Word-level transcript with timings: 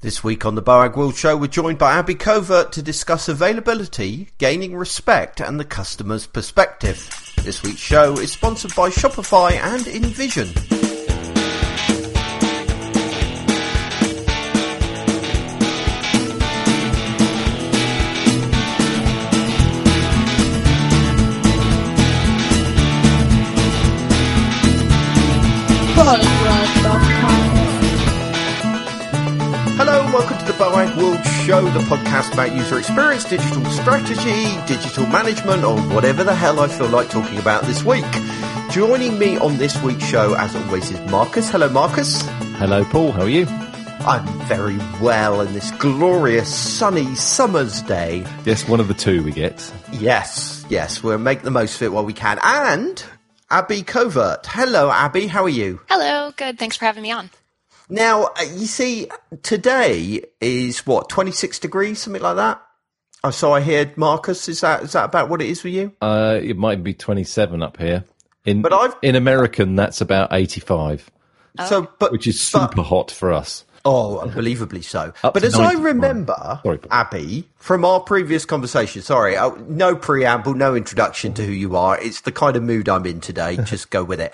This 0.00 0.22
week 0.22 0.46
on 0.46 0.54
the 0.54 0.62
Boagworld 0.62 1.16
Show, 1.16 1.36
we're 1.36 1.48
joined 1.48 1.78
by 1.78 1.94
Abby 1.94 2.14
Covert 2.14 2.70
to 2.70 2.82
discuss 2.82 3.28
availability, 3.28 4.28
gaining 4.38 4.76
respect, 4.76 5.40
and 5.40 5.58
the 5.58 5.64
customer's 5.64 6.24
perspective. 6.24 7.34
This 7.42 7.64
week's 7.64 7.80
show 7.80 8.12
is 8.12 8.30
sponsored 8.30 8.76
by 8.76 8.90
Shopify 8.90 9.54
and 9.54 9.86
InVision. 9.86 10.87
Welcome 30.18 30.38
to 30.38 30.44
the 30.46 30.58
Boagworld 30.58 31.46
Show, 31.46 31.62
the 31.70 31.78
podcast 31.78 32.32
about 32.32 32.52
user 32.52 32.76
experience, 32.76 33.22
digital 33.22 33.64
strategy, 33.66 34.56
digital 34.66 35.06
management, 35.06 35.62
or 35.62 35.78
whatever 35.94 36.24
the 36.24 36.34
hell 36.34 36.58
I 36.58 36.66
feel 36.66 36.88
like 36.88 37.08
talking 37.08 37.38
about 37.38 37.62
this 37.62 37.84
week. 37.84 38.04
Joining 38.72 39.16
me 39.16 39.38
on 39.38 39.58
this 39.58 39.80
week's 39.80 40.02
show, 40.02 40.34
as 40.34 40.56
always, 40.56 40.90
is 40.90 41.00
Marcus. 41.08 41.48
Hello, 41.48 41.68
Marcus. 41.68 42.22
Hello, 42.56 42.84
Paul. 42.86 43.12
How 43.12 43.22
are 43.22 43.28
you? 43.28 43.46
I'm 44.00 44.26
very 44.48 44.76
well 45.00 45.40
in 45.40 45.52
this 45.52 45.70
glorious 45.70 46.52
sunny 46.52 47.14
summer's 47.14 47.80
day. 47.82 48.26
Yes, 48.44 48.66
one 48.66 48.80
of 48.80 48.88
the 48.88 48.94
two 48.94 49.22
we 49.22 49.30
get. 49.30 49.72
Yes, 49.92 50.66
yes, 50.68 51.00
we'll 51.00 51.18
make 51.18 51.42
the 51.42 51.52
most 51.52 51.76
of 51.76 51.82
it 51.82 51.92
while 51.92 52.04
we 52.04 52.12
can. 52.12 52.40
And 52.42 53.00
Abby 53.52 53.84
Covert. 53.84 54.46
Hello, 54.46 54.90
Abby. 54.90 55.28
How 55.28 55.44
are 55.44 55.48
you? 55.48 55.78
Hello, 55.88 56.32
good. 56.36 56.58
Thanks 56.58 56.76
for 56.76 56.86
having 56.86 57.04
me 57.04 57.12
on. 57.12 57.30
Now, 57.88 58.24
uh, 58.24 58.42
you 58.54 58.66
see, 58.66 59.08
today 59.42 60.22
is 60.40 60.86
what, 60.86 61.08
26 61.08 61.58
degrees, 61.58 62.00
something 62.00 62.22
like 62.22 62.36
that? 62.36 62.62
Oh, 63.24 63.30
so 63.30 63.52
I 63.52 63.60
hear, 63.60 63.90
Marcus, 63.96 64.48
is 64.48 64.60
that, 64.60 64.82
is 64.82 64.92
that 64.92 65.04
about 65.06 65.28
what 65.28 65.40
it 65.42 65.48
is 65.48 65.60
for 65.60 65.68
you? 65.68 65.92
Uh, 66.00 66.38
it 66.42 66.56
might 66.56 66.82
be 66.84 66.94
27 66.94 67.62
up 67.62 67.78
here. 67.78 68.04
In, 68.44 68.62
But 68.62 68.72
I've- 68.72 68.94
in 69.02 69.16
American, 69.16 69.74
that's 69.74 70.00
about 70.00 70.28
85, 70.32 71.10
So, 71.66 71.88
but, 71.98 72.12
which 72.12 72.26
is 72.26 72.36
but- 72.52 72.70
super 72.70 72.82
hot 72.82 73.10
for 73.10 73.32
us. 73.32 73.64
Oh, 73.84 74.18
unbelievably 74.18 74.82
so. 74.82 75.12
But 75.22 75.38
to 75.40 75.46
as 75.46 75.54
I 75.54 75.72
remember, 75.72 76.60
Sorry, 76.62 76.78
Abby, 76.90 77.48
from 77.56 77.84
our 77.86 78.00
previous 78.00 78.44
conversation, 78.44 79.00
sorry, 79.02 79.36
uh, 79.36 79.50
no 79.68 79.94
preamble, 79.96 80.52
no 80.54 80.74
introduction 80.74 81.32
to 81.34 81.46
who 81.46 81.52
you 81.52 81.74
are. 81.76 81.98
It's 81.98 82.20
the 82.22 82.32
kind 82.32 82.56
of 82.56 82.64
mood 82.64 82.88
I'm 82.88 83.06
in 83.06 83.20
today. 83.20 83.56
Just 83.64 83.88
go 83.90 84.04
with 84.04 84.20
it. 84.20 84.32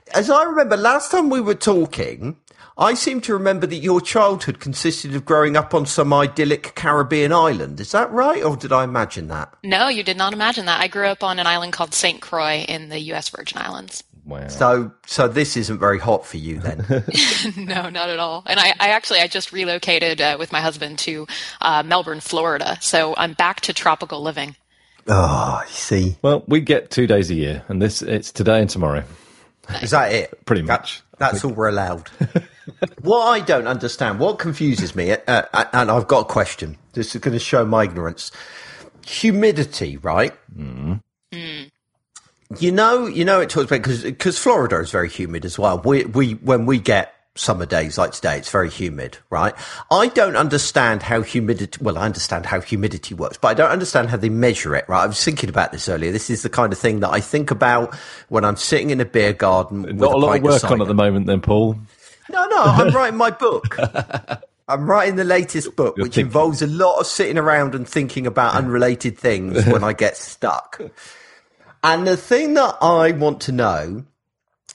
as 0.14 0.28
I 0.28 0.42
remember, 0.44 0.76
last 0.76 1.10
time 1.12 1.28
we 1.30 1.40
were 1.40 1.54
talking, 1.54 2.36
I 2.78 2.92
seem 2.94 3.22
to 3.22 3.32
remember 3.32 3.66
that 3.66 3.76
your 3.76 4.02
childhood 4.02 4.60
consisted 4.60 5.14
of 5.14 5.24
growing 5.24 5.56
up 5.56 5.72
on 5.72 5.86
some 5.86 6.12
idyllic 6.12 6.74
Caribbean 6.74 7.32
island. 7.32 7.80
Is 7.80 7.92
that 7.92 8.10
right, 8.12 8.42
or 8.42 8.54
did 8.56 8.70
I 8.70 8.84
imagine 8.84 9.28
that? 9.28 9.54
No, 9.62 9.88
you 9.88 10.02
did 10.02 10.18
not 10.18 10.34
imagine 10.34 10.66
that. 10.66 10.80
I 10.80 10.86
grew 10.88 11.06
up 11.06 11.24
on 11.24 11.38
an 11.38 11.46
island 11.46 11.72
called 11.72 11.94
St. 11.94 12.20
Croix 12.20 12.64
in 12.68 12.90
the 12.90 12.98
U.S. 13.00 13.30
Virgin 13.30 13.56
Islands. 13.58 14.04
Wow. 14.26 14.48
So, 14.48 14.92
so 15.06 15.26
this 15.28 15.56
isn't 15.56 15.78
very 15.78 15.98
hot 15.98 16.26
for 16.26 16.36
you 16.36 16.58
then. 16.58 16.84
no, 17.56 17.88
not 17.88 18.10
at 18.10 18.18
all. 18.18 18.42
And 18.44 18.60
I, 18.60 18.70
I 18.78 18.88
actually, 18.90 19.20
I 19.20 19.28
just 19.28 19.52
relocated 19.52 20.20
uh, 20.20 20.36
with 20.38 20.52
my 20.52 20.60
husband 20.60 20.98
to 21.00 21.26
uh, 21.62 21.82
Melbourne, 21.82 22.20
Florida. 22.20 22.76
So 22.82 23.14
I'm 23.16 23.32
back 23.34 23.60
to 23.62 23.72
tropical 23.72 24.20
living. 24.22 24.54
oh, 25.08 25.62
you 25.66 25.72
see, 25.72 26.16
Well, 26.22 26.44
we 26.46 26.60
get 26.60 26.90
two 26.90 27.06
days 27.06 27.30
a 27.30 27.34
year, 27.34 27.62
and 27.68 27.80
this 27.80 28.02
it's 28.02 28.32
today 28.32 28.60
and 28.60 28.68
tomorrow. 28.68 29.04
is 29.80 29.92
that 29.92 30.12
it? 30.12 30.44
Pretty 30.44 30.62
That- 30.62 30.80
much. 30.82 31.02
that's 31.18 31.42
all 31.44 31.52
we're 31.52 31.68
allowed. 31.68 32.10
what 33.02 33.22
I 33.22 33.40
don't 33.40 33.66
understand, 33.66 34.18
what 34.18 34.38
confuses 34.38 34.94
me, 34.94 35.12
uh, 35.12 35.18
uh, 35.26 35.64
and 35.72 35.90
I've 35.90 36.06
got 36.06 36.20
a 36.20 36.24
question. 36.24 36.76
This 36.92 37.14
is 37.14 37.20
going 37.20 37.32
to 37.32 37.38
show 37.38 37.64
my 37.64 37.84
ignorance. 37.84 38.32
Humidity, 39.06 39.98
right? 39.98 40.34
You 42.58 42.72
know, 42.72 43.06
you 43.06 43.24
know, 43.24 43.40
it 43.40 43.50
talks 43.50 43.66
about 43.66 43.82
because 43.82 44.02
because 44.02 44.38
Florida 44.38 44.78
is 44.78 44.90
very 44.90 45.08
humid 45.08 45.44
as 45.44 45.58
well. 45.58 45.80
We 45.84 46.04
we 46.04 46.32
when 46.34 46.66
we 46.66 46.78
get 46.78 47.12
summer 47.34 47.66
days 47.66 47.98
like 47.98 48.12
today, 48.12 48.38
it's 48.38 48.50
very 48.50 48.70
humid, 48.70 49.18
right? 49.30 49.54
I 49.90 50.08
don't 50.08 50.36
understand 50.36 51.02
how 51.02 51.22
humidity. 51.22 51.78
Well, 51.82 51.98
I 51.98 52.04
understand 52.06 52.46
how 52.46 52.60
humidity 52.60 53.14
works, 53.14 53.38
but 53.38 53.48
I 53.48 53.54
don't 53.54 53.70
understand 53.70 54.10
how 54.10 54.16
they 54.16 54.28
measure 54.28 54.74
it. 54.74 54.88
Right? 54.88 55.02
I 55.02 55.06
was 55.06 55.22
thinking 55.22 55.48
about 55.48 55.72
this 55.72 55.88
earlier. 55.88 56.12
This 56.12 56.30
is 56.30 56.42
the 56.42 56.48
kind 56.48 56.72
of 56.72 56.78
thing 56.78 57.00
that 57.00 57.10
I 57.10 57.20
think 57.20 57.50
about 57.50 57.94
when 58.28 58.44
I'm 58.44 58.56
sitting 58.56 58.90
in 58.90 59.00
a 59.00 59.04
beer 59.04 59.32
garden. 59.32 59.82
with 59.82 59.96
Not 59.96 60.14
a 60.14 60.16
lot 60.16 60.36
of 60.36 60.42
work 60.42 60.64
on 60.70 60.80
at 60.80 60.88
the 60.88 60.94
moment, 60.94 61.26
then, 61.26 61.40
Paul. 61.40 61.76
No, 62.30 62.46
no, 62.46 62.62
I'm 62.62 62.94
writing 62.94 63.16
my 63.18 63.30
book. 63.30 63.78
I'm 64.68 64.88
writing 64.90 65.16
the 65.16 65.24
latest 65.24 65.76
book, 65.76 65.96
You're 65.96 66.04
which 66.06 66.14
thinking. 66.16 66.26
involves 66.26 66.60
a 66.62 66.66
lot 66.66 66.98
of 66.98 67.06
sitting 67.06 67.38
around 67.38 67.74
and 67.74 67.88
thinking 67.88 68.26
about 68.26 68.54
unrelated 68.54 69.16
things 69.18 69.64
when 69.66 69.84
I 69.84 69.92
get 69.92 70.16
stuck. 70.16 70.80
And 71.84 72.06
the 72.06 72.16
thing 72.16 72.54
that 72.54 72.76
I 72.82 73.12
want 73.12 73.40
to 73.42 73.52
know 73.52 74.04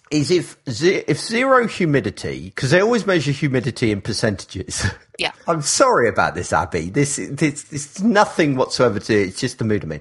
is 0.09 0.31
if 0.31 0.57
ze- 0.69 1.03
if 1.07 1.19
zero 1.19 1.67
humidity, 1.67 2.45
because 2.55 2.71
they 2.71 2.81
always 2.81 3.05
measure 3.05 3.31
humidity 3.31 3.91
in 3.91 4.01
percentages. 4.01 4.85
Yeah. 5.17 5.31
I'm 5.47 5.61
sorry 5.61 6.07
about 6.09 6.35
this, 6.35 6.51
Abby. 6.53 6.89
This 6.89 7.15
this 7.17 7.63
this 7.63 7.95
is 7.97 8.03
nothing 8.03 8.55
whatsoever 8.55 8.99
to 8.99 9.13
it. 9.13 9.27
It's 9.29 9.39
just 9.39 9.57
the 9.59 9.65
mood 9.65 9.83
of 9.83 9.89
me. 9.89 9.99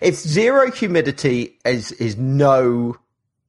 If 0.00 0.14
zero 0.16 0.70
humidity 0.70 1.58
is 1.64 1.92
is 1.92 2.16
no 2.16 2.96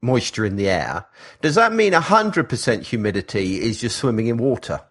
moisture 0.01 0.45
in 0.45 0.55
the 0.55 0.69
air, 0.69 1.05
does 1.41 1.55
that 1.55 1.73
mean 1.73 1.93
hundred 1.93 2.49
percent 2.49 2.87
humidity 2.87 3.61
is 3.61 3.81
just 3.81 3.97
swimming 3.97 4.27
in 4.27 4.37
water? 4.37 4.81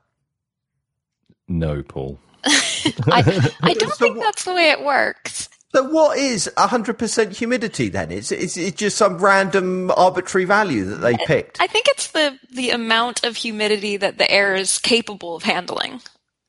No, 1.48 1.82
Paul. 1.82 2.19
I, 2.44 3.50
I 3.62 3.74
don't 3.74 3.91
So 3.91 3.97
think 3.97 4.16
what- 4.16 4.24
that's 4.24 4.44
the 4.44 4.54
way 4.54 4.70
it 4.70 4.84
works. 4.84 5.48
So 5.74 5.82
what 5.84 6.16
is 6.18 6.50
hundred 6.56 6.98
percent 6.98 7.36
humidity 7.36 7.91
then? 7.91 8.10
Is 8.10 8.32
is 8.32 8.56
it 8.56 8.76
just 8.76 8.97
some 8.97 9.18
random 9.18 9.91
arbitrary 9.97 10.47
value 10.47 10.84
that 10.86 10.97
they 11.02 11.14
picked? 11.26 11.60
I 11.60 11.66
think 11.66 11.84
it's 11.88 12.12
the, 12.12 12.38
the 12.54 12.70
amount 12.70 13.22
of 13.22 13.36
humidity 13.36 13.98
that 13.98 14.16
the 14.16 14.30
air 14.30 14.54
is 14.54 14.78
capable 14.78 15.36
of 15.36 15.42
handling. 15.42 16.00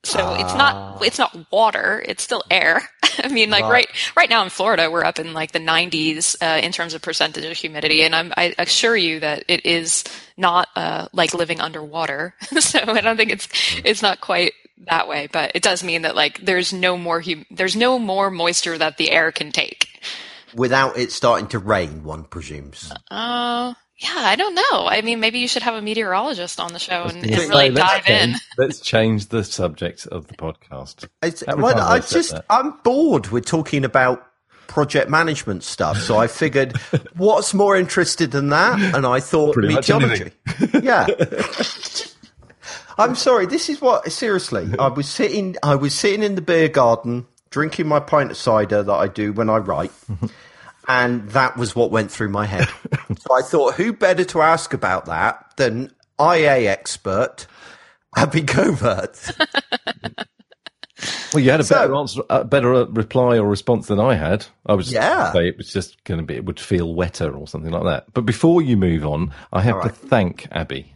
So 0.03 0.33
it's 0.35 0.53
not 0.55 1.03
it's 1.03 1.19
not 1.19 1.51
water; 1.51 2.03
it's 2.07 2.23
still 2.23 2.43
air. 2.49 2.81
I 3.23 3.27
mean, 3.27 3.49
like 3.49 3.63
Right. 3.63 3.71
right 3.71 3.87
right 4.15 4.29
now 4.29 4.43
in 4.43 4.49
Florida, 4.49 4.89
we're 4.89 5.03
up 5.03 5.19
in 5.19 5.33
like 5.33 5.51
the 5.51 5.59
90s 5.59 6.35
uh, 6.41 6.59
in 6.61 6.71
terms 6.71 6.93
of 6.93 7.01
percentage 7.01 7.43
of 7.43 7.57
humidity, 7.57 8.03
and 8.03 8.15
I'm, 8.15 8.33
I 8.37 8.55
assure 8.57 8.95
you 8.95 9.19
that 9.19 9.43
it 9.49 9.65
is 9.65 10.05
not 10.37 10.69
uh, 10.75 11.09
like 11.11 11.33
living 11.33 11.59
underwater. 11.59 12.33
so 12.59 12.79
I 12.79 13.01
don't 13.01 13.17
think 13.17 13.31
it's 13.31 13.49
it's 13.83 14.01
not 14.01 14.21
quite 14.21 14.53
that 14.89 15.09
way, 15.09 15.27
but 15.31 15.51
it 15.53 15.61
does 15.63 15.83
mean 15.83 16.03
that 16.03 16.15
like 16.15 16.39
there's 16.45 16.71
no 16.71 16.97
more 16.97 17.19
hum- 17.19 17.45
there's 17.51 17.75
no 17.75 17.99
more 17.99 18.31
moisture 18.31 18.77
that 18.77 18.95
the 18.97 19.11
air 19.11 19.33
can 19.33 19.51
take. 19.51 19.87
Without 20.55 20.97
it 20.97 21.11
starting 21.11 21.47
to 21.49 21.59
rain, 21.59 22.03
one 22.03 22.23
presumes. 22.23 22.91
Uh, 23.11 23.73
yeah, 23.99 24.15
I 24.15 24.35
don't 24.37 24.55
know. 24.55 24.87
I 24.87 25.01
mean, 25.01 25.19
maybe 25.19 25.39
you 25.39 25.47
should 25.47 25.63
have 25.63 25.75
a 25.75 25.81
meteorologist 25.81 26.59
on 26.59 26.71
the 26.71 26.79
show 26.79 27.03
and, 27.03 27.17
and 27.17 27.49
really 27.49 27.69
let's 27.69 27.91
dive 27.91 28.07
in. 28.07 28.35
Let's 28.57 28.79
change 28.79 29.27
the 29.27 29.43
subject 29.43 30.07
of 30.07 30.27
the 30.27 30.35
podcast. 30.35 31.09
It's, 31.21 31.43
well, 31.45 31.65
I 31.65 31.69
have 31.69 31.77
I 31.79 31.99
said 31.99 32.17
just 32.17 32.31
that? 32.31 32.45
I'm 32.49 32.77
bored 32.83 33.27
with 33.27 33.45
talking 33.45 33.83
about 33.83 34.25
project 34.67 35.09
management 35.09 35.63
stuff. 35.63 35.97
So 35.97 36.17
I 36.17 36.27
figured, 36.27 36.77
what's 37.17 37.53
more 37.53 37.75
interested 37.75 38.31
than 38.31 38.49
that? 38.49 38.79
And 38.95 39.05
I 39.05 39.19
thought 39.19 39.53
Pretty 39.53 39.75
meteorology. 39.75 40.31
yeah. 40.81 41.05
I'm 42.97 43.15
sorry. 43.15 43.47
This 43.47 43.67
is 43.67 43.81
what 43.81 44.09
seriously. 44.11 44.69
I 44.79 44.87
was 44.87 45.09
sitting. 45.09 45.57
I 45.61 45.75
was 45.75 45.93
sitting 45.93 46.23
in 46.23 46.35
the 46.35 46.41
beer 46.41 46.69
garden, 46.69 47.27
drinking 47.49 47.87
my 47.87 47.99
pint 47.99 48.31
of 48.31 48.37
cider 48.37 48.83
that 48.83 48.93
I 48.93 49.07
do 49.07 49.33
when 49.33 49.49
I 49.49 49.57
write. 49.57 49.91
And 50.89 51.29
that 51.29 51.55
was 51.55 51.73
what 51.75 51.91
went 51.91 52.11
through 52.11 52.29
my 52.29 52.45
head. 52.45 52.67
so 53.19 53.33
I 53.33 53.41
thought, 53.43 53.75
who 53.75 53.93
better 53.93 54.25
to 54.25 54.41
ask 54.41 54.73
about 54.73 55.05
that 55.05 55.53
than 55.55 55.93
IA 56.19 56.69
expert 56.69 57.45
Abby 58.17 58.41
Covert? 58.41 59.31
Well, 61.31 61.41
you 61.43 61.51
had 61.51 61.59
a 61.59 61.63
So- 61.63 61.75
better 61.75 61.95
answer, 61.95 62.21
a 62.29 62.43
better 62.43 62.73
uh, 62.73 62.85
reply 62.87 63.37
or 63.37 63.47
response 63.47 63.87
than 63.87 63.99
I 64.01 64.15
had. 64.15 64.47
I 64.65 64.73
was 64.73 64.91
Yeah. 64.91 65.31
it 65.37 65.57
was 65.57 65.71
just 65.71 66.03
going 66.03 66.19
to 66.19 66.25
be, 66.25 66.35
it 66.35 66.43
would 66.43 66.59
feel 66.59 66.93
wetter 66.93 67.31
or 67.31 67.47
something 67.47 67.71
like 67.71 67.83
that. 67.83 68.11
But 68.13 68.25
before 68.25 68.61
you 68.63 68.75
move 68.75 69.05
on, 69.05 69.31
I 69.53 69.61
have 69.61 69.75
All 69.75 69.83
to 69.83 69.89
thank 69.89 70.47
Abby. 70.51 70.93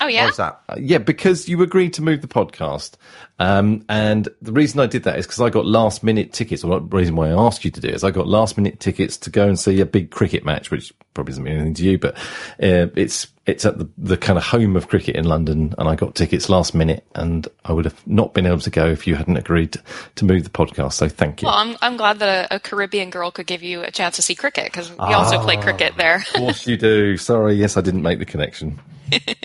Oh 0.00 0.08
yeah, 0.08 0.26
What's 0.26 0.36
that? 0.36 0.60
Uh, 0.68 0.76
yeah, 0.78 0.98
because 0.98 1.48
you 1.48 1.62
agreed 1.62 1.94
to 1.94 2.02
move 2.02 2.20
the 2.20 2.28
podcast. 2.28 2.92
Um, 3.38 3.84
and 3.88 4.28
the 4.42 4.52
reason 4.52 4.80
I 4.80 4.86
did 4.86 5.04
that 5.04 5.18
is 5.18 5.26
because 5.26 5.40
I 5.40 5.48
got 5.48 5.64
last 5.64 6.02
minute 6.02 6.34
tickets, 6.34 6.62
or 6.64 6.80
the 6.80 6.96
reason 6.96 7.16
why 7.16 7.28
I 7.28 7.32
asked 7.32 7.64
you 7.64 7.70
to 7.70 7.80
do 7.80 7.88
it 7.88 7.94
is 7.94 8.04
I 8.04 8.10
got 8.10 8.26
last 8.26 8.58
minute 8.58 8.78
tickets 8.78 9.16
to 9.18 9.30
go 9.30 9.48
and 9.48 9.58
see 9.58 9.80
a 9.80 9.86
big 9.86 10.10
cricket 10.10 10.44
match, 10.44 10.70
which 10.70 10.92
probably 11.14 11.32
doesn't 11.32 11.44
mean 11.44 11.54
anything 11.54 11.74
to 11.74 11.84
you, 11.84 11.98
but 11.98 12.14
uh, 12.62 12.92
it's 12.94 13.28
it's 13.46 13.64
at 13.64 13.78
the, 13.78 13.88
the 13.96 14.16
kind 14.18 14.36
of 14.36 14.44
home 14.44 14.76
of 14.76 14.88
cricket 14.88 15.16
in 15.16 15.24
London, 15.24 15.74
and 15.78 15.88
I 15.88 15.94
got 15.94 16.14
tickets 16.14 16.50
last 16.50 16.74
minute, 16.74 17.06
and 17.14 17.48
I 17.64 17.72
would 17.72 17.86
have 17.86 18.06
not 18.06 18.34
been 18.34 18.44
able 18.44 18.60
to 18.60 18.70
go 18.70 18.86
if 18.86 19.06
you 19.06 19.14
hadn't 19.14 19.38
agreed 19.38 19.72
to, 19.72 19.82
to 20.16 20.24
move 20.26 20.44
the 20.44 20.50
podcast. 20.50 20.94
So 20.94 21.08
thank 21.08 21.40
you. 21.40 21.46
Well, 21.46 21.56
I'm 21.56 21.76
I'm 21.80 21.96
glad 21.96 22.18
that 22.18 22.50
a, 22.52 22.56
a 22.56 22.60
Caribbean 22.60 23.08
girl 23.08 23.30
could 23.30 23.46
give 23.46 23.62
you 23.62 23.80
a 23.82 23.90
chance 23.90 24.16
to 24.16 24.22
see 24.22 24.34
cricket 24.34 24.66
because 24.66 24.90
we 24.90 24.98
also 24.98 25.40
play 25.40 25.56
cricket 25.56 25.96
there. 25.96 26.16
Of 26.16 26.32
course 26.34 26.66
you 26.66 26.76
do. 26.76 27.16
Sorry, 27.16 27.54
yes, 27.54 27.78
I 27.78 27.80
didn't 27.80 28.02
make 28.02 28.18
the 28.18 28.26
connection. 28.26 28.78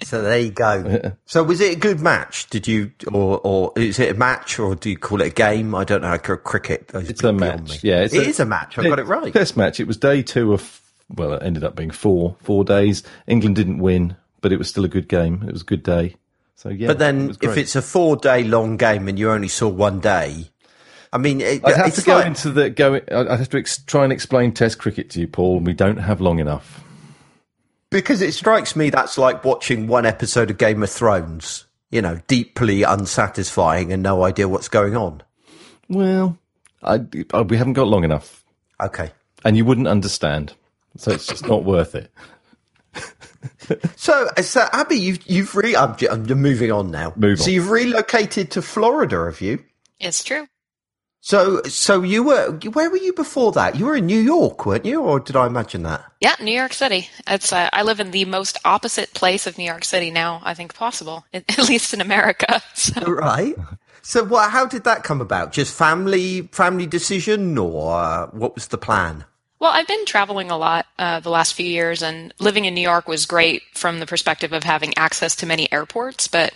So 0.03 0.21
there 0.21 0.39
you 0.39 0.51
go. 0.51 1.13
So 1.25 1.43
was 1.43 1.61
it 1.61 1.77
a 1.77 1.79
good 1.79 2.01
match? 2.01 2.49
Did 2.49 2.67
you, 2.67 2.91
or 3.11 3.39
or 3.43 3.71
is 3.77 3.99
it 3.99 4.15
a 4.15 4.17
match, 4.17 4.59
or 4.59 4.75
do 4.75 4.89
you 4.89 4.97
call 4.97 5.21
it 5.21 5.27
a 5.27 5.33
game? 5.33 5.73
I 5.73 5.85
don't 5.85 6.01
know. 6.01 6.17
Cricket. 6.17 6.91
It's 6.93 7.23
a 7.23 7.31
match. 7.31 7.83
Yeah, 7.83 8.01
it's 8.01 8.13
it 8.13 8.27
a, 8.27 8.29
is 8.29 8.39
a 8.41 8.45
match. 8.45 8.77
I 8.77 8.83
got 8.83 8.99
it 8.99 9.05
right. 9.05 9.31
Test 9.31 9.55
match. 9.55 9.79
It 9.79 9.87
was 9.87 9.97
day 9.97 10.23
two 10.23 10.53
of. 10.53 10.81
Well, 11.09 11.33
it 11.33 11.43
ended 11.43 11.63
up 11.63 11.75
being 11.75 11.91
four 11.91 12.35
four 12.41 12.65
days. 12.65 13.03
England 13.27 13.55
didn't 13.55 13.77
win, 13.77 14.17
but 14.41 14.51
it 14.51 14.57
was 14.57 14.67
still 14.67 14.83
a 14.83 14.89
good 14.89 15.07
game. 15.07 15.43
It 15.47 15.53
was 15.53 15.61
a 15.61 15.65
good 15.65 15.83
day. 15.83 16.15
So 16.55 16.69
yeah. 16.69 16.87
But 16.87 16.99
then, 16.99 17.29
it 17.29 17.37
if 17.41 17.57
it's 17.57 17.75
a 17.75 17.81
four 17.81 18.17
day 18.17 18.43
long 18.43 18.75
game 18.75 19.07
and 19.07 19.17
you 19.17 19.31
only 19.31 19.47
saw 19.47 19.69
one 19.69 20.01
day, 20.01 20.49
I 21.13 21.17
mean, 21.17 21.39
it, 21.39 21.65
I'd 21.65 21.75
have 21.77 21.95
to 21.95 22.01
go 22.03 22.15
like, 22.15 22.27
into 22.27 22.51
the 22.51 22.69
go. 22.69 22.95
I'd 22.95 23.27
have 23.29 23.49
to 23.49 23.57
ex- 23.57 23.83
try 23.83 24.03
and 24.03 24.11
explain 24.11 24.51
Test 24.51 24.79
cricket 24.79 25.09
to 25.11 25.21
you, 25.21 25.27
Paul. 25.27 25.57
And 25.57 25.65
we 25.65 25.73
don't 25.73 25.97
have 25.97 26.19
long 26.19 26.39
enough 26.39 26.83
because 27.91 28.21
it 28.23 28.33
strikes 28.33 28.75
me 28.75 28.89
that's 28.89 29.19
like 29.19 29.45
watching 29.45 29.87
one 29.87 30.07
episode 30.07 30.49
of 30.49 30.57
Game 30.57 30.81
of 30.81 30.89
Thrones. 30.89 31.65
You 31.91 32.01
know, 32.01 32.21
deeply 32.27 32.83
unsatisfying 32.83 33.91
and 33.91 34.01
no 34.01 34.23
idea 34.23 34.47
what's 34.47 34.69
going 34.69 34.95
on. 34.95 35.23
Well, 35.89 36.37
I, 36.81 37.01
I, 37.33 37.41
we 37.41 37.57
haven't 37.57 37.73
got 37.73 37.87
long 37.87 38.05
enough. 38.05 38.45
Okay, 38.81 39.11
and 39.43 39.57
you 39.57 39.65
wouldn't 39.65 39.87
understand, 39.87 40.53
so 40.95 41.11
it's 41.11 41.27
just 41.27 41.45
not 41.45 41.65
worth 41.65 41.93
it. 41.93 42.09
so, 43.97 44.29
uh, 44.37 44.41
so 44.41 44.67
Abby, 44.71 44.95
you've 44.95 45.29
you've 45.29 45.53
re- 45.53 45.75
I'm, 45.75 45.95
I'm 46.09 46.23
moving 46.23 46.71
on 46.71 46.91
now. 46.91 47.11
Move 47.17 47.39
on. 47.39 47.43
So 47.43 47.51
you've 47.51 47.69
relocated 47.69 48.51
to 48.51 48.61
Florida, 48.61 49.25
have 49.25 49.41
you? 49.41 49.63
It's 49.99 50.23
true. 50.23 50.47
So, 51.23 51.61
so 51.63 52.01
you 52.01 52.23
were 52.23 52.51
where 52.73 52.89
were 52.89 52.97
you 52.97 53.13
before 53.13 53.51
that? 53.51 53.75
You 53.75 53.85
were 53.85 53.95
in 53.95 54.07
New 54.07 54.19
York, 54.19 54.65
weren't 54.65 54.85
you, 54.85 55.01
or 55.01 55.19
did 55.19 55.35
I 55.35 55.45
imagine 55.45 55.83
that? 55.83 56.03
Yeah, 56.19 56.35
New 56.41 56.53
York 56.53 56.73
City. 56.73 57.09
It's 57.27 57.53
uh, 57.53 57.69
I 57.71 57.83
live 57.83 57.99
in 57.99 58.09
the 58.09 58.25
most 58.25 58.57
opposite 58.65 59.13
place 59.13 59.45
of 59.45 59.55
New 59.55 59.63
York 59.63 59.85
City 59.85 60.09
now. 60.09 60.41
I 60.43 60.55
think 60.55 60.73
possible, 60.73 61.25
at 61.33 61.69
least 61.69 61.93
in 61.93 62.01
America. 62.01 62.61
So. 62.73 63.01
Right. 63.01 63.55
So, 64.01 64.23
what? 64.23 64.49
How 64.49 64.65
did 64.65 64.85
that 64.85 65.03
come 65.03 65.21
about? 65.21 65.51
Just 65.51 65.75
family, 65.75 66.49
family 66.51 66.87
decision, 66.87 67.55
or 67.57 67.93
uh, 67.95 68.27
what 68.27 68.55
was 68.55 68.67
the 68.67 68.77
plan? 68.79 69.25
Well, 69.59 69.71
I've 69.71 69.87
been 69.87 70.05
traveling 70.07 70.49
a 70.49 70.57
lot 70.57 70.87
uh, 70.97 71.19
the 71.19 71.29
last 71.29 71.53
few 71.53 71.67
years, 71.67 72.01
and 72.01 72.33
living 72.39 72.65
in 72.65 72.73
New 72.73 72.81
York 72.81 73.07
was 73.07 73.27
great 73.27 73.61
from 73.75 73.99
the 73.99 74.07
perspective 74.07 74.53
of 74.53 74.63
having 74.63 74.97
access 74.97 75.35
to 75.37 75.45
many 75.45 75.71
airports. 75.71 76.27
But 76.27 76.53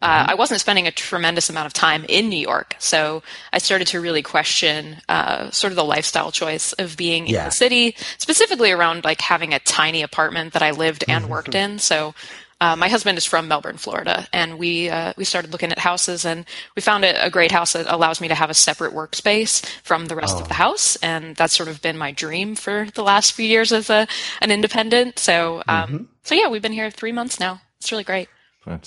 uh, 0.00 0.20
mm-hmm. 0.20 0.30
I 0.30 0.34
wasn't 0.34 0.60
spending 0.60 0.86
a 0.86 0.92
tremendous 0.92 1.50
amount 1.50 1.66
of 1.66 1.72
time 1.72 2.04
in 2.08 2.28
New 2.28 2.38
York, 2.38 2.76
so 2.78 3.22
I 3.52 3.58
started 3.58 3.88
to 3.88 4.00
really 4.00 4.22
question 4.22 4.98
uh, 5.08 5.50
sort 5.50 5.72
of 5.72 5.76
the 5.76 5.84
lifestyle 5.84 6.30
choice 6.30 6.72
of 6.74 6.96
being 6.96 7.26
in 7.26 7.34
the 7.34 7.50
city, 7.50 7.96
specifically 8.18 8.70
around 8.70 9.04
like 9.04 9.20
having 9.20 9.54
a 9.54 9.58
tiny 9.58 10.02
apartment 10.02 10.52
that 10.52 10.62
I 10.62 10.70
lived 10.70 11.04
and 11.08 11.24
mm-hmm. 11.24 11.32
worked 11.32 11.54
in. 11.54 11.78
So. 11.78 12.14
Uh, 12.60 12.74
my 12.74 12.88
husband 12.88 13.16
is 13.16 13.24
from 13.24 13.46
Melbourne, 13.46 13.76
Florida, 13.76 14.26
and 14.32 14.58
we 14.58 14.90
uh, 14.90 15.12
we 15.16 15.22
started 15.24 15.52
looking 15.52 15.70
at 15.70 15.78
houses, 15.78 16.24
and 16.24 16.44
we 16.74 16.82
found 16.82 17.04
a, 17.04 17.26
a, 17.26 17.30
great 17.30 17.52
house 17.52 17.74
that 17.74 17.86
allows 17.86 18.20
me 18.20 18.26
to 18.26 18.34
have 18.34 18.50
a 18.50 18.54
separate 18.54 18.92
workspace 18.92 19.64
from 19.84 20.06
the 20.06 20.16
rest 20.16 20.34
oh. 20.36 20.40
of 20.40 20.48
the 20.48 20.54
oh. 20.54 20.56
house, 20.56 20.96
and 20.96 21.36
that's 21.36 21.56
sort 21.56 21.68
of 21.68 21.80
been 21.80 21.96
my 21.96 22.10
dream 22.10 22.56
for 22.56 22.88
the 22.94 23.04
last 23.04 23.30
few 23.30 23.46
years 23.46 23.70
as 23.70 23.90
a 23.90 24.08
an 24.40 24.50
independent. 24.50 25.20
So, 25.20 25.62
um, 25.68 25.84
mm-hmm. 25.84 26.04
so 26.24 26.34
yeah, 26.34 26.48
we've 26.48 26.60
been 26.60 26.72
here 26.72 26.90
three 26.90 27.12
months 27.12 27.38
now. 27.38 27.60
It's 27.78 27.92
really 27.92 28.02
great. 28.02 28.28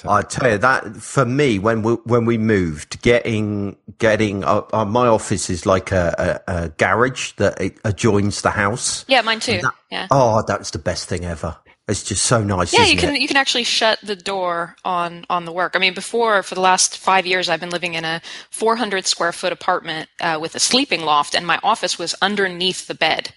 I 0.08 0.22
tell 0.22 0.52
you 0.52 0.58
that 0.60 0.98
for 0.98 1.26
me, 1.26 1.60
when 1.60 1.82
we 1.82 1.94
when 2.06 2.26
we 2.26 2.38
moved, 2.38 3.02
getting 3.02 3.76
getting 3.98 4.44
uh, 4.44 4.64
uh, 4.74 4.86
my 4.86 5.08
office 5.08 5.50
is 5.50 5.66
like 5.66 5.92
a, 5.92 6.42
a, 6.48 6.54
a 6.54 6.70
garage 6.70 7.34
that 7.34 7.60
adjoins 7.84 8.42
the 8.42 8.52
house. 8.52 9.06
Yeah, 9.08 9.22
mine 9.22 9.40
too. 9.40 9.60
That, 9.62 9.74
yeah. 9.92 10.08
Oh, 10.12 10.44
that's 10.48 10.72
the 10.72 10.80
best 10.80 11.10
thing 11.10 11.26
ever. 11.26 11.58
It's 11.88 12.04
just 12.04 12.26
so 12.26 12.44
nice. 12.44 12.74
Yeah, 12.74 12.86
you 12.86 12.96
can 12.96 13.16
it? 13.16 13.22
you 13.22 13.28
can 13.28 13.38
actually 13.38 13.64
shut 13.66 14.00
the 14.02 14.16
door 14.16 14.76
on 14.86 15.26
on 15.30 15.46
the 15.46 15.52
work. 15.52 15.76
I 15.76 15.80
mean, 15.80 15.94
before 15.94 16.42
for 16.44 16.56
the 16.56 16.62
last 16.62 16.98
five 16.98 17.26
years, 17.26 17.50
I've 17.50 17.60
been 17.60 17.70
living 17.70 17.96
in 17.96 18.06
a 18.06 18.22
400 18.50 19.06
square 19.06 19.34
foot 19.34 19.52
apartment 19.52 20.08
uh, 20.22 20.38
with 20.40 20.56
a 20.56 20.60
sleeping 20.60 21.02
loft, 21.02 21.36
and 21.36 21.46
my 21.46 21.60
office 21.64 22.00
was 22.00 22.16
underneath 22.22 22.88
the 22.88 22.96
bed. 22.96 23.34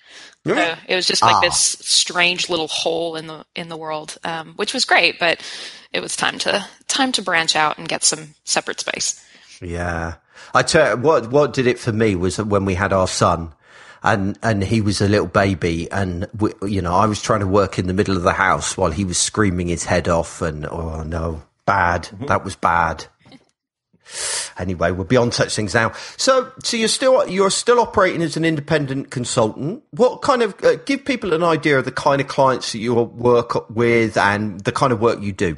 So 0.46 0.76
it 0.87 0.94
was 0.94 1.06
just 1.06 1.23
like 1.23 1.37
ah. 1.37 1.41
this 1.41 1.56
strange 1.56 2.50
little 2.50 2.69
hole 2.69 3.17
in 3.17 3.26
the 3.26 3.44
in 3.55 3.69
the 3.69 3.76
world, 3.76 4.19
um, 4.25 4.55
which 4.56 4.75
was 4.75 4.85
great. 4.85 5.19
But 5.19 5.41
it 5.93 6.00
was 6.00 6.17
time 6.17 6.38
to 6.41 6.67
time 6.87 7.12
to 7.12 7.23
branch 7.23 7.56
out 7.56 7.79
and 7.79 7.88
get 7.88 8.05
some 8.05 8.35
separate 8.44 8.81
space. 8.81 9.25
Yeah, 9.62 10.14
I 10.52 10.62
tell 10.62 10.96
you, 10.96 11.02
what 11.02 11.31
what 11.31 11.55
did 11.55 11.67
it 11.67 11.79
for 11.79 11.93
me 11.93 12.14
was 12.14 12.38
when 12.38 12.64
we 12.64 12.75
had 12.75 12.93
our 12.93 13.08
son. 13.08 13.52
And 14.06 14.38
and 14.43 14.62
he 14.62 14.82
was 14.82 15.00
a 15.00 15.08
little 15.08 15.26
baby, 15.26 15.91
and 15.91 16.29
we, 16.38 16.52
you 16.67 16.82
know 16.82 16.94
I 16.94 17.06
was 17.06 17.23
trying 17.23 17.41
to 17.41 17.46
work 17.46 17.79
in 17.79 17.87
the 17.87 17.94
middle 17.94 18.19
of 18.19 18.23
the 18.23 18.35
house 18.35 18.76
while 18.76 18.91
he 18.91 19.02
was 19.02 19.17
screaming 19.17 19.69
his 19.69 19.85
head 19.85 20.11
off, 20.11 20.43
and 20.43 20.67
oh 20.67 21.05
no, 21.05 21.43
bad, 21.64 22.02
mm-hmm. 22.02 22.26
that 22.26 22.44
was 22.44 22.55
bad 22.55 23.06
anyway, 24.59 24.91
we're 24.91 25.05
beyond 25.05 25.25
on 25.29 25.33
such 25.33 25.55
things 25.55 25.75
now. 25.75 25.93
So, 26.17 26.53
so 26.62 26.77
you're 26.77 26.89
still 26.89 27.27
you're 27.29 27.51
still 27.51 27.81
operating 27.81 28.23
as 28.23 28.37
an 28.37 28.45
independent 28.45 29.11
consultant. 29.11 29.83
What 29.91 30.23
kind 30.23 30.43
of 30.43 30.55
uh, 30.65 30.77
give 30.85 31.05
people 31.05 31.33
an 31.33 31.43
idea 31.43 31.79
of 31.79 31.85
the 31.85 31.93
kind 31.93 32.21
of 32.21 32.29
clients 32.29 32.73
that 32.73 32.79
you 32.79 32.95
work 32.95 33.69
with 33.71 34.17
and 34.17 34.61
the 34.61 34.73
kind 34.73 34.93
of 34.93 35.01
work 35.01 35.21
you 35.23 35.33
do? 35.33 35.56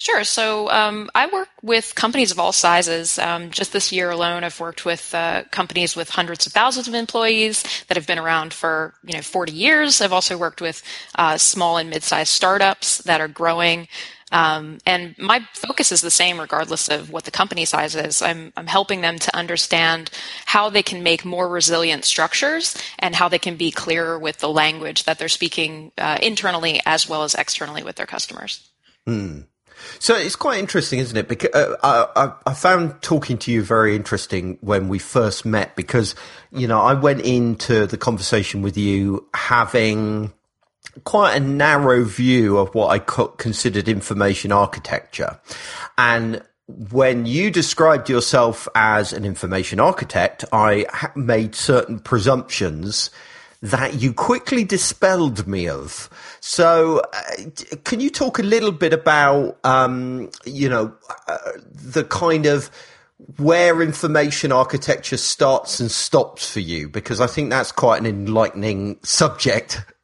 Sure. 0.00 0.24
So 0.24 0.70
um, 0.70 1.10
I 1.14 1.26
work 1.26 1.50
with 1.60 1.94
companies 1.94 2.30
of 2.30 2.38
all 2.38 2.52
sizes. 2.52 3.18
Um, 3.18 3.50
just 3.50 3.74
this 3.74 3.92
year 3.92 4.08
alone, 4.08 4.44
I've 4.44 4.58
worked 4.58 4.86
with 4.86 5.14
uh, 5.14 5.44
companies 5.50 5.94
with 5.94 6.08
hundreds 6.08 6.46
of 6.46 6.54
thousands 6.54 6.88
of 6.88 6.94
employees 6.94 7.84
that 7.88 7.98
have 7.98 8.06
been 8.06 8.18
around 8.18 8.54
for 8.54 8.94
you 9.04 9.12
know 9.12 9.20
40 9.20 9.52
years. 9.52 10.00
I've 10.00 10.14
also 10.14 10.38
worked 10.38 10.62
with 10.62 10.82
uh, 11.16 11.36
small 11.36 11.76
and 11.76 11.90
mid-sized 11.90 12.32
startups 12.32 12.98
that 12.98 13.20
are 13.20 13.28
growing. 13.28 13.88
Um, 14.32 14.78
and 14.86 15.16
my 15.18 15.40
focus 15.54 15.92
is 15.92 16.00
the 16.00 16.10
same 16.10 16.40
regardless 16.40 16.88
of 16.88 17.10
what 17.10 17.24
the 17.24 17.30
company 17.30 17.64
size 17.64 17.94
is. 17.94 18.22
I'm, 18.22 18.52
I'm 18.56 18.66
helping 18.66 19.00
them 19.00 19.18
to 19.18 19.36
understand 19.36 20.10
how 20.46 20.70
they 20.70 20.82
can 20.82 21.02
make 21.02 21.24
more 21.24 21.48
resilient 21.48 22.04
structures 22.04 22.76
and 22.98 23.14
how 23.14 23.28
they 23.28 23.38
can 23.38 23.56
be 23.56 23.70
clearer 23.70 24.18
with 24.18 24.38
the 24.38 24.48
language 24.48 25.04
that 25.04 25.18
they're 25.18 25.28
speaking 25.28 25.92
uh, 25.98 26.18
internally 26.22 26.80
as 26.86 27.08
well 27.08 27.24
as 27.24 27.34
externally 27.34 27.82
with 27.82 27.96
their 27.96 28.06
customers. 28.06 28.68
Hmm. 29.06 29.40
So 29.98 30.14
it's 30.14 30.36
quite 30.36 30.58
interesting, 30.58 30.98
isn't 30.98 31.16
it? 31.16 31.28
Because 31.28 31.50
uh, 31.54 32.06
I, 32.14 32.50
I, 32.50 32.54
found 32.54 33.00
talking 33.02 33.38
to 33.38 33.52
you 33.52 33.62
very 33.62 33.96
interesting 33.96 34.58
when 34.60 34.88
we 34.88 34.98
first 34.98 35.46
met 35.46 35.74
because 35.74 36.14
you 36.52 36.68
know 36.68 36.80
I 36.80 36.94
went 36.94 37.22
into 37.22 37.86
the 37.86 37.96
conversation 37.96 38.62
with 38.62 38.76
you 38.76 39.26
having 39.32 40.32
quite 41.04 41.34
a 41.34 41.40
narrow 41.40 42.04
view 42.04 42.58
of 42.58 42.74
what 42.74 42.88
I 42.88 42.98
considered 42.98 43.88
information 43.88 44.52
architecture. 44.52 45.40
And 45.98 46.42
when 46.90 47.26
you 47.26 47.50
described 47.50 48.08
yourself 48.08 48.68
as 48.74 49.12
an 49.12 49.24
information 49.24 49.80
architect, 49.80 50.44
I 50.52 50.86
made 51.14 51.54
certain 51.54 51.98
presumptions 51.98 53.10
that 53.62 54.00
you 54.00 54.12
quickly 54.12 54.64
dispelled 54.64 55.46
me 55.46 55.68
of. 55.68 56.08
So, 56.40 57.02
uh, 57.12 57.76
can 57.84 58.00
you 58.00 58.10
talk 58.10 58.38
a 58.38 58.42
little 58.42 58.72
bit 58.72 58.92
about, 58.92 59.58
um, 59.64 60.30
you 60.46 60.68
know, 60.68 60.94
uh, 61.28 61.38
the 61.70 62.04
kind 62.04 62.46
of 62.46 62.70
where 63.36 63.82
information 63.82 64.50
architecture 64.50 65.18
starts 65.18 65.78
and 65.78 65.90
stops 65.90 66.50
for 66.50 66.60
you? 66.60 66.88
Because 66.88 67.20
I 67.20 67.26
think 67.26 67.50
that's 67.50 67.72
quite 67.72 68.00
an 68.00 68.06
enlightening 68.06 68.98
subject. 69.02 69.82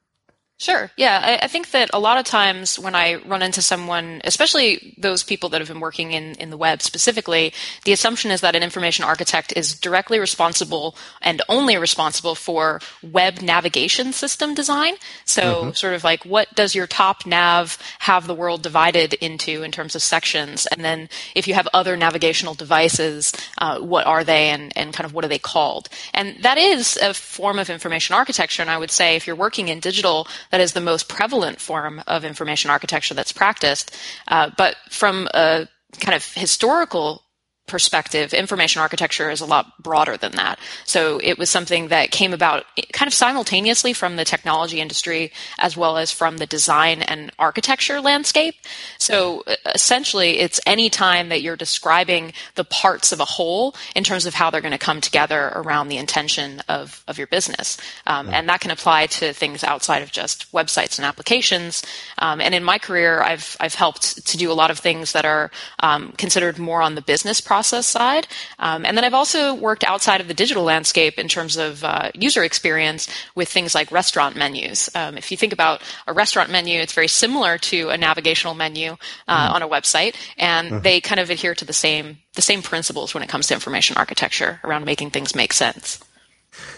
Sure. 0.58 0.90
Yeah. 0.96 1.20
I, 1.22 1.44
I, 1.44 1.48
think 1.48 1.72
that 1.72 1.90
a 1.92 1.98
lot 1.98 2.16
of 2.16 2.24
times 2.24 2.78
when 2.78 2.94
I 2.94 3.16
run 3.16 3.42
into 3.42 3.60
someone, 3.60 4.22
especially 4.24 4.94
those 4.96 5.22
people 5.22 5.50
that 5.50 5.60
have 5.60 5.68
been 5.68 5.80
working 5.80 6.12
in, 6.12 6.34
in 6.36 6.48
the 6.48 6.56
web 6.56 6.80
specifically, 6.80 7.52
the 7.84 7.92
assumption 7.92 8.30
is 8.30 8.40
that 8.40 8.56
an 8.56 8.62
information 8.62 9.04
architect 9.04 9.52
is 9.54 9.78
directly 9.78 10.18
responsible 10.18 10.96
and 11.20 11.42
only 11.50 11.76
responsible 11.76 12.34
for 12.34 12.80
web 13.02 13.42
navigation 13.42 14.14
system 14.14 14.54
design. 14.54 14.94
So 15.26 15.42
mm-hmm. 15.42 15.70
sort 15.72 15.92
of 15.92 16.04
like 16.04 16.24
what 16.24 16.54
does 16.54 16.74
your 16.74 16.86
top 16.86 17.26
nav 17.26 17.76
have 17.98 18.26
the 18.26 18.34
world 18.34 18.62
divided 18.62 19.12
into 19.14 19.62
in 19.62 19.72
terms 19.72 19.94
of 19.94 20.00
sections? 20.00 20.64
And 20.64 20.82
then 20.82 21.10
if 21.34 21.46
you 21.46 21.52
have 21.52 21.68
other 21.74 21.98
navigational 21.98 22.54
devices, 22.54 23.34
uh, 23.58 23.78
what 23.80 24.06
are 24.06 24.24
they 24.24 24.48
and, 24.48 24.72
and 24.74 24.94
kind 24.94 25.04
of 25.04 25.12
what 25.12 25.22
are 25.22 25.28
they 25.28 25.38
called? 25.38 25.90
And 26.14 26.42
that 26.42 26.56
is 26.56 26.96
a 26.96 27.12
form 27.12 27.58
of 27.58 27.68
information 27.68 28.14
architecture. 28.14 28.62
And 28.62 28.70
I 28.70 28.78
would 28.78 28.90
say 28.90 29.16
if 29.16 29.26
you're 29.26 29.36
working 29.36 29.68
in 29.68 29.80
digital, 29.80 30.26
that 30.50 30.60
is 30.60 30.72
the 30.72 30.80
most 30.80 31.08
prevalent 31.08 31.60
form 31.60 32.02
of 32.06 32.24
information 32.24 32.70
architecture 32.70 33.14
that's 33.14 33.32
practiced. 33.32 33.96
Uh, 34.28 34.50
but 34.56 34.76
from 34.88 35.28
a 35.34 35.68
kind 36.00 36.14
of 36.14 36.24
historical 36.34 37.22
perspective, 37.66 38.32
information 38.32 38.80
architecture 38.80 39.30
is 39.30 39.40
a 39.40 39.46
lot 39.46 39.82
broader 39.82 40.16
than 40.16 40.32
that. 40.36 40.58
So 40.84 41.20
it 41.22 41.36
was 41.36 41.50
something 41.50 41.88
that 41.88 42.12
came 42.12 42.32
about 42.32 42.64
kind 42.92 43.08
of 43.08 43.14
simultaneously 43.14 43.92
from 43.92 44.16
the 44.16 44.24
technology 44.24 44.80
industry 44.80 45.32
as 45.58 45.76
well 45.76 45.96
as 45.96 46.12
from 46.12 46.38
the 46.38 46.46
design 46.46 47.02
and 47.02 47.32
architecture 47.38 48.00
landscape. 48.00 48.54
So 48.98 49.42
essentially, 49.74 50.38
it's 50.38 50.60
any 50.64 50.88
time 50.88 51.28
that 51.28 51.42
you're 51.42 51.56
describing 51.56 52.32
the 52.54 52.64
parts 52.64 53.10
of 53.10 53.18
a 53.18 53.24
whole 53.24 53.74
in 53.96 54.04
terms 54.04 54.26
of 54.26 54.34
how 54.34 54.50
they're 54.50 54.60
going 54.60 54.70
to 54.70 54.78
come 54.78 55.00
together 55.00 55.50
around 55.54 55.88
the 55.88 55.98
intention 55.98 56.62
of, 56.68 57.02
of 57.08 57.18
your 57.18 57.26
business. 57.26 57.78
Um, 58.06 58.30
and 58.30 58.48
that 58.48 58.60
can 58.60 58.70
apply 58.70 59.06
to 59.06 59.32
things 59.32 59.64
outside 59.64 60.02
of 60.02 60.12
just 60.12 60.50
websites 60.52 60.98
and 60.98 61.04
applications. 61.04 61.82
Um, 62.18 62.40
and 62.40 62.54
in 62.54 62.62
my 62.62 62.78
career, 62.78 63.22
I've, 63.22 63.56
I've 63.58 63.74
helped 63.74 64.24
to 64.24 64.36
do 64.36 64.52
a 64.52 64.54
lot 64.54 64.70
of 64.70 64.78
things 64.78 65.12
that 65.12 65.24
are 65.24 65.50
um, 65.80 66.12
considered 66.12 66.58
more 66.58 66.80
on 66.80 66.94
the 66.94 67.02
business 67.02 67.40
process 67.40 67.55
process 67.56 67.86
side. 67.86 68.26
Um, 68.58 68.84
and 68.84 68.94
then 68.94 69.04
I've 69.06 69.20
also 69.22 69.54
worked 69.54 69.82
outside 69.84 70.20
of 70.20 70.28
the 70.28 70.34
digital 70.34 70.62
landscape 70.62 71.18
in 71.18 71.26
terms 71.26 71.56
of 71.56 71.82
uh, 71.82 72.10
user 72.12 72.44
experience 72.44 73.08
with 73.34 73.48
things 73.48 73.74
like 73.74 73.90
restaurant 73.90 74.36
menus. 74.36 74.90
Um, 74.94 75.16
if 75.16 75.30
you 75.30 75.38
think 75.38 75.54
about 75.54 75.80
a 76.06 76.12
restaurant 76.12 76.50
menu, 76.50 76.78
it's 76.78 76.92
very 76.92 77.08
similar 77.08 77.56
to 77.70 77.88
a 77.88 77.96
navigational 77.96 78.54
menu 78.54 78.88
uh, 79.26 79.48
mm. 79.48 79.54
on 79.54 79.62
a 79.62 79.68
website, 79.68 80.14
and 80.36 80.70
mm. 80.70 80.82
they 80.82 81.00
kind 81.00 81.18
of 81.18 81.30
adhere 81.30 81.54
to 81.54 81.64
the 81.64 81.72
same 81.72 82.18
the 82.34 82.42
same 82.42 82.60
principles 82.60 83.14
when 83.14 83.22
it 83.22 83.30
comes 83.30 83.46
to 83.46 83.54
information 83.54 83.96
architecture 83.96 84.60
around 84.62 84.84
making 84.84 85.10
things 85.10 85.34
make 85.34 85.54
sense. 85.54 85.98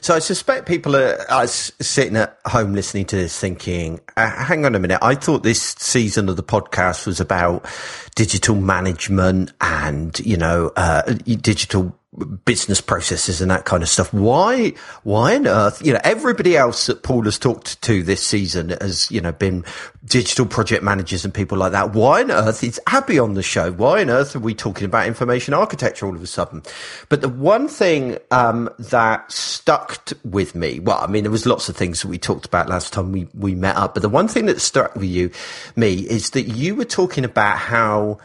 So 0.00 0.14
I 0.14 0.18
suspect 0.20 0.66
people 0.66 0.96
are, 0.96 1.24
are, 1.30 1.46
sitting 1.46 2.16
at 2.16 2.38
home 2.46 2.74
listening 2.74 3.06
to 3.06 3.16
this 3.16 3.38
thinking, 3.38 4.00
uh, 4.16 4.30
hang 4.30 4.64
on 4.64 4.74
a 4.74 4.78
minute, 4.78 4.98
I 5.02 5.14
thought 5.14 5.42
this 5.42 5.60
season 5.78 6.28
of 6.28 6.36
the 6.36 6.42
podcast 6.42 7.06
was 7.06 7.20
about 7.20 7.66
digital 8.14 8.54
management 8.54 9.52
and, 9.60 10.18
you 10.20 10.36
know, 10.36 10.72
uh, 10.76 11.02
digital 11.24 11.98
business 12.46 12.80
processes 12.80 13.42
and 13.42 13.50
that 13.50 13.66
kind 13.66 13.82
of 13.82 13.88
stuff. 13.88 14.14
Why, 14.14 14.72
why 15.02 15.36
on 15.36 15.46
earth, 15.46 15.84
you 15.84 15.92
know, 15.92 16.00
everybody 16.02 16.56
else 16.56 16.86
that 16.86 17.02
Paul 17.02 17.24
has 17.24 17.38
talked 17.38 17.80
to 17.82 18.02
this 18.02 18.24
season 18.24 18.70
has, 18.70 19.10
you 19.10 19.20
know, 19.20 19.30
been 19.30 19.62
digital 20.06 20.46
project 20.46 20.82
managers 20.82 21.26
and 21.26 21.34
people 21.34 21.58
like 21.58 21.72
that. 21.72 21.92
Why 21.92 22.22
on 22.22 22.30
earth 22.30 22.64
is 22.64 22.80
Abby 22.86 23.18
on 23.18 23.34
the 23.34 23.42
show? 23.42 23.72
Why 23.72 24.00
on 24.00 24.08
earth 24.08 24.34
are 24.34 24.40
we 24.40 24.54
talking 24.54 24.86
about 24.86 25.06
information 25.06 25.52
architecture 25.52 26.06
all 26.06 26.16
of 26.16 26.22
a 26.22 26.26
sudden? 26.26 26.62
But 27.10 27.20
the 27.20 27.28
one 27.28 27.68
thing, 27.68 28.16
um, 28.30 28.70
that 28.78 29.30
stuck 29.30 30.08
with 30.24 30.54
me, 30.54 30.80
well, 30.80 30.98
I 30.98 31.08
mean, 31.08 31.24
there 31.24 31.30
was 31.30 31.44
lots 31.44 31.68
of 31.68 31.76
things 31.76 32.00
that 32.00 32.08
we 32.08 32.18
talked 32.18 32.46
about 32.46 32.70
last 32.70 32.94
time 32.94 33.12
we, 33.12 33.28
we 33.34 33.54
met 33.54 33.76
up, 33.76 33.92
but 33.92 34.02
the 34.02 34.08
one 34.08 34.28
thing 34.28 34.46
that 34.46 34.62
stuck 34.62 34.94
with 34.94 35.04
you, 35.04 35.30
me, 35.76 35.94
is 35.94 36.30
that 36.30 36.44
you 36.44 36.74
were 36.74 36.86
talking 36.86 37.26
about 37.26 37.58
how 37.58 38.18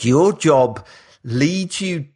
your 0.00 0.34
job 0.34 0.86
leads 1.24 1.80
you 1.80 2.06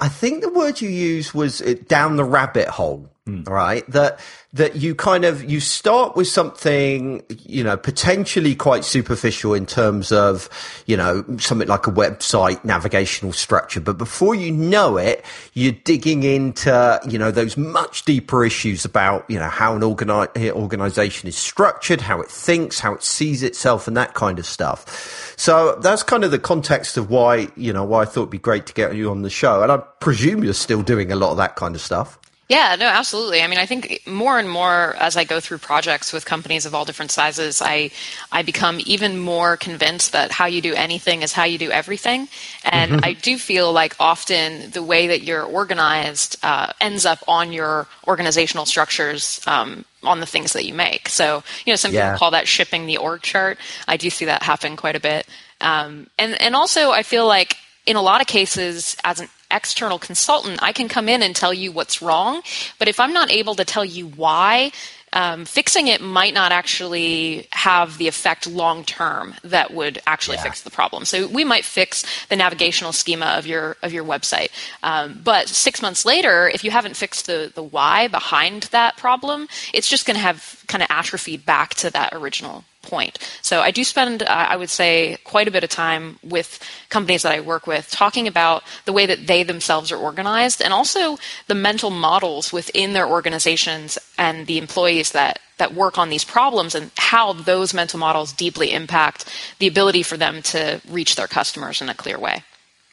I 0.00 0.08
think 0.08 0.42
the 0.42 0.50
word 0.50 0.80
you 0.80 0.88
used 0.88 1.32
was 1.34 1.62
uh, 1.62 1.74
down 1.86 2.16
the 2.16 2.24
rabbit 2.24 2.68
hole, 2.68 3.10
mm. 3.26 3.48
right? 3.48 3.88
That 3.90 4.20
that 4.56 4.76
you 4.76 4.94
kind 4.94 5.24
of 5.24 5.44
you 5.44 5.60
start 5.60 6.16
with 6.16 6.26
something 6.26 7.22
you 7.28 7.62
know 7.62 7.76
potentially 7.76 8.54
quite 8.54 8.84
superficial 8.84 9.52
in 9.52 9.66
terms 9.66 10.10
of 10.12 10.48
you 10.86 10.96
know 10.96 11.24
something 11.38 11.68
like 11.68 11.86
a 11.86 11.90
website 11.90 12.64
navigational 12.64 13.32
structure 13.32 13.80
but 13.80 13.98
before 13.98 14.34
you 14.34 14.50
know 14.50 14.96
it 14.96 15.24
you're 15.52 15.72
digging 15.84 16.22
into 16.22 17.00
you 17.08 17.18
know 17.18 17.30
those 17.30 17.56
much 17.56 18.04
deeper 18.04 18.44
issues 18.44 18.84
about 18.84 19.28
you 19.28 19.38
know 19.38 19.48
how 19.48 19.74
an 19.74 19.82
organi- 19.82 20.52
organization 20.52 21.28
is 21.28 21.36
structured 21.36 22.00
how 22.00 22.20
it 22.20 22.28
thinks 22.28 22.80
how 22.80 22.94
it 22.94 23.02
sees 23.02 23.42
itself 23.42 23.86
and 23.86 23.96
that 23.96 24.14
kind 24.14 24.38
of 24.38 24.46
stuff 24.46 25.34
so 25.36 25.76
that's 25.82 26.02
kind 26.02 26.24
of 26.24 26.30
the 26.30 26.38
context 26.38 26.96
of 26.96 27.10
why 27.10 27.48
you 27.56 27.72
know 27.72 27.84
why 27.84 28.02
I 28.02 28.04
thought 28.06 28.22
it'd 28.22 28.30
be 28.30 28.38
great 28.38 28.66
to 28.66 28.72
get 28.72 28.94
you 28.94 29.10
on 29.10 29.22
the 29.22 29.30
show 29.30 29.62
and 29.62 29.70
I 29.70 29.78
presume 30.00 30.44
you're 30.44 30.54
still 30.54 30.82
doing 30.82 31.12
a 31.12 31.16
lot 31.16 31.32
of 31.32 31.36
that 31.36 31.56
kind 31.56 31.74
of 31.74 31.80
stuff 31.80 32.18
yeah, 32.48 32.76
no, 32.78 32.86
absolutely. 32.86 33.42
I 33.42 33.48
mean, 33.48 33.58
I 33.58 33.66
think 33.66 34.02
more 34.06 34.38
and 34.38 34.48
more 34.48 34.94
as 35.00 35.16
I 35.16 35.24
go 35.24 35.40
through 35.40 35.58
projects 35.58 36.12
with 36.12 36.24
companies 36.24 36.64
of 36.64 36.76
all 36.76 36.84
different 36.84 37.10
sizes, 37.10 37.60
I 37.60 37.90
I 38.30 38.42
become 38.42 38.78
even 38.86 39.18
more 39.18 39.56
convinced 39.56 40.12
that 40.12 40.30
how 40.30 40.46
you 40.46 40.60
do 40.62 40.72
anything 40.72 41.22
is 41.22 41.32
how 41.32 41.42
you 41.42 41.58
do 41.58 41.72
everything. 41.72 42.28
And 42.62 42.92
mm-hmm. 42.92 43.04
I 43.04 43.14
do 43.14 43.36
feel 43.36 43.72
like 43.72 43.96
often 43.98 44.70
the 44.70 44.82
way 44.82 45.08
that 45.08 45.22
you're 45.22 45.42
organized 45.42 46.36
uh, 46.44 46.72
ends 46.80 47.04
up 47.04 47.18
on 47.26 47.52
your 47.52 47.88
organizational 48.06 48.66
structures. 48.66 49.40
Um, 49.46 49.84
on 50.02 50.20
the 50.20 50.26
things 50.26 50.52
that 50.52 50.64
you 50.64 50.72
make. 50.72 51.08
So, 51.08 51.42
you 51.64 51.72
know, 51.72 51.76
some 51.76 51.92
yeah. 51.92 52.10
people 52.12 52.18
call 52.20 52.30
that 52.30 52.46
shipping 52.46 52.86
the 52.86 52.98
org 52.98 53.22
chart. 53.22 53.58
I 53.88 53.96
do 53.96 54.08
see 54.08 54.26
that 54.26 54.44
happen 54.44 54.76
quite 54.76 54.94
a 54.94 55.00
bit. 55.00 55.26
Um, 55.60 56.06
and, 56.16 56.40
and 56.40 56.54
also 56.54 56.92
I 56.92 57.02
feel 57.02 57.26
like 57.26 57.56
in 57.86 57.96
a 57.96 58.02
lot 58.02 58.20
of 58.20 58.26
cases, 58.26 58.96
as 59.04 59.20
an 59.20 59.28
external 59.50 59.98
consultant, 59.98 60.62
I 60.62 60.72
can 60.72 60.88
come 60.88 61.08
in 61.08 61.22
and 61.22 61.34
tell 61.34 61.54
you 61.54 61.72
what's 61.72 62.02
wrong. 62.02 62.42
But 62.78 62.88
if 62.88 63.00
I'm 63.00 63.12
not 63.12 63.30
able 63.30 63.54
to 63.56 63.64
tell 63.64 63.84
you 63.84 64.06
why, 64.08 64.72
um, 65.12 65.44
fixing 65.44 65.88
it 65.88 66.00
might 66.00 66.34
not 66.34 66.52
actually 66.52 67.48
have 67.52 67.96
the 67.96 68.06
effect 68.06 68.46
long 68.46 68.84
term 68.84 69.34
that 69.44 69.72
would 69.72 70.00
actually 70.06 70.36
yeah. 70.36 70.42
fix 70.42 70.60
the 70.60 70.70
problem. 70.70 71.04
So 71.04 71.26
we 71.26 71.44
might 71.44 71.64
fix 71.64 72.04
the 72.26 72.36
navigational 72.36 72.92
schema 72.92 73.26
of 73.26 73.46
your 73.46 73.76
of 73.82 73.92
your 73.92 74.04
website, 74.04 74.50
um, 74.82 75.20
but 75.24 75.48
six 75.48 75.80
months 75.80 76.04
later, 76.04 76.48
if 76.52 76.64
you 76.64 76.70
haven't 76.70 76.96
fixed 76.96 77.26
the 77.26 77.50
the 77.54 77.62
why 77.62 78.08
behind 78.08 78.64
that 78.64 78.96
problem, 78.96 79.48
it's 79.72 79.88
just 79.88 80.06
going 80.06 80.16
to 80.16 80.22
have 80.22 80.62
kind 80.66 80.82
of 80.82 80.88
atrophied 80.90 81.46
back 81.46 81.74
to 81.76 81.90
that 81.90 82.12
original 82.12 82.64
point. 82.86 83.18
So 83.42 83.60
I 83.60 83.70
do 83.70 83.84
spend, 83.84 84.22
uh, 84.22 84.26
I 84.26 84.56
would 84.56 84.70
say, 84.70 85.18
quite 85.24 85.48
a 85.48 85.50
bit 85.50 85.64
of 85.64 85.70
time 85.70 86.18
with 86.22 86.60
companies 86.88 87.22
that 87.22 87.32
I 87.32 87.40
work 87.40 87.66
with 87.66 87.90
talking 87.90 88.26
about 88.26 88.62
the 88.84 88.92
way 88.92 89.06
that 89.06 89.26
they 89.26 89.42
themselves 89.42 89.92
are 89.92 89.98
organized 89.98 90.62
and 90.62 90.72
also 90.72 91.18
the 91.46 91.54
mental 91.54 91.90
models 91.90 92.52
within 92.52 92.92
their 92.92 93.08
organizations 93.08 93.98
and 94.16 94.46
the 94.46 94.58
employees 94.58 95.12
that 95.12 95.40
that 95.58 95.74
work 95.74 95.96
on 95.96 96.10
these 96.10 96.24
problems 96.24 96.74
and 96.74 96.90
how 96.96 97.32
those 97.32 97.72
mental 97.72 97.98
models 97.98 98.32
deeply 98.32 98.72
impact 98.72 99.24
the 99.58 99.66
ability 99.66 100.02
for 100.02 100.18
them 100.18 100.42
to 100.42 100.80
reach 100.88 101.16
their 101.16 101.26
customers 101.26 101.80
in 101.80 101.88
a 101.88 101.94
clear 101.94 102.18
way. 102.18 102.42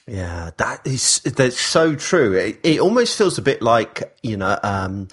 Yeah, 0.06 0.52
that 0.58 0.86
is 0.86 1.22
that's 1.22 1.58
so 1.58 1.96
true. 1.96 2.34
It, 2.34 2.60
it 2.62 2.82
almost 2.82 3.18
feels 3.18 3.38
a 3.38 3.42
bit 3.42 3.62
like 3.62 4.14
you 4.22 4.36
know 4.36 4.60
um, 4.62 5.08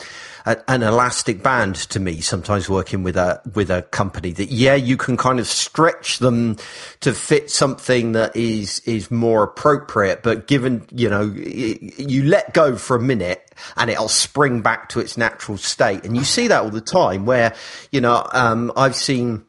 a, 0.45 0.57
an 0.67 0.83
elastic 0.83 1.45
band 1.45 1.77
to 1.91 2.01
me. 2.01 2.21
Sometimes 2.21 2.69
working 2.69 3.05
with 3.05 3.17
a 3.17 3.41
with 3.55 3.71
a 3.71 3.83
company 3.83 4.33
that 4.33 4.51
yeah, 4.51 4.75
you 4.75 4.97
can 4.97 5.17
kind 5.17 5.39
of 5.39 5.47
stretch 5.47 6.19
them 6.19 6.57
to 7.01 7.13
fit 7.13 7.53
something 7.53 8.13
that 8.13 8.35
is 8.35 8.81
is 8.81 9.13
more 9.13 9.45
appropriate, 9.45 10.25
but 10.25 10.49
given 10.49 10.85
you 10.91 11.09
know 11.09 11.23
you 11.23 12.25
let 12.25 12.53
go 12.53 12.75
for 12.75 12.97
a 12.97 13.01
minute 13.01 13.55
and 13.77 13.91
it'll 13.91 14.09
spring 14.09 14.61
back 14.61 14.89
to 14.89 14.99
its 14.99 15.17
natural 15.17 15.57
state, 15.57 16.05
and 16.05 16.17
you 16.17 16.25
see 16.25 16.49
that 16.49 16.65
all 16.65 16.71
the 16.71 16.81
time. 16.81 17.27
Where 17.27 17.55
you 17.93 18.01
know 18.01 18.27
um, 18.33 18.73
I've 18.75 18.97
seen 18.97 19.45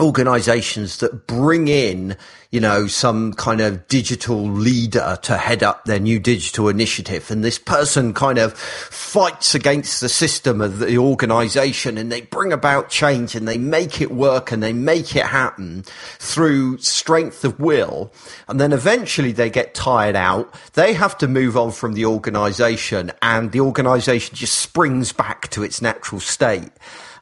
organizations 0.00 0.98
that 0.98 1.26
bring 1.26 1.68
in, 1.68 2.16
you 2.50 2.60
know, 2.60 2.86
some 2.86 3.34
kind 3.34 3.60
of 3.60 3.86
digital 3.88 4.42
leader 4.42 5.18
to 5.22 5.36
head 5.36 5.62
up 5.62 5.84
their 5.84 5.98
new 5.98 6.18
digital 6.18 6.68
initiative. 6.68 7.30
And 7.30 7.44
this 7.44 7.58
person 7.58 8.14
kind 8.14 8.38
of 8.38 8.54
fights 8.54 9.54
against 9.54 10.00
the 10.00 10.08
system 10.08 10.60
of 10.60 10.78
the 10.78 10.98
organization 10.98 11.98
and 11.98 12.10
they 12.10 12.22
bring 12.22 12.52
about 12.52 12.88
change 12.88 13.34
and 13.34 13.46
they 13.46 13.58
make 13.58 14.00
it 14.00 14.10
work 14.10 14.52
and 14.52 14.62
they 14.62 14.72
make 14.72 15.14
it 15.14 15.26
happen 15.26 15.84
through 16.18 16.78
strength 16.78 17.44
of 17.44 17.58
will. 17.58 18.12
And 18.48 18.60
then 18.60 18.72
eventually 18.72 19.32
they 19.32 19.50
get 19.50 19.74
tired 19.74 20.16
out. 20.16 20.54
They 20.74 20.94
have 20.94 21.18
to 21.18 21.28
move 21.28 21.56
on 21.56 21.72
from 21.72 21.92
the 21.92 22.06
organization 22.06 23.12
and 23.20 23.52
the 23.52 23.60
organization 23.60 24.34
just 24.34 24.58
springs 24.58 25.12
back 25.12 25.48
to 25.50 25.62
its 25.62 25.82
natural 25.82 26.20
state. 26.20 26.70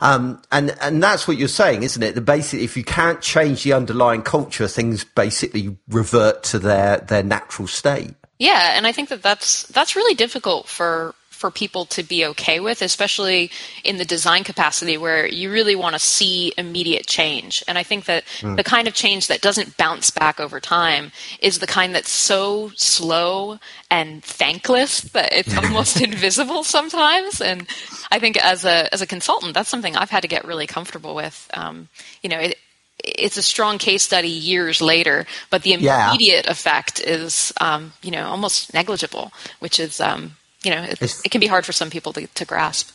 Um, 0.00 0.40
and, 0.52 0.76
and 0.80 1.02
that's 1.02 1.26
what 1.26 1.38
you're 1.38 1.48
saying, 1.48 1.82
isn't 1.82 2.02
it? 2.02 2.14
The 2.14 2.20
basically, 2.20 2.64
if 2.64 2.76
you 2.76 2.84
can't 2.84 3.20
change 3.20 3.64
the 3.64 3.72
underlying 3.72 4.22
culture, 4.22 4.68
things 4.68 5.04
basically 5.04 5.76
revert 5.88 6.44
to 6.44 6.58
their, 6.58 6.98
their 6.98 7.22
natural 7.22 7.66
state. 7.66 8.14
Yeah. 8.38 8.76
And 8.76 8.86
I 8.86 8.92
think 8.92 9.08
that 9.08 9.22
that's, 9.22 9.64
that's 9.68 9.96
really 9.96 10.14
difficult 10.14 10.68
for, 10.68 11.14
for 11.36 11.50
people 11.50 11.84
to 11.84 12.02
be 12.02 12.24
okay 12.24 12.60
with, 12.60 12.80
especially 12.80 13.50
in 13.84 13.98
the 13.98 14.04
design 14.04 14.42
capacity 14.42 14.96
where 14.96 15.26
you 15.26 15.52
really 15.52 15.76
want 15.76 15.94
to 15.94 15.98
see 15.98 16.52
immediate 16.56 17.06
change. 17.06 17.62
And 17.68 17.76
I 17.76 17.82
think 17.82 18.06
that 18.06 18.24
mm. 18.40 18.56
the 18.56 18.64
kind 18.64 18.88
of 18.88 18.94
change 18.94 19.28
that 19.28 19.42
doesn't 19.42 19.76
bounce 19.76 20.10
back 20.10 20.40
over 20.40 20.60
time 20.60 21.12
is 21.40 21.58
the 21.58 21.66
kind 21.66 21.94
that's 21.94 22.10
so 22.10 22.70
slow 22.74 23.58
and 23.90 24.24
thankless 24.24 25.02
that 25.12 25.32
it's 25.32 25.54
almost 25.56 26.00
invisible 26.08 26.64
sometimes. 26.64 27.42
And 27.42 27.66
I 28.10 28.18
think 28.18 28.42
as 28.42 28.64
a 28.64 28.92
as 28.92 29.02
a 29.02 29.06
consultant, 29.06 29.52
that's 29.52 29.68
something 29.68 29.94
I've 29.94 30.10
had 30.10 30.22
to 30.22 30.28
get 30.28 30.46
really 30.46 30.66
comfortable 30.66 31.14
with. 31.14 31.50
Um, 31.52 31.88
you 32.22 32.30
know, 32.30 32.38
it, 32.38 32.56
it's 33.04 33.36
a 33.36 33.42
strong 33.42 33.76
case 33.78 34.02
study 34.02 34.28
years 34.28 34.80
later, 34.80 35.26
but 35.50 35.62
the 35.62 35.74
immediate 35.74 36.46
yeah. 36.46 36.50
effect 36.50 37.00
is, 37.00 37.52
um, 37.60 37.92
you 38.02 38.10
know, 38.10 38.26
almost 38.26 38.72
negligible, 38.72 39.32
which 39.58 39.78
is 39.78 40.00
um, 40.00 40.36
you 40.66 40.74
know, 40.74 40.82
it, 40.82 41.00
it, 41.00 41.30
can 41.30 41.40
be 41.40 41.46
hard 41.46 41.64
for 41.64 41.70
some 41.70 41.90
people 41.90 42.12
to, 42.14 42.26
to 42.26 42.44
grasp. 42.44 42.90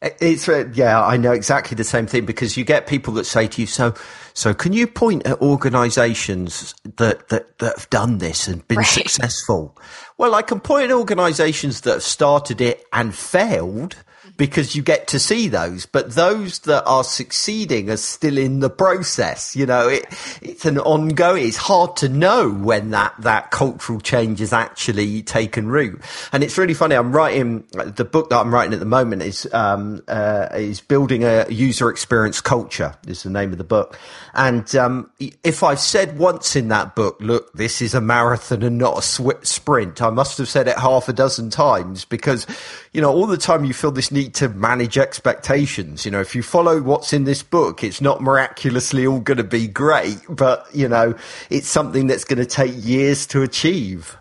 It's 0.00 0.48
uh, 0.48 0.68
yeah, 0.74 1.02
I 1.02 1.16
know 1.16 1.32
exactly 1.32 1.74
the 1.74 1.82
same 1.82 2.06
thing 2.06 2.24
because 2.24 2.56
you 2.56 2.64
get 2.64 2.86
people 2.86 3.14
that 3.14 3.24
say 3.24 3.48
to 3.48 3.62
you, 3.62 3.66
"So, 3.66 3.94
so 4.34 4.54
can 4.54 4.72
you 4.72 4.86
point 4.86 5.26
at 5.26 5.40
organisations 5.40 6.74
that, 6.84 7.28
that 7.30 7.58
that 7.58 7.76
have 7.76 7.90
done 7.90 8.18
this 8.18 8.46
and 8.46 8.66
been 8.68 8.78
right. 8.78 8.86
successful?" 8.86 9.76
Well, 10.18 10.34
I 10.34 10.42
can 10.42 10.60
point 10.60 10.90
at 10.90 10.92
organisations 10.92 11.80
that 11.80 11.94
have 11.94 12.02
started 12.02 12.60
it 12.60 12.84
and 12.92 13.14
failed, 13.14 13.96
because 14.36 14.76
you 14.76 14.82
get 14.82 15.08
to 15.08 15.18
see 15.18 15.48
those. 15.48 15.86
But 15.86 16.12
those 16.12 16.60
that 16.60 16.84
are 16.84 17.04
succeeding 17.04 17.90
are 17.90 17.96
still 17.96 18.38
in 18.38 18.60
the 18.60 18.70
process. 18.70 19.56
You 19.56 19.66
know, 19.66 19.88
it, 19.88 20.04
it's 20.42 20.64
an 20.64 20.78
ongoing, 20.78 21.46
it's 21.46 21.56
hard 21.56 21.96
to 21.98 22.08
know 22.08 22.50
when 22.50 22.90
that, 22.90 23.14
that 23.20 23.50
cultural 23.50 24.00
change 24.00 24.40
is 24.40 24.52
actually 24.52 25.22
taken 25.22 25.68
root. 25.68 26.00
And 26.32 26.42
it's 26.42 26.58
really 26.58 26.74
funny. 26.74 26.94
I'm 26.94 27.12
writing 27.12 27.64
the 27.72 28.04
book 28.04 28.30
that 28.30 28.38
I'm 28.38 28.52
writing 28.52 28.74
at 28.74 28.80
the 28.80 28.86
moment 28.86 29.22
is, 29.22 29.48
um, 29.52 30.02
uh, 30.08 30.48
is 30.54 30.80
building 30.80 31.24
a 31.24 31.46
user 31.48 31.90
experience 31.90 32.40
culture 32.40 32.94
is 33.06 33.22
the 33.22 33.30
name 33.30 33.52
of 33.52 33.58
the 33.58 33.64
book. 33.64 33.98
And, 34.34 34.74
um, 34.76 35.10
if 35.18 35.62
I've 35.62 35.80
said 35.80 36.18
once 36.18 36.56
in 36.56 36.68
that 36.68 36.94
book, 36.94 37.16
look, 37.20 37.52
this 37.54 37.80
is 37.80 37.94
a 37.94 38.00
marathon 38.00 38.62
and 38.62 38.78
not 38.78 38.98
a 38.98 39.02
sw- 39.02 39.42
sprint, 39.42 40.02
I 40.02 40.10
must 40.10 40.38
have 40.38 40.48
said 40.48 40.68
it 40.68 40.78
half 40.78 41.08
a 41.08 41.12
dozen 41.12 41.50
times 41.50 42.04
because, 42.04 42.46
you 42.92 43.00
know, 43.00 43.12
all 43.12 43.26
the 43.26 43.36
time 43.36 43.64
you 43.64 43.72
feel 43.72 43.90
this 43.90 44.12
need 44.12 44.25
need 44.26 44.34
to 44.34 44.48
manage 44.48 44.98
expectations. 44.98 46.04
You 46.04 46.10
know, 46.10 46.20
if 46.20 46.34
you 46.34 46.42
follow 46.42 46.82
what's 46.82 47.12
in 47.12 47.24
this 47.24 47.42
book, 47.42 47.84
it's 47.84 48.00
not 48.00 48.20
miraculously 48.20 49.06
all 49.06 49.20
going 49.20 49.38
to 49.38 49.44
be 49.44 49.68
great, 49.68 50.18
but 50.28 50.66
you 50.74 50.88
know, 50.88 51.14
it's 51.50 51.68
something 51.68 52.08
that's 52.08 52.24
going 52.24 52.38
to 52.38 52.46
take 52.46 52.72
years 52.76 53.26
to 53.28 53.42
achieve. 53.42 54.16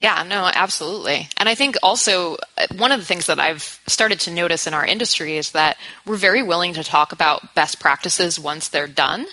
Yeah, 0.00 0.22
no, 0.28 0.50
absolutely. 0.54 1.28
And 1.38 1.48
I 1.48 1.54
think 1.54 1.76
also 1.82 2.36
uh, 2.58 2.66
one 2.76 2.92
of 2.92 3.00
the 3.00 3.06
things 3.06 3.26
that 3.26 3.40
I've 3.40 3.80
started 3.86 4.20
to 4.20 4.30
notice 4.30 4.66
in 4.66 4.74
our 4.74 4.84
industry 4.84 5.38
is 5.38 5.52
that 5.52 5.78
we're 6.04 6.16
very 6.16 6.42
willing 6.42 6.74
to 6.74 6.84
talk 6.84 7.12
about 7.12 7.54
best 7.54 7.80
practices 7.80 8.38
once 8.38 8.68
they're 8.68 8.86
done. 8.86 9.26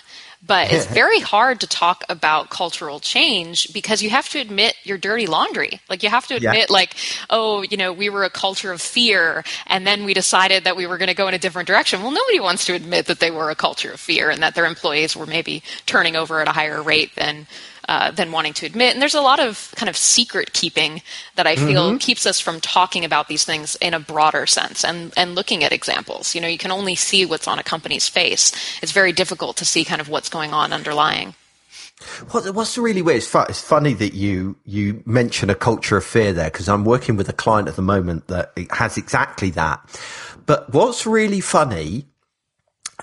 But 0.46 0.72
it's 0.72 0.86
very 1.02 1.20
hard 1.20 1.60
to 1.60 1.66
talk 1.66 2.04
about 2.08 2.50
cultural 2.50 2.98
change 3.00 3.72
because 3.72 4.02
you 4.02 4.10
have 4.10 4.28
to 4.30 4.40
admit 4.40 4.74
your 4.84 4.98
dirty 4.98 5.26
laundry. 5.26 5.80
Like 5.88 6.02
you 6.02 6.08
have 6.08 6.26
to 6.28 6.34
admit, 6.34 6.68
yeah. 6.68 6.74
like, 6.74 6.94
oh, 7.28 7.62
you 7.62 7.76
know, 7.76 7.92
we 7.92 8.08
were 8.08 8.24
a 8.24 8.30
culture 8.30 8.72
of 8.72 8.80
fear, 8.80 9.44
and 9.66 9.86
then 9.86 10.04
we 10.04 10.14
decided 10.14 10.64
that 10.64 10.76
we 10.76 10.86
were 10.86 10.98
going 10.98 11.08
to 11.08 11.14
go 11.14 11.28
in 11.28 11.34
a 11.34 11.38
different 11.38 11.66
direction. 11.66 12.02
Well, 12.02 12.12
nobody 12.12 12.40
wants 12.40 12.64
to 12.66 12.74
admit 12.74 13.06
that 13.06 13.20
they 13.20 13.30
were 13.30 13.50
a 13.50 13.54
culture 13.54 13.92
of 13.92 14.00
fear 14.00 14.30
and 14.30 14.42
that 14.42 14.54
their 14.54 14.66
employees 14.66 15.14
were 15.14 15.26
maybe 15.26 15.62
turning 15.86 16.16
over 16.16 16.40
at 16.40 16.48
a 16.48 16.52
higher 16.52 16.82
rate 16.82 17.14
than 17.16 17.46
uh, 17.90 18.12
than 18.12 18.30
wanting 18.30 18.52
to 18.52 18.64
admit. 18.66 18.92
And 18.92 19.02
there's 19.02 19.16
a 19.16 19.20
lot 19.20 19.40
of 19.40 19.72
kind 19.74 19.88
of 19.88 19.96
secret 19.96 20.52
keeping 20.52 21.02
that 21.34 21.48
I 21.48 21.56
feel 21.56 21.88
mm-hmm. 21.88 21.96
keeps 21.96 22.24
us 22.24 22.38
from 22.38 22.60
talking 22.60 23.04
about 23.04 23.26
these 23.26 23.44
things 23.44 23.74
in 23.80 23.94
a 23.94 23.98
broader 23.98 24.46
sense 24.46 24.84
and, 24.84 25.12
and 25.16 25.34
looking 25.34 25.64
at 25.64 25.72
examples. 25.72 26.32
You 26.32 26.40
know, 26.40 26.46
you 26.46 26.56
can 26.56 26.70
only 26.70 26.94
see 26.94 27.26
what's 27.26 27.48
on 27.48 27.58
a 27.58 27.64
company's 27.64 28.08
face. 28.08 28.52
It's 28.80 28.92
very 28.92 29.10
difficult 29.10 29.56
to 29.56 29.64
see 29.64 29.84
kind 29.84 30.00
of 30.00 30.08
what's 30.08 30.28
going 30.28 30.52
on 30.52 30.72
underlying. 30.72 31.34
what's 32.30 32.78
really 32.78 33.02
weird? 33.02 33.16
It's, 33.16 33.26
fu- 33.26 33.40
it's, 33.40 33.60
funny 33.60 33.94
that 33.94 34.14
you 34.14 34.56
you 34.64 35.02
mention 35.04 35.50
a 35.50 35.56
culture 35.56 35.96
of 35.96 36.04
fear 36.04 36.32
there 36.32 36.48
because 36.48 36.68
I'm 36.68 36.84
working 36.84 37.16
with 37.16 37.28
a 37.28 37.32
client 37.32 37.66
at 37.66 37.74
the 37.74 37.82
moment 37.82 38.28
that 38.28 38.52
has 38.70 38.98
exactly 38.98 39.50
that. 39.50 39.80
But 40.46 40.72
what's 40.72 41.08
really 41.08 41.40
funny 41.40 42.06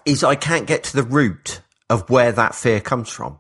is 0.05 0.23
I 0.23 0.35
can't 0.35 0.65
get 0.65 0.85
to 0.85 0.95
the 0.95 1.03
root 1.03 1.59
of 1.89 2.09
where 2.09 2.31
that 2.31 2.55
fear 2.55 2.79
comes 2.79 3.09
from 3.09 3.39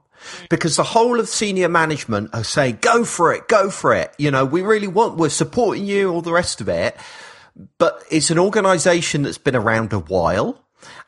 because 0.49 0.75
the 0.75 0.83
whole 0.83 1.19
of 1.19 1.27
senior 1.27 1.69
management 1.69 2.29
are 2.33 2.43
saying, 2.43 2.79
go 2.81 3.03
for 3.05 3.33
it, 3.33 3.47
go 3.47 3.69
for 3.69 3.93
it. 3.93 4.13
You 4.17 4.31
know, 4.31 4.45
we 4.45 4.61
really 4.61 4.87
want, 4.87 5.17
we're 5.17 5.29
supporting 5.29 5.85
you, 5.85 6.11
all 6.11 6.21
the 6.21 6.33
rest 6.33 6.61
of 6.61 6.69
it. 6.69 6.95
But 7.77 8.03
it's 8.11 8.29
an 8.29 8.39
organization 8.39 9.23
that's 9.23 9.37
been 9.37 9.55
around 9.55 9.93
a 9.93 9.99
while. 9.99 10.63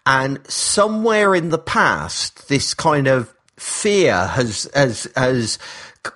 And 0.06 0.40
somewhere 0.50 1.36
in 1.36 1.50
the 1.50 1.60
past, 1.60 2.48
this 2.48 2.74
kind 2.74 3.08
of 3.08 3.34
fear 3.58 4.28
has, 4.28 4.70
has, 4.74 5.08
has 5.16 5.60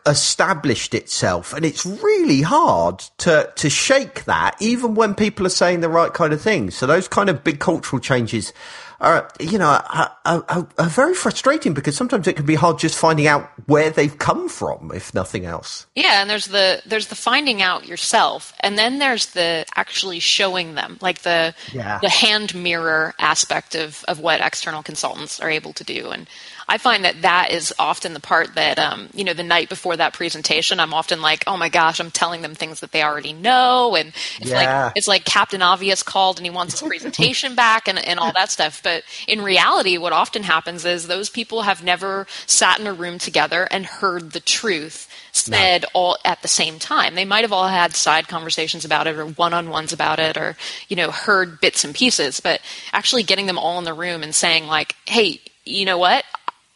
established 0.05 0.93
itself. 0.93 1.53
And 1.53 1.65
it's 1.65 1.85
really 1.85 2.41
hard 2.41 2.99
to, 3.19 3.51
to 3.55 3.69
shake 3.69 4.25
that, 4.25 4.55
even 4.59 4.95
when 4.95 5.13
people 5.13 5.45
are 5.45 5.49
saying 5.49 5.81
the 5.81 5.89
right 5.89 6.13
kind 6.13 6.33
of 6.33 6.41
things. 6.41 6.75
So 6.75 6.87
those 6.87 7.07
kind 7.07 7.29
of 7.29 7.43
big 7.43 7.59
cultural 7.59 7.99
changes 7.99 8.53
are, 8.99 9.29
you 9.39 9.57
know, 9.57 9.67
are, 9.67 10.15
are, 10.25 10.67
are, 10.77 10.89
very 10.89 11.13
frustrating 11.13 11.73
because 11.73 11.95
sometimes 11.95 12.27
it 12.27 12.35
can 12.35 12.45
be 12.45 12.55
hard 12.55 12.79
just 12.79 12.97
finding 12.97 13.27
out 13.27 13.49
where 13.65 13.89
they've 13.89 14.17
come 14.17 14.47
from, 14.49 14.91
if 14.93 15.13
nothing 15.13 15.45
else. 15.45 15.85
Yeah, 15.95 16.21
and 16.21 16.29
there's 16.29 16.47
the 16.47 16.81
there's 16.85 17.07
the 17.07 17.15
finding 17.15 17.61
out 17.61 17.87
yourself, 17.87 18.53
and 18.59 18.77
then 18.77 18.99
there's 18.99 19.27
the 19.27 19.65
actually 19.75 20.19
showing 20.19 20.75
them, 20.75 20.97
like 21.01 21.21
the 21.23 21.53
yeah. 21.71 21.99
the 21.99 22.09
hand 22.09 22.55
mirror 22.55 23.13
aspect 23.19 23.75
of 23.75 24.03
of 24.07 24.19
what 24.19 24.41
external 24.41 24.83
consultants 24.83 25.39
are 25.39 25.49
able 25.49 25.73
to 25.73 25.83
do, 25.83 26.09
and 26.09 26.27
I 26.67 26.77
find 26.77 27.03
that 27.05 27.21
that 27.21 27.51
is 27.51 27.73
often 27.77 28.13
the 28.13 28.19
part 28.19 28.55
that, 28.55 28.79
um, 28.79 29.09
you 29.13 29.23
know, 29.23 29.33
the 29.33 29.43
night 29.43 29.69
before 29.69 29.97
that 29.97 30.13
presentation, 30.13 30.79
I'm 30.79 30.93
often 30.93 31.21
like, 31.21 31.43
oh 31.47 31.57
my 31.57 31.69
gosh, 31.69 31.99
I'm 31.99 32.11
telling 32.11 32.41
them 32.41 32.55
things 32.55 32.79
that 32.79 32.91
they 32.91 33.03
already 33.03 33.33
know. 33.33 33.95
And 33.95 34.13
it's 34.39 34.49
yeah. 34.49 34.85
like, 34.85 34.93
it's 34.95 35.07
like 35.07 35.25
Captain 35.25 35.61
Obvious 35.61 36.03
called 36.03 36.37
and 36.37 36.45
he 36.45 36.49
wants 36.49 36.79
his 36.79 36.87
presentation 36.87 37.55
back 37.55 37.87
and, 37.87 37.99
and 37.99 38.19
all 38.19 38.31
that 38.33 38.51
stuff. 38.51 38.81
But 38.83 39.03
in 39.27 39.41
reality, 39.41 39.97
what 39.97 40.13
often 40.13 40.43
happens 40.43 40.85
is 40.85 41.07
those 41.07 41.29
people 41.29 41.63
have 41.63 41.83
never 41.83 42.27
sat 42.45 42.79
in 42.79 42.87
a 42.87 42.93
room 42.93 43.17
together 43.17 43.67
and 43.71 43.85
heard 43.85 44.31
the 44.31 44.39
truth 44.39 45.09
said 45.31 45.81
no. 45.81 45.87
all 45.93 46.17
at 46.23 46.41
the 46.41 46.47
same 46.47 46.77
time. 46.77 47.15
They 47.15 47.25
might 47.25 47.43
have 47.43 47.53
all 47.53 47.67
had 47.67 47.95
side 47.95 48.27
conversations 48.27 48.85
about 48.85 49.07
it 49.07 49.17
or 49.17 49.25
one-on-ones 49.25 49.91
about 49.91 50.19
it 50.19 50.37
or, 50.37 50.55
you 50.87 50.95
know, 50.95 51.09
heard 51.09 51.59
bits 51.59 51.83
and 51.83 51.95
pieces, 51.95 52.39
but 52.39 52.61
actually 52.91 53.23
getting 53.23 53.47
them 53.47 53.57
all 53.57 53.79
in 53.79 53.83
the 53.83 53.93
room 53.93 54.21
and 54.21 54.35
saying 54.35 54.67
like, 54.67 54.95
hey, 55.05 55.41
you 55.65 55.85
know 55.85 55.97
what? 55.97 56.23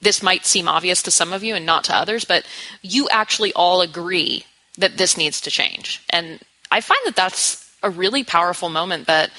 this 0.01 0.21
might 0.21 0.45
seem 0.45 0.67
obvious 0.67 1.01
to 1.03 1.11
some 1.11 1.33
of 1.33 1.43
you 1.43 1.55
and 1.55 1.65
not 1.65 1.83
to 1.85 1.95
others, 1.95 2.23
but 2.23 2.45
you 2.81 3.09
actually 3.09 3.53
all 3.53 3.81
agree 3.81 4.45
that 4.77 4.97
this 4.97 5.17
needs 5.17 5.41
to 5.41 5.51
change. 5.51 6.03
And 6.09 6.39
I 6.71 6.81
find 6.81 6.99
that 7.05 7.15
that's 7.15 7.69
a 7.81 7.89
really 7.89 8.23
powerful 8.23 8.69
moment 8.69 9.07
that 9.07 9.31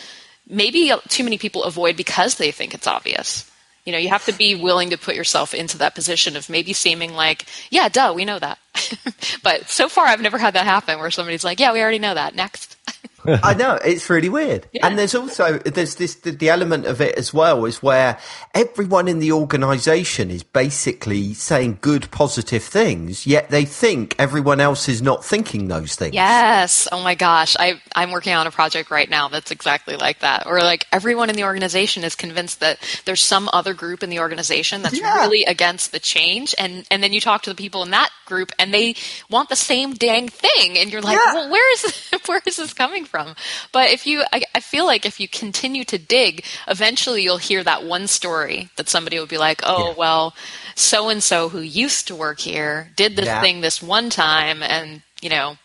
maybe 0.48 0.92
too 1.08 1.24
many 1.24 1.38
people 1.38 1.64
avoid 1.64 1.96
because 1.96 2.36
they 2.36 2.50
think 2.50 2.74
it's 2.74 2.86
obvious. 2.86 3.50
You 3.84 3.92
know, 3.92 3.98
you 3.98 4.08
have 4.10 4.26
to 4.26 4.32
be 4.32 4.54
willing 4.54 4.90
to 4.90 4.98
put 4.98 5.14
yourself 5.14 5.54
into 5.54 5.78
that 5.78 5.94
position 5.94 6.36
of 6.36 6.50
maybe 6.50 6.72
seeming 6.72 7.14
like, 7.14 7.46
yeah, 7.70 7.88
duh, 7.88 8.12
we 8.14 8.24
know 8.24 8.38
that. 8.38 8.58
but 9.42 9.68
so 9.68 9.88
far, 9.88 10.06
I've 10.06 10.20
never 10.20 10.36
had 10.36 10.54
that 10.54 10.66
happen 10.66 10.98
where 10.98 11.10
somebody's 11.10 11.44
like, 11.44 11.58
yeah, 11.58 11.72
we 11.72 11.80
already 11.80 11.98
know 11.98 12.14
that. 12.14 12.34
Next. 12.34 12.76
I 13.26 13.54
know 13.54 13.74
it's 13.84 14.08
really 14.08 14.28
weird, 14.28 14.68
yeah. 14.72 14.86
and 14.86 14.98
there's 14.98 15.14
also 15.14 15.58
there's 15.58 15.96
this 15.96 16.14
the, 16.16 16.30
the, 16.30 16.48
element 16.48 16.86
of 16.86 17.00
it 17.00 17.18
as 17.18 17.34
well 17.34 17.64
is 17.64 17.82
where 17.82 18.18
everyone 18.54 19.08
in 19.08 19.18
the 19.18 19.32
organisation 19.32 20.30
is 20.30 20.44
basically 20.44 21.34
saying 21.34 21.78
good, 21.80 22.10
positive 22.12 22.62
things, 22.62 23.26
yet 23.26 23.50
they 23.50 23.64
think 23.64 24.14
everyone 24.18 24.60
else 24.60 24.88
is 24.88 25.02
not 25.02 25.24
thinking 25.24 25.66
those 25.66 25.96
things. 25.96 26.14
Yes. 26.14 26.86
Oh 26.92 27.02
my 27.02 27.16
gosh, 27.16 27.56
I 27.58 27.80
I'm 27.96 28.12
working 28.12 28.34
on 28.34 28.46
a 28.46 28.52
project 28.52 28.90
right 28.90 29.10
now 29.10 29.28
that's 29.28 29.50
exactly 29.50 29.96
like 29.96 30.20
that. 30.20 30.46
Or 30.46 30.60
like 30.60 30.86
everyone 30.92 31.28
in 31.28 31.34
the 31.34 31.44
organization 31.44 32.04
is 32.04 32.14
convinced 32.14 32.60
that 32.60 32.78
there's 33.04 33.22
some 33.22 33.50
other 33.52 33.74
group 33.74 34.04
in 34.04 34.10
the 34.10 34.20
organization 34.20 34.82
that's 34.82 34.98
yeah. 34.98 35.16
really 35.16 35.44
against 35.44 35.90
the 35.90 35.98
change, 35.98 36.54
and 36.56 36.86
and 36.90 37.02
then 37.02 37.12
you 37.12 37.20
talk 37.20 37.42
to 37.42 37.50
the 37.50 37.56
people 37.56 37.82
in 37.82 37.90
that 37.90 38.10
group, 38.26 38.52
and 38.60 38.72
they 38.72 38.94
want 39.28 39.48
the 39.48 39.56
same 39.56 39.94
dang 39.94 40.28
thing, 40.28 40.78
and 40.78 40.92
you're 40.92 41.02
like, 41.02 41.18
yeah. 41.18 41.34
well, 41.34 41.50
where 41.50 41.72
is 41.72 42.10
where 42.26 42.40
is 42.46 42.56
this 42.56 42.72
coming 42.72 43.06
from? 43.08 43.34
But 43.72 43.90
if 43.90 44.06
you, 44.06 44.24
I, 44.32 44.42
I 44.54 44.60
feel 44.60 44.86
like 44.86 45.04
if 45.04 45.18
you 45.18 45.28
continue 45.28 45.84
to 45.84 45.98
dig, 45.98 46.44
eventually 46.66 47.22
you'll 47.22 47.38
hear 47.38 47.64
that 47.64 47.84
one 47.84 48.06
story 48.06 48.68
that 48.76 48.88
somebody 48.88 49.18
will 49.18 49.26
be 49.26 49.38
like, 49.38 49.60
oh, 49.64 49.88
yeah. 49.88 49.94
well, 49.96 50.34
so 50.74 51.08
and 51.08 51.22
so 51.22 51.48
who 51.48 51.60
used 51.60 52.06
to 52.08 52.14
work 52.14 52.40
here 52.40 52.90
did 52.96 53.16
this 53.16 53.26
yeah. 53.26 53.40
thing 53.40 53.60
this 53.60 53.82
one 53.82 54.10
time 54.10 54.62
and, 54.62 55.02
you 55.20 55.30
know, 55.30 55.56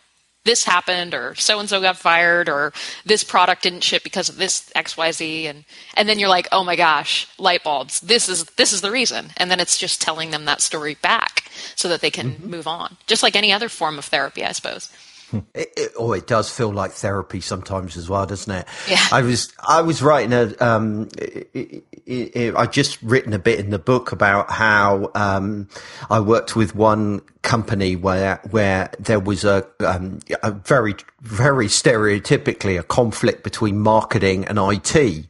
this 0.44 0.64
happened 0.64 1.14
or 1.14 1.34
so 1.34 1.58
and 1.58 1.68
so 1.68 1.80
got 1.80 1.96
fired 1.96 2.48
or 2.48 2.72
this 3.04 3.24
product 3.24 3.62
didn't 3.62 3.82
ship 3.82 4.02
because 4.04 4.28
of 4.28 4.36
this 4.36 4.70
xyz 4.76 5.48
and 5.48 5.64
and 5.94 6.08
then 6.08 6.18
you're 6.18 6.28
like 6.28 6.46
oh 6.52 6.62
my 6.62 6.76
gosh 6.76 7.26
light 7.38 7.64
bulbs 7.64 8.00
this 8.00 8.28
is 8.28 8.44
this 8.56 8.72
is 8.72 8.80
the 8.80 8.90
reason 8.90 9.30
and 9.36 9.50
then 9.50 9.60
it's 9.60 9.78
just 9.78 10.00
telling 10.00 10.30
them 10.30 10.44
that 10.44 10.60
story 10.60 10.96
back 11.02 11.50
so 11.74 11.88
that 11.88 12.00
they 12.00 12.10
can 12.10 12.32
mm-hmm. 12.32 12.50
move 12.50 12.66
on 12.66 12.96
just 13.06 13.22
like 13.22 13.36
any 13.36 13.52
other 13.52 13.68
form 13.68 13.98
of 13.98 14.04
therapy 14.04 14.44
i 14.44 14.52
suppose 14.52 14.90
it, 15.54 15.72
it, 15.76 15.92
oh, 15.98 16.12
it 16.12 16.26
does 16.26 16.50
feel 16.50 16.72
like 16.72 16.92
therapy 16.92 17.40
sometimes 17.40 17.96
as 17.96 18.08
well, 18.08 18.26
doesn't 18.26 18.52
it? 18.52 18.66
Yeah. 18.88 19.04
I 19.12 19.22
was 19.22 19.52
I 19.66 19.82
was 19.82 20.02
writing 20.02 20.32
a 20.32 20.54
um, 20.64 21.08
it, 21.16 22.54
I 22.54 22.66
just 22.66 23.00
written 23.02 23.32
a 23.32 23.38
bit 23.38 23.58
in 23.58 23.70
the 23.70 23.78
book 23.78 24.12
about 24.12 24.50
how 24.50 25.10
um, 25.14 25.68
I 26.10 26.20
worked 26.20 26.56
with 26.56 26.74
one 26.74 27.20
company 27.42 27.96
where 27.96 28.40
where 28.50 28.90
there 28.98 29.20
was 29.20 29.44
a, 29.44 29.66
um, 29.80 30.20
a 30.42 30.50
very 30.50 30.94
very 31.20 31.66
stereotypically 31.66 32.78
a 32.78 32.82
conflict 32.82 33.42
between 33.44 33.78
marketing 33.78 34.44
and 34.44 34.58
IT. 34.58 35.26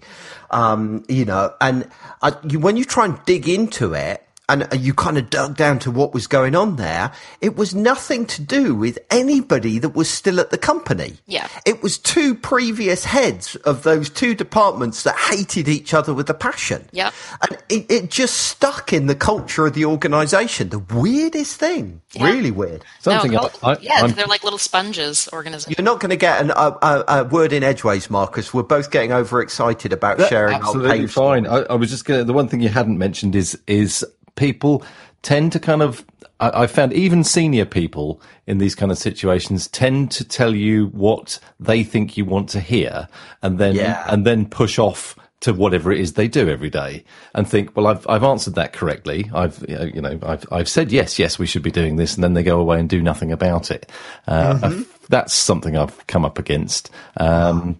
Um, 0.50 1.04
you 1.08 1.24
know, 1.24 1.52
and 1.60 1.88
I, 2.22 2.36
you, 2.48 2.60
when 2.60 2.76
you 2.76 2.84
try 2.84 3.06
and 3.06 3.18
dig 3.24 3.48
into 3.48 3.92
it, 3.94 4.24
and 4.48 4.68
you 4.78 4.92
kind 4.92 5.16
of 5.16 5.30
dug 5.30 5.56
down 5.56 5.78
to 5.80 5.90
what 5.90 6.12
was 6.12 6.26
going 6.26 6.54
on 6.54 6.76
there, 6.76 7.12
it 7.40 7.56
was 7.56 7.74
nothing 7.74 8.26
to 8.26 8.42
do 8.42 8.74
with 8.74 8.98
anybody 9.10 9.78
that 9.78 9.90
was 9.94 10.08
still 10.10 10.38
at 10.38 10.50
the 10.50 10.58
company. 10.58 11.14
Yeah. 11.26 11.48
It 11.64 11.82
was 11.82 11.96
two 11.96 12.34
previous 12.34 13.04
heads 13.04 13.56
of 13.56 13.84
those 13.84 14.10
two 14.10 14.34
departments 14.34 15.02
that 15.04 15.16
hated 15.16 15.66
each 15.68 15.94
other 15.94 16.12
with 16.12 16.28
a 16.28 16.34
passion. 16.34 16.86
Yeah. 16.92 17.10
And 17.48 17.58
it, 17.68 17.90
it 17.90 18.10
just 18.10 18.36
stuck 18.36 18.92
in 18.92 19.06
the 19.06 19.14
culture 19.14 19.66
of 19.66 19.72
the 19.74 19.86
organization. 19.86 20.68
The 20.68 20.78
weirdest 20.78 21.56
thing. 21.58 22.02
Yeah. 22.12 22.26
Really 22.26 22.50
weird. 22.50 22.84
Something 23.00 23.32
no, 23.32 23.50
I, 23.62 23.72
I, 23.72 23.78
yeah, 23.80 23.92
I'm- 23.94 24.10
they're 24.12 24.26
like 24.26 24.44
little 24.44 24.58
sponges 24.58 25.28
organization. 25.32 25.74
You're 25.78 25.84
not 25.84 26.00
going 26.00 26.10
to 26.10 26.16
get 26.16 26.40
an, 26.42 26.50
a, 26.50 26.76
a, 26.82 27.04
a 27.08 27.24
word 27.24 27.52
in 27.52 27.62
edgeways, 27.62 28.10
Marcus. 28.10 28.52
We're 28.52 28.62
both 28.62 28.90
getting 28.90 29.10
overexcited 29.12 29.92
about 29.92 30.20
sharing 30.28 30.54
absolutely 30.54 30.98
pain 30.98 31.08
fine. 31.08 31.46
I, 31.46 31.60
I 31.62 31.74
was 31.74 31.90
just 31.90 32.04
going 32.04 32.20
to. 32.20 32.24
The 32.24 32.32
one 32.32 32.48
thing 32.48 32.60
you 32.60 32.68
hadn't 32.68 32.98
mentioned 32.98 33.34
is 33.34 33.58
is 33.66 34.04
people 34.36 34.82
tend 35.22 35.52
to 35.52 35.60
kind 35.60 35.82
of. 35.82 36.04
I, 36.40 36.62
I 36.62 36.66
found 36.66 36.92
even 36.92 37.22
senior 37.24 37.64
people 37.64 38.20
in 38.46 38.58
these 38.58 38.74
kind 38.74 38.90
of 38.92 38.98
situations 38.98 39.68
tend 39.68 40.10
to 40.12 40.24
tell 40.24 40.54
you 40.54 40.86
what 40.88 41.38
they 41.60 41.82
think 41.84 42.16
you 42.16 42.24
want 42.24 42.48
to 42.50 42.60
hear, 42.60 43.08
and 43.42 43.58
then 43.58 43.74
Yeah. 43.76 44.04
and 44.08 44.26
then 44.26 44.46
push 44.46 44.78
off 44.78 45.16
to 45.40 45.52
whatever 45.52 45.92
it 45.92 46.00
is 46.00 46.14
they 46.14 46.26
do 46.26 46.48
every 46.48 46.70
day, 46.70 47.04
and 47.34 47.46
think, 47.48 47.76
well, 47.76 47.86
I've 47.86 48.06
I've 48.08 48.24
answered 48.24 48.54
that 48.56 48.72
correctly. 48.72 49.30
I've 49.34 49.62
uh, 49.68 49.84
you 49.94 50.00
know 50.00 50.18
I've 50.22 50.44
I've 50.50 50.68
said 50.68 50.90
yes, 50.90 51.18
yes, 51.18 51.38
we 51.38 51.46
should 51.46 51.62
be 51.62 51.70
doing 51.70 51.96
this, 51.96 52.14
and 52.14 52.24
then 52.24 52.34
they 52.34 52.42
go 52.42 52.58
away 52.60 52.80
and 52.80 52.88
do 52.88 53.00
nothing 53.02 53.30
about 53.30 53.70
it. 53.70 53.90
Uh, 54.26 54.58
I've- 54.62 54.86
that's 55.10 55.34
something 55.34 55.76
I've 55.76 56.06
come 56.06 56.24
up 56.24 56.38
against. 56.38 56.90
Um, 57.18 57.78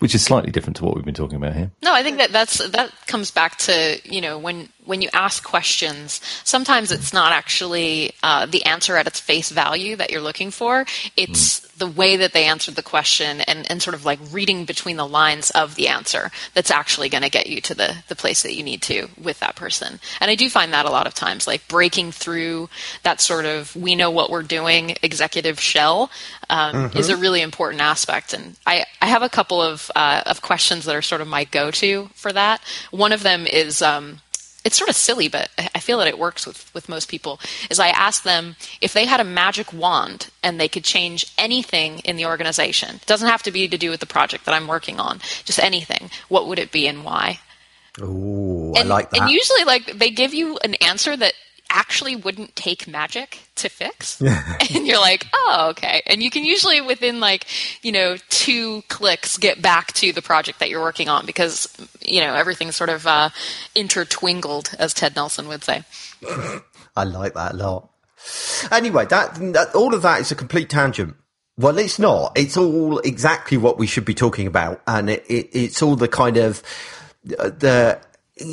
which 0.00 0.14
is 0.14 0.22
slightly 0.24 0.50
different 0.52 0.76
to 0.76 0.84
what 0.84 0.94
we've 0.94 1.04
been 1.04 1.12
talking 1.14 1.36
about 1.36 1.54
here. 1.54 1.72
No, 1.82 1.92
I 1.92 2.02
think 2.04 2.18
that 2.18 2.30
that's 2.30 2.58
that 2.70 2.92
comes 3.06 3.30
back 3.32 3.58
to 3.58 3.98
you 4.04 4.20
know 4.20 4.38
when 4.38 4.68
when 4.88 5.02
you 5.02 5.10
ask 5.12 5.44
questions, 5.44 6.18
sometimes 6.44 6.90
it's 6.90 7.12
not 7.12 7.30
actually 7.30 8.12
uh, 8.22 8.46
the 8.46 8.64
answer 8.64 8.96
at 8.96 9.06
its 9.06 9.20
face 9.20 9.50
value 9.50 9.94
that 9.96 10.10
you're 10.10 10.22
looking 10.22 10.50
for. 10.50 10.86
It's 11.14 11.60
the 11.76 11.86
way 11.86 12.16
that 12.16 12.32
they 12.32 12.44
answered 12.44 12.74
the 12.74 12.82
question 12.82 13.42
and, 13.42 13.70
and 13.70 13.82
sort 13.82 13.94
of 13.94 14.06
like 14.06 14.18
reading 14.32 14.64
between 14.64 14.96
the 14.96 15.06
lines 15.06 15.50
of 15.50 15.74
the 15.74 15.88
answer 15.88 16.30
that's 16.54 16.70
actually 16.70 17.10
going 17.10 17.22
to 17.22 17.28
get 17.28 17.48
you 17.48 17.60
to 17.60 17.74
the 17.74 17.96
the 18.08 18.16
place 18.16 18.42
that 18.42 18.54
you 18.54 18.62
need 18.62 18.80
to 18.82 19.08
with 19.22 19.38
that 19.40 19.56
person. 19.56 20.00
And 20.20 20.30
I 20.30 20.34
do 20.34 20.48
find 20.48 20.72
that 20.72 20.86
a 20.86 20.90
lot 20.90 21.06
of 21.06 21.12
times, 21.12 21.46
like 21.46 21.68
breaking 21.68 22.12
through 22.12 22.70
that 23.02 23.20
sort 23.20 23.44
of 23.44 23.76
we 23.76 23.94
know 23.94 24.10
what 24.10 24.30
we're 24.30 24.42
doing 24.42 24.96
executive 25.02 25.60
shell 25.60 26.10
um, 26.48 26.90
is 26.96 27.10
a 27.10 27.16
really 27.16 27.42
important 27.42 27.82
aspect. 27.82 28.32
And 28.32 28.56
I 28.66 28.86
I 29.02 29.06
have 29.06 29.22
a 29.22 29.28
couple 29.28 29.60
of 29.60 29.90
uh, 29.94 30.22
of 30.24 30.40
questions 30.40 30.86
that 30.86 30.96
are 30.96 31.02
sort 31.02 31.20
of 31.20 31.28
my 31.28 31.44
go 31.44 31.70
to 31.72 32.08
for 32.14 32.32
that. 32.32 32.62
One 32.90 33.12
of 33.12 33.22
them 33.22 33.46
is. 33.46 33.82
Um, 33.82 34.20
it's 34.68 34.76
sort 34.76 34.90
of 34.90 34.96
silly, 34.96 35.28
but 35.28 35.48
I 35.74 35.78
feel 35.78 35.96
that 35.96 36.08
it 36.08 36.18
works 36.18 36.46
with, 36.46 36.70
with 36.74 36.90
most 36.90 37.08
people. 37.08 37.40
Is 37.70 37.80
I 37.80 37.88
ask 37.88 38.22
them 38.22 38.54
if 38.82 38.92
they 38.92 39.06
had 39.06 39.18
a 39.18 39.24
magic 39.24 39.72
wand 39.72 40.28
and 40.42 40.60
they 40.60 40.68
could 40.68 40.84
change 40.84 41.32
anything 41.38 42.00
in 42.00 42.16
the 42.16 42.26
organization. 42.26 42.96
It 42.96 43.06
doesn't 43.06 43.30
have 43.30 43.42
to 43.44 43.50
be 43.50 43.66
to 43.66 43.78
do 43.78 43.88
with 43.88 44.00
the 44.00 44.06
project 44.06 44.44
that 44.44 44.54
I'm 44.54 44.66
working 44.66 45.00
on, 45.00 45.20
just 45.46 45.58
anything. 45.58 46.10
What 46.28 46.46
would 46.48 46.58
it 46.58 46.70
be 46.70 46.86
and 46.86 47.02
why? 47.02 47.40
Ooh, 48.02 48.74
I 48.76 48.82
like 48.82 49.08
that. 49.08 49.22
and 49.22 49.30
usually, 49.30 49.64
like 49.64 49.98
they 49.98 50.10
give 50.10 50.34
you 50.34 50.58
an 50.58 50.74
answer 50.74 51.16
that 51.16 51.32
actually 51.70 52.16
wouldn't 52.16 52.56
take 52.56 52.86
magic 52.86 53.40
to 53.56 53.68
fix, 53.68 54.20
and 54.74 54.86
you're 54.86 55.00
like, 55.00 55.26
oh, 55.32 55.68
okay. 55.70 56.02
And 56.06 56.22
you 56.22 56.30
can 56.30 56.44
usually 56.44 56.80
within 56.80 57.20
like 57.20 57.46
you 57.82 57.92
know 57.92 58.16
two 58.28 58.82
clicks 58.88 59.38
get 59.38 59.60
back 59.60 59.92
to 59.94 60.12
the 60.12 60.22
project 60.22 60.58
that 60.60 60.70
you're 60.70 60.82
working 60.82 61.08
on 61.08 61.26
because 61.26 61.68
you 62.00 62.20
know 62.20 62.34
everything's 62.34 62.76
sort 62.76 62.90
of 62.90 63.06
uh, 63.06 63.30
intertwingled, 63.74 64.74
as 64.78 64.94
Ted 64.94 65.16
Nelson 65.16 65.48
would 65.48 65.64
say. 65.64 65.84
I 66.96 67.04
like 67.04 67.34
that 67.34 67.54
a 67.54 67.56
lot. 67.56 67.90
Anyway, 68.70 69.06
that, 69.06 69.34
that 69.52 69.74
all 69.74 69.94
of 69.94 70.02
that 70.02 70.20
is 70.20 70.32
a 70.32 70.34
complete 70.34 70.68
tangent. 70.68 71.16
Well, 71.56 71.78
it's 71.78 71.98
not. 71.98 72.32
It's 72.36 72.56
all 72.56 72.98
exactly 72.98 73.56
what 73.56 73.78
we 73.78 73.86
should 73.86 74.04
be 74.04 74.14
talking 74.14 74.46
about, 74.46 74.80
and 74.86 75.10
it, 75.10 75.24
it, 75.28 75.48
it's 75.52 75.82
all 75.82 75.96
the 75.96 76.08
kind 76.08 76.36
of 76.36 76.62
uh, 77.36 77.50
the 77.50 78.00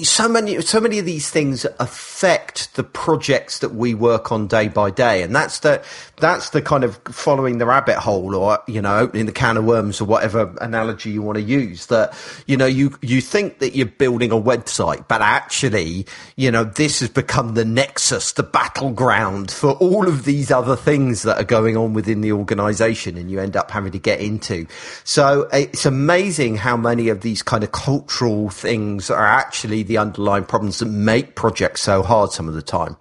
so 0.03 0.27
many 0.27 0.61
so 0.61 0.79
many 0.79 0.99
of 0.99 1.05
these 1.05 1.29
things 1.29 1.65
affect 1.79 2.75
the 2.75 2.83
projects 2.83 3.59
that 3.59 3.75
we 3.75 3.93
work 3.93 4.31
on 4.31 4.47
day 4.47 4.67
by 4.67 4.89
day, 4.89 5.21
and 5.21 5.35
that's 5.35 5.59
the 5.59 5.83
that's 6.17 6.51
the 6.51 6.61
kind 6.61 6.83
of 6.83 6.99
following 7.11 7.57
the 7.57 7.65
rabbit 7.65 7.97
hole, 7.97 8.35
or 8.35 8.59
you 8.67 8.81
know, 8.81 8.97
opening 8.97 9.25
the 9.25 9.31
can 9.31 9.57
of 9.57 9.65
worms, 9.65 10.01
or 10.01 10.05
whatever 10.05 10.55
analogy 10.61 11.11
you 11.11 11.21
want 11.21 11.37
to 11.37 11.43
use. 11.43 11.87
That 11.87 12.13
you 12.47 12.57
know, 12.57 12.65
you 12.65 12.97
you 13.01 13.21
think 13.21 13.59
that 13.59 13.75
you're 13.75 13.85
building 13.85 14.31
a 14.31 14.41
website, 14.41 15.07
but 15.07 15.21
actually, 15.21 16.05
you 16.35 16.49
know, 16.51 16.63
this 16.63 17.01
has 17.01 17.09
become 17.09 17.53
the 17.53 17.65
nexus, 17.65 18.31
the 18.31 18.43
battleground 18.43 19.51
for 19.51 19.71
all 19.73 20.07
of 20.07 20.25
these 20.25 20.51
other 20.51 20.75
things 20.75 21.23
that 21.23 21.37
are 21.37 21.45
going 21.45 21.77
on 21.77 21.93
within 21.93 22.21
the 22.21 22.31
organization, 22.31 23.17
and 23.17 23.29
you 23.29 23.39
end 23.39 23.55
up 23.55 23.69
having 23.69 23.91
to 23.91 23.99
get 23.99 24.19
into. 24.19 24.65
So 25.03 25.47
it's 25.53 25.85
amazing 25.85 26.57
how 26.57 26.75
many 26.75 27.09
of 27.09 27.21
these 27.21 27.43
kind 27.43 27.63
of 27.63 27.71
cultural 27.71 28.49
things 28.49 29.09
are 29.09 29.25
actually 29.25 29.74
the 29.83 29.97
underlying 29.97 30.45
problems 30.45 30.79
that 30.79 30.85
make 30.85 31.35
projects 31.35 31.81
so 31.81 32.03
hard 32.03 32.31
some 32.31 32.47
of 32.47 32.53
the 32.53 32.61
time. 32.61 32.97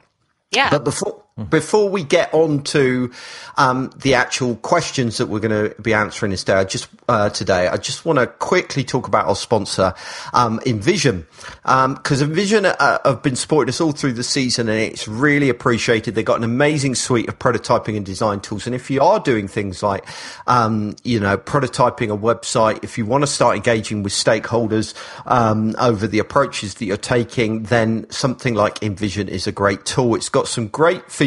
Yeah. 0.51 0.71
But 0.71 0.85
before 0.85 1.24
before 1.51 1.89
we 1.89 2.05
get 2.05 2.33
on 2.33 2.63
to 2.63 3.11
um, 3.57 3.91
the 3.97 4.15
actual 4.15 4.55
questions 4.55 5.19
that 5.19 5.27
we're 5.27 5.41
going 5.41 5.71
to 5.71 5.83
be 5.83 5.93
answering 5.93 6.35
today, 6.37 6.53
I 6.53 6.63
just 6.65 6.89
uh, 7.09 7.29
today 7.29 7.67
I 7.67 7.77
just 7.77 8.05
want 8.05 8.21
to 8.21 8.29
quickly 8.29 8.85
talk 8.85 9.09
about 9.09 9.27
our 9.27 9.35
sponsor, 9.35 9.95
um, 10.33 10.61
InVision, 10.61 11.27
because 11.63 12.23
InVision 12.23 12.77
uh, 12.79 12.99
have 13.05 13.23
been 13.25 13.35
supporting 13.35 13.71
us 13.71 13.81
all 13.81 13.91
through 13.91 14.13
the 14.13 14.23
season, 14.23 14.69
and 14.69 14.79
it's 14.79 15.09
really 15.09 15.49
appreciated. 15.49 16.15
They've 16.15 16.25
got 16.25 16.39
an 16.39 16.45
amazing 16.45 16.95
suite 16.95 17.29
of 17.29 17.41
prototyping 17.41 17.97
and 17.97 18.07
design 18.07 18.39
tools, 18.39 18.67
and 18.67 18.75
if 18.75 18.89
you 18.89 19.03
are 19.03 19.19
doing 19.19 19.49
things 19.49 19.83
like 19.83 20.07
um, 20.47 20.95
you 21.03 21.19
know 21.19 21.37
prototyping 21.37 22.15
a 22.15 22.17
website, 22.17 22.85
if 22.85 22.97
you 22.97 23.07
want 23.07 23.23
to 23.23 23.27
start 23.27 23.57
engaging 23.57 24.05
with 24.05 24.13
stakeholders 24.13 24.95
um, 25.27 25.75
over 25.81 26.07
the 26.07 26.21
approaches 26.21 26.75
that 26.75 26.85
you're 26.85 26.97
taking, 26.97 27.65
then 27.65 28.09
something 28.09 28.55
like 28.55 28.79
InVision 28.79 29.27
is 29.27 29.49
a 29.49 29.53
great 29.53 29.85
tool. 29.85 30.15
It's 30.15 30.29
got 30.29 30.47
some 30.47 30.69
great 30.69 31.11
features 31.11 31.24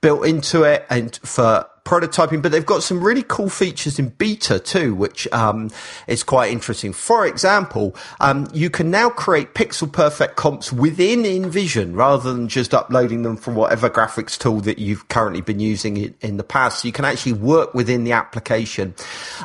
built 0.00 0.26
into 0.26 0.62
it 0.62 0.86
and 0.90 1.16
for 1.22 1.66
prototyping, 1.88 2.42
but 2.42 2.52
they've 2.52 2.66
got 2.66 2.82
some 2.82 3.02
really 3.02 3.24
cool 3.26 3.48
features 3.48 3.98
in 3.98 4.10
beta 4.10 4.58
too, 4.58 4.94
which 4.94 5.26
um, 5.32 5.70
is 6.06 6.22
quite 6.22 6.52
interesting. 6.52 6.92
For 6.92 7.26
example, 7.26 7.96
um, 8.20 8.46
you 8.52 8.68
can 8.68 8.90
now 8.90 9.08
create 9.08 9.54
pixel 9.54 9.90
perfect 9.90 10.36
comps 10.36 10.70
within 10.70 11.22
InVision 11.22 11.96
rather 11.96 12.30
than 12.30 12.46
just 12.46 12.74
uploading 12.74 13.22
them 13.22 13.38
from 13.38 13.54
whatever 13.54 13.88
graphics 13.88 14.36
tool 14.36 14.60
that 14.60 14.78
you've 14.78 15.08
currently 15.08 15.40
been 15.40 15.60
using 15.60 15.96
in, 15.96 16.14
in 16.20 16.36
the 16.36 16.44
past. 16.44 16.82
So 16.82 16.88
you 16.88 16.92
can 16.92 17.06
actually 17.06 17.32
work 17.32 17.72
within 17.72 18.04
the 18.04 18.12
application, 18.12 18.94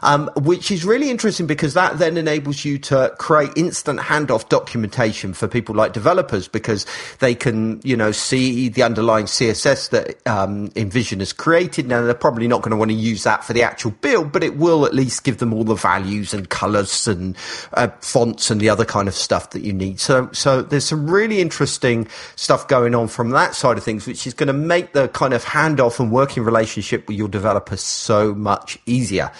um, 0.01 0.29
which 0.35 0.69
is 0.69 0.83
really 0.83 1.09
interesting 1.09 1.47
because 1.47 1.75
that 1.75 1.97
then 1.97 2.17
enables 2.17 2.65
you 2.65 2.77
to 2.79 3.15
create 3.19 3.51
instant 3.55 4.01
handoff 4.01 4.49
documentation 4.49 5.33
for 5.33 5.47
people 5.47 5.75
like 5.75 5.93
developers 5.93 6.49
because 6.49 6.85
they 7.19 7.35
can, 7.35 7.79
you 7.85 7.95
know, 7.95 8.11
see 8.11 8.67
the 8.67 8.83
underlying 8.83 9.27
CSS 9.27 9.91
that 9.91 10.27
um, 10.27 10.67
InVision 10.71 11.19
has 11.19 11.31
created. 11.31 11.87
Now 11.87 12.01
they're 12.01 12.13
probably 12.13 12.32
not 12.47 12.61
going 12.61 12.71
to 12.71 12.77
want 12.77 12.91
to 12.91 12.95
use 12.95 13.23
that 13.23 13.43
for 13.43 13.53
the 13.53 13.63
actual 13.63 13.91
build, 13.91 14.31
but 14.31 14.43
it 14.43 14.57
will 14.57 14.85
at 14.85 14.93
least 14.93 15.23
give 15.23 15.37
them 15.37 15.53
all 15.53 15.63
the 15.63 15.75
values 15.75 16.33
and 16.33 16.49
colors 16.49 17.07
and 17.07 17.35
uh, 17.73 17.87
fonts 18.01 18.49
and 18.49 18.59
the 18.59 18.69
other 18.69 18.85
kind 18.85 19.07
of 19.07 19.13
stuff 19.13 19.51
that 19.51 19.61
you 19.61 19.73
need. 19.73 19.99
So, 19.99 20.29
so 20.31 20.61
there's 20.61 20.85
some 20.85 21.09
really 21.09 21.41
interesting 21.41 22.07
stuff 22.35 22.67
going 22.67 22.95
on 22.95 23.07
from 23.07 23.31
that 23.31 23.55
side 23.55 23.77
of 23.77 23.83
things, 23.83 24.07
which 24.07 24.25
is 24.27 24.33
going 24.33 24.47
to 24.47 24.53
make 24.53 24.93
the 24.93 25.07
kind 25.09 25.33
of 25.33 25.43
handoff 25.43 25.99
and 25.99 26.11
working 26.11 26.43
relationship 26.43 27.07
with 27.07 27.17
your 27.17 27.27
developers 27.27 27.81
so 27.81 28.33
much 28.33 28.77
easier. 28.85 29.31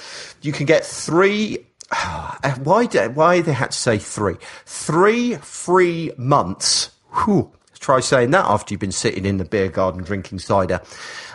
You 0.41 0.51
can 0.51 0.65
get 0.65 0.86
three 0.86 1.65
why 2.63 2.86
did 2.86 3.15
why 3.15 3.41
they 3.41 3.53
had 3.53 3.71
to 3.71 3.77
say 3.77 3.97
three? 3.97 4.36
Three 4.65 5.36
free 5.36 6.12
months. 6.17 6.91
Whew. 7.23 7.51
Try 7.83 7.99
saying 7.99 8.31
that 8.31 8.45
after 8.45 8.73
you've 8.73 8.79
been 8.79 8.93
sitting 8.93 9.25
in 9.25 9.39
the 9.39 9.43
beer 9.43 9.67
garden 9.67 10.03
drinking 10.03 10.39
cider. 10.39 10.79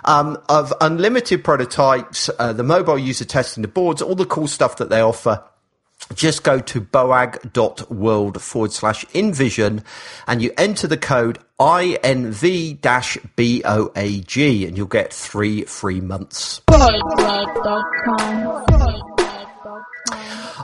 Um, 0.06 0.38
of 0.48 0.72
unlimited 0.80 1.44
prototypes, 1.44 2.30
uh, 2.38 2.54
the 2.54 2.62
mobile 2.62 2.98
user 2.98 3.26
testing, 3.26 3.60
the 3.60 3.68
boards, 3.68 4.00
all 4.00 4.14
the 4.14 4.24
cool 4.24 4.46
stuff 4.46 4.78
that 4.78 4.88
they 4.88 5.02
offer. 5.02 5.44
Just 6.14 6.44
go 6.44 6.58
to 6.58 6.80
boag.world 6.80 8.40
forward 8.40 8.72
slash 8.72 9.04
envision 9.14 9.84
and 10.26 10.40
you 10.40 10.50
enter 10.56 10.86
the 10.86 10.96
code 10.96 11.38
INV 11.60 12.80
BOAG 12.80 14.66
and 14.66 14.78
you'll 14.78 14.86
get 14.86 15.12
three 15.12 15.64
free 15.64 16.00
months. 16.00 16.62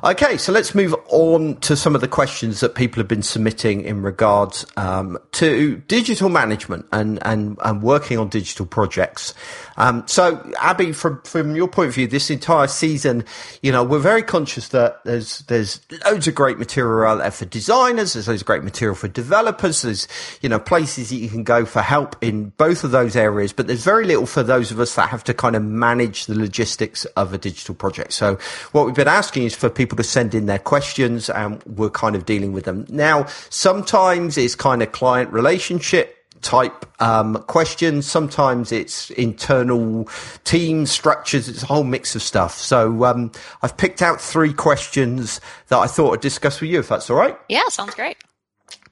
Okay, 0.02 0.36
so 0.38 0.50
let's 0.50 0.74
move 0.74 0.94
on 1.08 1.56
to 1.60 1.76
some 1.76 1.94
of 1.94 2.00
the 2.00 2.08
questions 2.08 2.60
that 2.60 2.74
people 2.74 3.00
have 3.00 3.06
been 3.06 3.22
submitting 3.22 3.82
in 3.82 4.02
regards 4.02 4.66
um, 4.76 5.16
to 5.32 5.76
digital 5.86 6.28
management 6.28 6.84
and, 6.92 7.24
and, 7.24 7.56
and 7.64 7.82
working 7.82 8.18
on 8.18 8.28
digital 8.28 8.66
projects. 8.66 9.34
Um, 9.76 10.04
so, 10.06 10.52
Abby, 10.60 10.92
from 10.92 11.20
from 11.22 11.56
your 11.56 11.68
point 11.68 11.88
of 11.88 11.94
view, 11.94 12.06
this 12.06 12.30
entire 12.30 12.68
season, 12.68 13.24
you 13.60 13.72
know, 13.72 13.82
we're 13.82 13.98
very 13.98 14.22
conscious 14.22 14.68
that 14.68 15.02
there's 15.04 15.40
there's 15.40 15.80
loads 16.04 16.28
of 16.28 16.34
great 16.34 16.58
material 16.58 17.08
out 17.08 17.16
there 17.16 17.30
for 17.30 17.44
designers. 17.44 18.12
There's 18.12 18.28
loads 18.28 18.42
of 18.42 18.46
great 18.46 18.62
material 18.62 18.94
for 18.94 19.08
developers. 19.08 19.82
There's 19.82 20.06
you 20.42 20.48
know 20.48 20.60
places 20.60 21.10
that 21.10 21.16
you 21.16 21.28
can 21.28 21.42
go 21.42 21.64
for 21.64 21.82
help 21.82 22.16
in 22.20 22.50
both 22.50 22.84
of 22.84 22.92
those 22.92 23.16
areas, 23.16 23.52
but 23.52 23.66
there's 23.66 23.82
very 23.82 24.04
little 24.04 24.26
for 24.26 24.44
those 24.44 24.70
of 24.70 24.78
us 24.78 24.94
that 24.94 25.08
have 25.08 25.24
to 25.24 25.34
kind 25.34 25.56
of 25.56 25.64
manage 25.64 26.26
the 26.26 26.38
logistics 26.38 27.04
of 27.16 27.32
a 27.32 27.38
digital 27.38 27.74
project. 27.74 28.12
So, 28.12 28.38
what 28.70 28.86
we've 28.86 28.94
been 28.94 29.08
asking 29.08 29.42
is 29.42 29.56
for 29.56 29.68
people 29.68 29.83
to 29.96 30.02
send 30.02 30.34
in 30.34 30.46
their 30.46 30.58
questions, 30.58 31.30
and 31.30 31.62
we're 31.64 31.90
kind 31.90 32.16
of 32.16 32.26
dealing 32.26 32.52
with 32.52 32.64
them 32.64 32.86
now. 32.88 33.26
Sometimes 33.50 34.36
it's 34.36 34.54
kind 34.54 34.82
of 34.82 34.92
client 34.92 35.32
relationship 35.32 36.16
type 36.44 36.86
um, 37.02 37.42
questions. 37.44 38.06
Sometimes 38.06 38.70
it's 38.70 39.10
internal 39.10 40.08
team 40.44 40.86
structures. 40.86 41.48
It's 41.48 41.62
a 41.62 41.66
whole 41.66 41.84
mix 41.84 42.14
of 42.14 42.22
stuff. 42.22 42.54
So 42.54 43.04
um, 43.04 43.32
I've 43.62 43.76
picked 43.76 44.02
out 44.02 44.20
three 44.20 44.52
questions 44.52 45.40
that 45.68 45.78
I 45.78 45.86
thought 45.86 46.12
I'd 46.14 46.20
discuss 46.20 46.60
with 46.60 46.70
you, 46.70 46.78
if 46.78 46.88
that's 46.88 47.10
all 47.10 47.16
right. 47.16 47.36
Yeah, 47.48 47.66
sounds 47.68 47.94
great. 47.94 48.18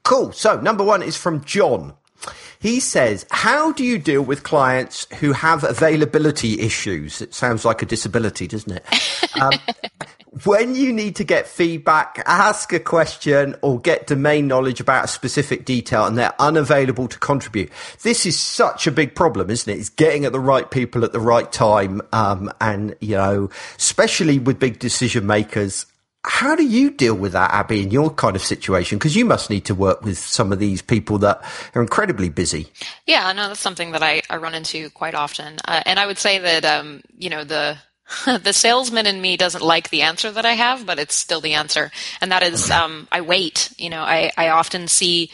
Cool. 0.03 0.33
So 0.33 0.59
number 0.59 0.83
one 0.83 1.01
is 1.01 1.15
from 1.15 1.43
John. 1.45 1.93
He 2.59 2.79
says, 2.79 3.25
How 3.29 3.71
do 3.73 3.83
you 3.83 3.97
deal 3.99 4.21
with 4.21 4.43
clients 4.43 5.05
who 5.19 5.33
have 5.33 5.63
availability 5.63 6.61
issues? 6.61 7.21
It 7.21 7.33
sounds 7.33 7.65
like 7.65 7.81
a 7.81 7.85
disability, 7.85 8.47
doesn't 8.47 8.71
it? 8.71 8.85
Um, 9.41 9.53
when 10.45 10.75
you 10.75 10.91
need 10.91 11.17
to 11.17 11.23
get 11.23 11.47
feedback, 11.47 12.21
ask 12.25 12.73
a 12.73 12.79
question 12.79 13.55
or 13.61 13.79
get 13.79 14.07
domain 14.07 14.47
knowledge 14.47 14.79
about 14.79 15.05
a 15.05 15.07
specific 15.07 15.63
detail 15.63 16.05
and 16.05 16.17
they're 16.17 16.33
unavailable 16.39 17.07
to 17.07 17.19
contribute. 17.19 17.71
This 18.01 18.25
is 18.25 18.37
such 18.39 18.87
a 18.87 18.91
big 18.91 19.13
problem, 19.15 19.51
isn't 19.51 19.71
it? 19.71 19.77
It's 19.77 19.89
getting 19.89 20.25
at 20.25 20.31
the 20.31 20.39
right 20.39 20.69
people 20.69 21.05
at 21.05 21.11
the 21.11 21.19
right 21.19 21.51
time. 21.51 22.01
Um, 22.11 22.51
and, 22.59 22.95
you 22.99 23.15
know, 23.15 23.51
especially 23.77 24.39
with 24.39 24.59
big 24.59 24.79
decision 24.79 25.27
makers. 25.27 25.85
How 26.25 26.55
do 26.55 26.63
you 26.63 26.89
deal 26.89 27.15
with 27.15 27.33
that, 27.33 27.51
Abby, 27.51 27.83
in 27.83 27.91
your 27.91 28.09
kind 28.09 28.35
of 28.35 28.41
situation? 28.41 28.97
Because 28.97 29.15
you 29.15 29.25
must 29.25 29.49
need 29.49 29.65
to 29.65 29.75
work 29.75 30.03
with 30.03 30.17
some 30.17 30.53
of 30.53 30.57
these 30.57 30.81
people 30.81 31.17
that 31.19 31.43
are 31.75 31.81
incredibly 31.81 32.29
busy. 32.29 32.71
Yeah, 33.05 33.31
no, 33.33 33.49
that's 33.49 33.59
something 33.59 33.91
that 33.91 34.01
I, 34.01 34.21
I 34.29 34.37
run 34.37 34.55
into 34.55 34.89
quite 34.91 35.15
often. 35.15 35.57
Uh, 35.65 35.83
and 35.85 35.99
I 35.99 36.07
would 36.07 36.17
say 36.17 36.39
that, 36.39 36.63
um, 36.63 37.01
you 37.17 37.29
know, 37.29 37.43
the, 37.43 37.77
the 38.25 38.53
salesman 38.53 39.05
in 39.05 39.21
me 39.21 39.37
doesn't 39.37 39.63
like 39.63 39.89
the 39.89 40.01
answer 40.01 40.31
that 40.31 40.45
I 40.45 40.53
have, 40.53 40.85
but 40.85 40.99
it's 40.99 41.15
still 41.15 41.41
the 41.41 41.53
answer. 41.53 41.91
And 42.21 42.31
that 42.31 42.43
is, 42.43 42.69
um, 42.71 43.07
I 43.11 43.21
wait. 43.21 43.69
You 43.77 43.89
know, 43.89 44.01
I, 44.01 44.31
I 44.37 44.49
often 44.49 44.87
see 44.87 45.31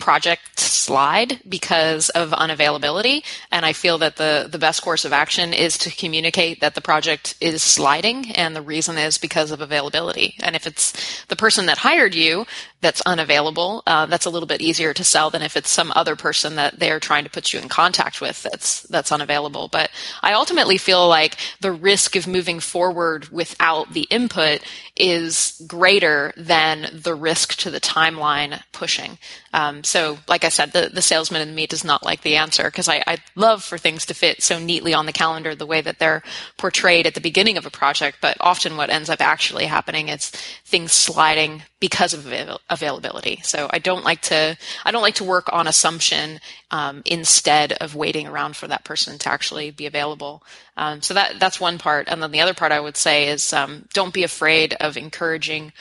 project 0.00 0.58
slide 0.58 1.40
because 1.48 2.08
of 2.10 2.30
unavailability. 2.30 3.24
And 3.52 3.64
I 3.64 3.72
feel 3.72 3.98
that 3.98 4.16
the, 4.16 4.48
the 4.50 4.58
best 4.58 4.82
course 4.82 5.04
of 5.04 5.12
action 5.12 5.52
is 5.52 5.78
to 5.78 5.90
communicate 5.90 6.60
that 6.60 6.74
the 6.74 6.80
project 6.80 7.36
is 7.40 7.62
sliding 7.62 8.32
and 8.32 8.56
the 8.56 8.62
reason 8.62 8.98
is 8.98 9.18
because 9.18 9.50
of 9.50 9.60
availability. 9.60 10.34
And 10.40 10.56
if 10.56 10.66
it's 10.66 11.24
the 11.26 11.36
person 11.36 11.66
that 11.66 11.78
hired 11.78 12.14
you 12.14 12.46
that's 12.80 13.02
unavailable, 13.02 13.82
uh, 13.86 14.06
that's 14.06 14.24
a 14.24 14.30
little 14.30 14.46
bit 14.46 14.60
easier 14.60 14.94
to 14.94 15.04
sell 15.04 15.30
than 15.30 15.42
if 15.42 15.56
it's 15.56 15.70
some 15.70 15.92
other 15.94 16.16
person 16.16 16.56
that 16.56 16.78
they're 16.78 17.00
trying 17.00 17.24
to 17.24 17.30
put 17.30 17.52
you 17.52 17.60
in 17.60 17.68
contact 17.68 18.20
with 18.20 18.42
that's 18.42 18.82
that's 18.84 19.12
unavailable. 19.12 19.68
But 19.68 19.90
I 20.22 20.32
ultimately 20.32 20.78
feel 20.78 21.06
like 21.08 21.36
the 21.60 21.72
risk 21.72 22.16
of 22.16 22.26
moving 22.26 22.58
forward 22.58 23.28
without 23.28 23.92
the 23.92 24.06
input 24.10 24.62
is 24.96 25.62
greater 25.66 26.32
than 26.36 26.88
the 26.92 27.14
risk 27.14 27.56
to 27.58 27.70
the 27.70 27.80
timeline 27.80 28.62
pushing. 28.72 29.18
Um, 29.52 29.84
so, 29.90 30.18
like 30.28 30.44
I 30.44 30.50
said, 30.50 30.70
the, 30.70 30.88
the 30.88 31.02
salesman 31.02 31.42
in 31.42 31.52
me 31.52 31.66
does 31.66 31.84
not 31.84 32.04
like 32.04 32.22
the 32.22 32.36
answer 32.36 32.62
because 32.62 32.88
I, 32.88 33.02
I 33.08 33.18
love 33.34 33.64
for 33.64 33.76
things 33.76 34.06
to 34.06 34.14
fit 34.14 34.40
so 34.40 34.60
neatly 34.60 34.94
on 34.94 35.06
the 35.06 35.12
calendar 35.12 35.56
the 35.56 35.66
way 35.66 35.80
that 35.80 35.98
they're 35.98 36.22
portrayed 36.58 37.08
at 37.08 37.14
the 37.14 37.20
beginning 37.20 37.58
of 37.58 37.66
a 37.66 37.70
project. 37.70 38.18
But 38.20 38.36
often 38.38 38.76
what 38.76 38.88
ends 38.88 39.10
up 39.10 39.20
actually 39.20 39.66
happening 39.66 40.08
is 40.08 40.30
things 40.64 40.92
sliding 40.92 41.64
because 41.80 42.14
of 42.14 42.24
avail- 42.24 42.60
availability. 42.70 43.40
So 43.42 43.68
I 43.72 43.80
don't 43.80 44.04
like 44.04 44.20
to 44.22 44.56
I 44.84 44.92
don't 44.92 45.02
like 45.02 45.16
to 45.16 45.24
work 45.24 45.48
on 45.52 45.66
assumption 45.66 46.38
um, 46.70 47.02
instead 47.04 47.72
of 47.72 47.96
waiting 47.96 48.28
around 48.28 48.54
for 48.54 48.68
that 48.68 48.84
person 48.84 49.18
to 49.18 49.28
actually 49.28 49.72
be 49.72 49.86
available. 49.86 50.44
Um, 50.76 51.02
so 51.02 51.14
that 51.14 51.40
that's 51.40 51.60
one 51.60 51.78
part, 51.78 52.08
and 52.08 52.22
then 52.22 52.30
the 52.30 52.42
other 52.42 52.54
part 52.54 52.70
I 52.70 52.78
would 52.78 52.96
say 52.96 53.28
is 53.28 53.52
um, 53.52 53.88
don't 53.92 54.14
be 54.14 54.22
afraid 54.22 54.74
of 54.74 54.96
encouraging 54.96 55.72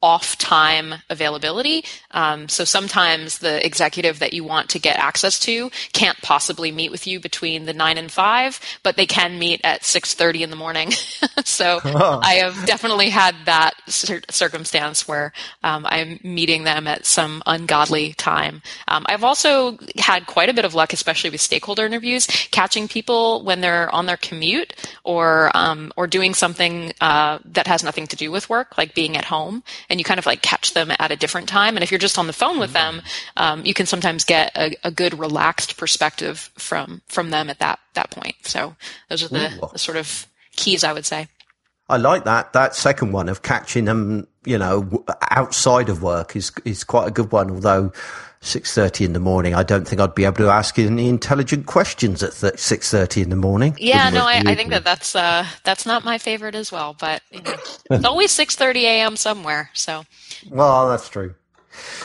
off 0.00 0.38
time 0.38 0.94
availability. 1.10 1.84
Um, 2.12 2.48
so 2.48 2.64
sometimes 2.64 3.38
the 3.38 3.64
executive 3.64 4.20
that 4.20 4.32
you 4.32 4.44
want 4.44 4.70
to 4.70 4.78
get 4.78 4.96
access 4.96 5.40
to 5.40 5.70
can't 5.92 6.16
possibly 6.22 6.70
meet 6.70 6.92
with 6.92 7.06
you 7.06 7.18
between 7.18 7.64
the 7.64 7.72
nine 7.72 7.98
and 7.98 8.10
five, 8.10 8.60
but 8.82 8.96
they 8.96 9.06
can 9.06 9.38
meet 9.38 9.60
at 9.64 9.84
six 9.84 10.14
thirty 10.14 10.42
in 10.42 10.50
the 10.50 10.56
morning. 10.56 10.90
so 11.44 11.80
oh. 11.84 12.20
I 12.22 12.34
have 12.34 12.66
definitely 12.66 13.08
had 13.08 13.34
that 13.46 13.74
cir- 13.88 14.22
circumstance 14.30 15.08
where 15.08 15.32
um, 15.64 15.84
I'm 15.88 16.20
meeting 16.22 16.62
them 16.62 16.86
at 16.86 17.04
some 17.04 17.42
ungodly 17.46 18.12
time. 18.14 18.62
Um, 18.86 19.04
I've 19.08 19.24
also 19.24 19.78
had 19.96 20.26
quite 20.26 20.48
a 20.48 20.54
bit 20.54 20.64
of 20.64 20.74
luck, 20.74 20.92
especially 20.92 21.30
with 21.30 21.40
stakeholder 21.40 21.84
interviews, 21.84 22.26
catching 22.52 22.86
people 22.86 23.42
when 23.42 23.60
they're 23.60 23.92
on 23.92 24.06
their 24.06 24.16
commute 24.16 24.74
or 25.02 25.50
um, 25.54 25.92
or 25.96 26.06
doing 26.06 26.34
something 26.34 26.92
uh, 27.00 27.40
that 27.44 27.66
has 27.66 27.82
nothing 27.82 28.06
to 28.06 28.16
do 28.16 28.30
with 28.30 28.48
work, 28.48 28.78
like 28.78 28.94
being 28.94 29.16
at 29.16 29.24
home 29.24 29.64
and 29.90 29.98
you 29.98 30.04
kind 30.04 30.18
of 30.18 30.26
like 30.26 30.42
catch 30.42 30.74
them 30.74 30.92
at 30.98 31.10
a 31.10 31.16
different 31.16 31.48
time. 31.48 31.76
And 31.76 31.82
if 31.82 31.90
you're 31.90 31.98
just 31.98 32.18
on 32.18 32.26
the 32.26 32.32
phone 32.32 32.58
with 32.58 32.72
them, 32.72 33.02
um, 33.36 33.64
you 33.64 33.74
can 33.74 33.86
sometimes 33.86 34.24
get 34.24 34.52
a, 34.56 34.76
a, 34.84 34.90
good 34.90 35.18
relaxed 35.18 35.76
perspective 35.76 36.50
from 36.56 37.02
from 37.06 37.30
them 37.30 37.48
at 37.50 37.58
that 37.58 37.78
that 37.94 38.10
point. 38.10 38.36
So 38.42 38.76
those 39.08 39.22
are 39.22 39.28
the, 39.28 39.68
the 39.72 39.78
sort 39.78 39.96
of 39.96 40.26
keys 40.52 40.84
I 40.84 40.92
would 40.92 41.06
say. 41.06 41.28
I 41.88 41.96
like 41.96 42.24
that. 42.24 42.52
That 42.52 42.74
second 42.74 43.12
one 43.12 43.30
of 43.30 43.42
catching 43.42 43.86
them, 43.86 44.26
you 44.44 44.58
know, 44.58 45.04
outside 45.30 45.88
of 45.88 46.02
work 46.02 46.36
is 46.36 46.52
is 46.64 46.84
quite 46.84 47.08
a 47.08 47.10
good 47.10 47.32
one. 47.32 47.50
Although 47.50 47.92
six 48.40 48.74
thirty 48.74 49.04
in 49.04 49.12
the 49.12 49.20
morning, 49.20 49.54
I 49.54 49.62
don't 49.62 49.86
think 49.86 50.00
I'd 50.00 50.14
be 50.14 50.24
able 50.24 50.36
to 50.36 50.48
ask 50.48 50.78
any 50.78 51.08
intelligent 51.08 51.66
questions 51.66 52.22
at 52.22 52.32
th- 52.32 52.58
six 52.58 52.90
thirty 52.90 53.22
in 53.22 53.30
the 53.30 53.36
morning. 53.36 53.76
Yeah, 53.78 54.10
no, 54.10 54.24
I, 54.24 54.42
I, 54.46 54.54
think 54.54 54.70
that 54.70 54.84
that's 54.84 55.14
uh, 55.14 55.46
that's 55.64 55.86
not 55.86 56.04
my 56.04 56.18
favorite 56.18 56.54
as 56.54 56.70
well. 56.70 56.96
But 56.98 57.22
you 57.30 57.42
know, 57.42 57.54
it's 57.90 58.04
always 58.04 58.30
six 58.30 58.56
thirty 58.56 58.86
a.m. 58.86 59.16
somewhere. 59.16 59.70
So, 59.74 60.04
well, 60.50 60.88
that's 60.88 61.08
true. 61.08 61.34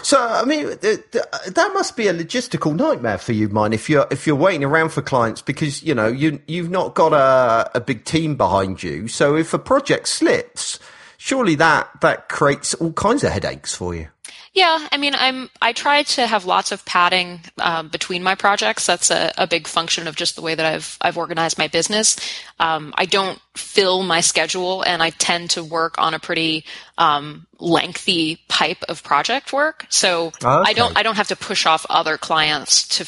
So, 0.04 0.20
I 0.20 0.46
mean, 0.46 0.68
that 0.68 1.72
must 1.74 1.96
be 1.96 2.08
a 2.08 2.14
logistical 2.14 2.76
nightmare 2.76 3.18
for 3.18 3.32
you, 3.32 3.50
mine. 3.50 3.74
If 3.74 3.90
you're 3.90 4.08
if 4.12 4.28
you're 4.28 4.36
waiting 4.36 4.64
around 4.64 4.90
for 4.90 5.02
clients 5.02 5.42
because 5.42 5.84
you 5.84 5.96
know 5.96 6.08
you 6.08 6.42
you've 6.48 6.70
not 6.70 6.94
got 6.94 7.14
a 7.14 7.72
a 7.76 7.82
big 7.82 8.06
team 8.06 8.36
behind 8.36 8.84
you. 8.84 9.08
So, 9.08 9.36
if 9.36 9.54
a 9.54 9.60
project 9.60 10.08
slips, 10.08 10.80
surely 11.18 11.56
that 11.56 11.90
that 12.02 12.30
creates 12.30 12.74
all 12.76 12.94
kinds 12.94 13.24
of 13.24 13.32
headaches 13.32 13.74
for 13.74 13.96
you. 13.96 14.08
Yeah, 14.54 14.88
I 14.92 14.98
mean, 14.98 15.16
I'm 15.16 15.50
I 15.64 15.74
try 15.74 16.04
to 16.04 16.28
have 16.28 16.46
lots 16.46 16.72
of 16.72 16.86
padding 16.86 17.42
um, 17.60 17.88
between 17.88 18.22
my 18.22 18.36
projects. 18.36 18.86
That's 18.86 19.10
a, 19.10 19.34
a, 19.36 19.48
big 19.48 19.68
function 19.68 20.08
of 20.08 20.16
just 20.16 20.36
the 20.36 20.44
way 20.44 20.54
that 20.54 20.66
I've 20.66 20.96
I've 21.02 21.18
organized 21.18 21.58
my 21.58 21.68
business. 21.68 22.18
Um, 22.60 22.94
I 22.96 23.06
don't 23.06 23.42
fill 23.56 24.04
my 24.04 24.22
schedule, 24.22 24.84
and 24.84 25.02
I 25.02 25.10
tend 25.10 25.50
to 25.52 25.64
work 25.64 25.98
on 25.98 26.14
a 26.14 26.20
pretty 26.20 26.66
um, 27.00 27.48
lengthy 27.60 28.44
pipe 28.48 28.84
of 28.88 29.04
project 29.04 29.54
work. 29.54 29.88
So 29.90 30.28
okay. 30.28 30.48
I 30.48 30.74
don't 30.74 30.96
I 30.96 31.02
don't 31.02 31.16
have 31.16 31.30
to 31.30 31.36
push 31.36 31.66
off 31.66 31.88
other 31.90 32.20
clients 32.20 32.88
to 33.00 33.08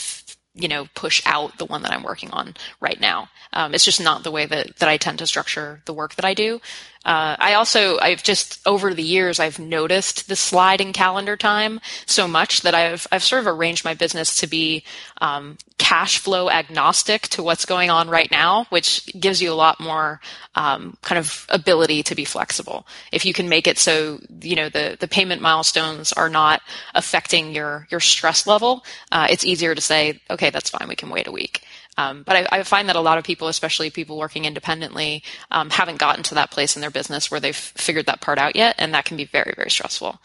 you 0.55 0.67
know 0.67 0.87
push 0.95 1.21
out 1.27 1.59
the 1.59 1.65
one 1.65 1.83
that 1.83 1.91
I'm 1.91 2.03
working 2.03 2.31
on 2.31 2.55
right 2.81 2.99
now. 2.99 3.29
Um, 3.53 3.75
it's 3.75 3.85
just 3.85 4.01
not 4.01 4.23
the 4.23 4.31
way 4.31 4.45
that, 4.47 4.77
that 4.77 4.89
I 4.89 4.97
tend 4.97 5.19
to 5.19 5.27
structure 5.27 5.81
the 5.85 5.93
work 5.93 6.15
that 6.15 6.25
I 6.25 6.33
do. 6.33 6.59
Uh, 7.05 7.35
I 7.37 7.53
also, 7.53 7.99
I've 7.99 8.23
just 8.23 8.59
over 8.65 8.93
the 8.93 9.03
years, 9.03 9.39
I've 9.39 9.59
noticed 9.59 10.27
the 10.27 10.35
slide 10.35 10.81
in 10.81 10.91
calendar 10.91 11.37
time 11.37 11.79
so 12.07 12.27
much 12.27 12.61
that 12.61 12.73
I've, 12.73 13.05
I've 13.11 13.23
sort 13.23 13.41
of 13.41 13.47
arranged 13.47 13.85
my 13.85 13.93
business 13.93 14.39
to 14.39 14.47
be 14.47 14.83
um, 15.21 15.57
cash 15.77 16.17
flow 16.17 16.49
agnostic 16.49 17.23
to 17.29 17.43
what's 17.43 17.65
going 17.65 17.91
on 17.91 18.09
right 18.09 18.31
now, 18.31 18.65
which 18.69 19.05
gives 19.19 19.39
you 19.39 19.51
a 19.51 19.53
lot 19.53 19.79
more 19.79 20.19
um, 20.55 20.97
kind 21.03 21.19
of 21.19 21.45
ability 21.49 22.01
to 22.01 22.15
be 22.15 22.25
flexible. 22.25 22.87
If 23.11 23.23
you 23.23 23.33
can 23.33 23.49
make 23.49 23.67
it 23.67 23.77
so, 23.77 24.19
you 24.41 24.55
know, 24.55 24.69
the, 24.69 24.97
the 24.99 25.07
payment 25.07 25.43
milestones 25.43 26.11
are 26.13 26.29
not 26.29 26.61
affecting 26.95 27.53
your, 27.53 27.87
your 27.91 27.99
stress 27.99 28.47
level, 28.47 28.83
uh, 29.11 29.27
it's 29.29 29.45
easier 29.45 29.75
to 29.75 29.81
say, 29.81 30.19
okay, 30.31 30.49
that's 30.49 30.71
fine, 30.71 30.87
we 30.87 30.95
can 30.95 31.09
wait 31.09 31.27
a 31.27 31.31
week. 31.31 31.61
Um, 31.97 32.23
but 32.23 32.35
I, 32.35 32.59
I, 32.59 32.63
find 32.63 32.89
that 32.89 32.95
a 32.95 33.01
lot 33.01 33.17
of 33.17 33.23
people, 33.23 33.47
especially 33.47 33.89
people 33.89 34.17
working 34.17 34.45
independently, 34.45 35.23
um, 35.51 35.69
haven't 35.69 35.97
gotten 35.97 36.23
to 36.23 36.35
that 36.35 36.51
place 36.51 36.75
in 36.75 36.81
their 36.81 36.91
business 36.91 37.31
where 37.31 37.39
they've 37.39 37.55
figured 37.55 38.07
that 38.07 38.19
part 38.21 38.37
out 38.37 38.55
yet, 38.55 38.75
and 38.77 38.93
that 38.93 39.05
can 39.05 39.15
be 39.15 39.25
very, 39.25 39.53
very 39.55 39.69
stressful. 39.69 40.19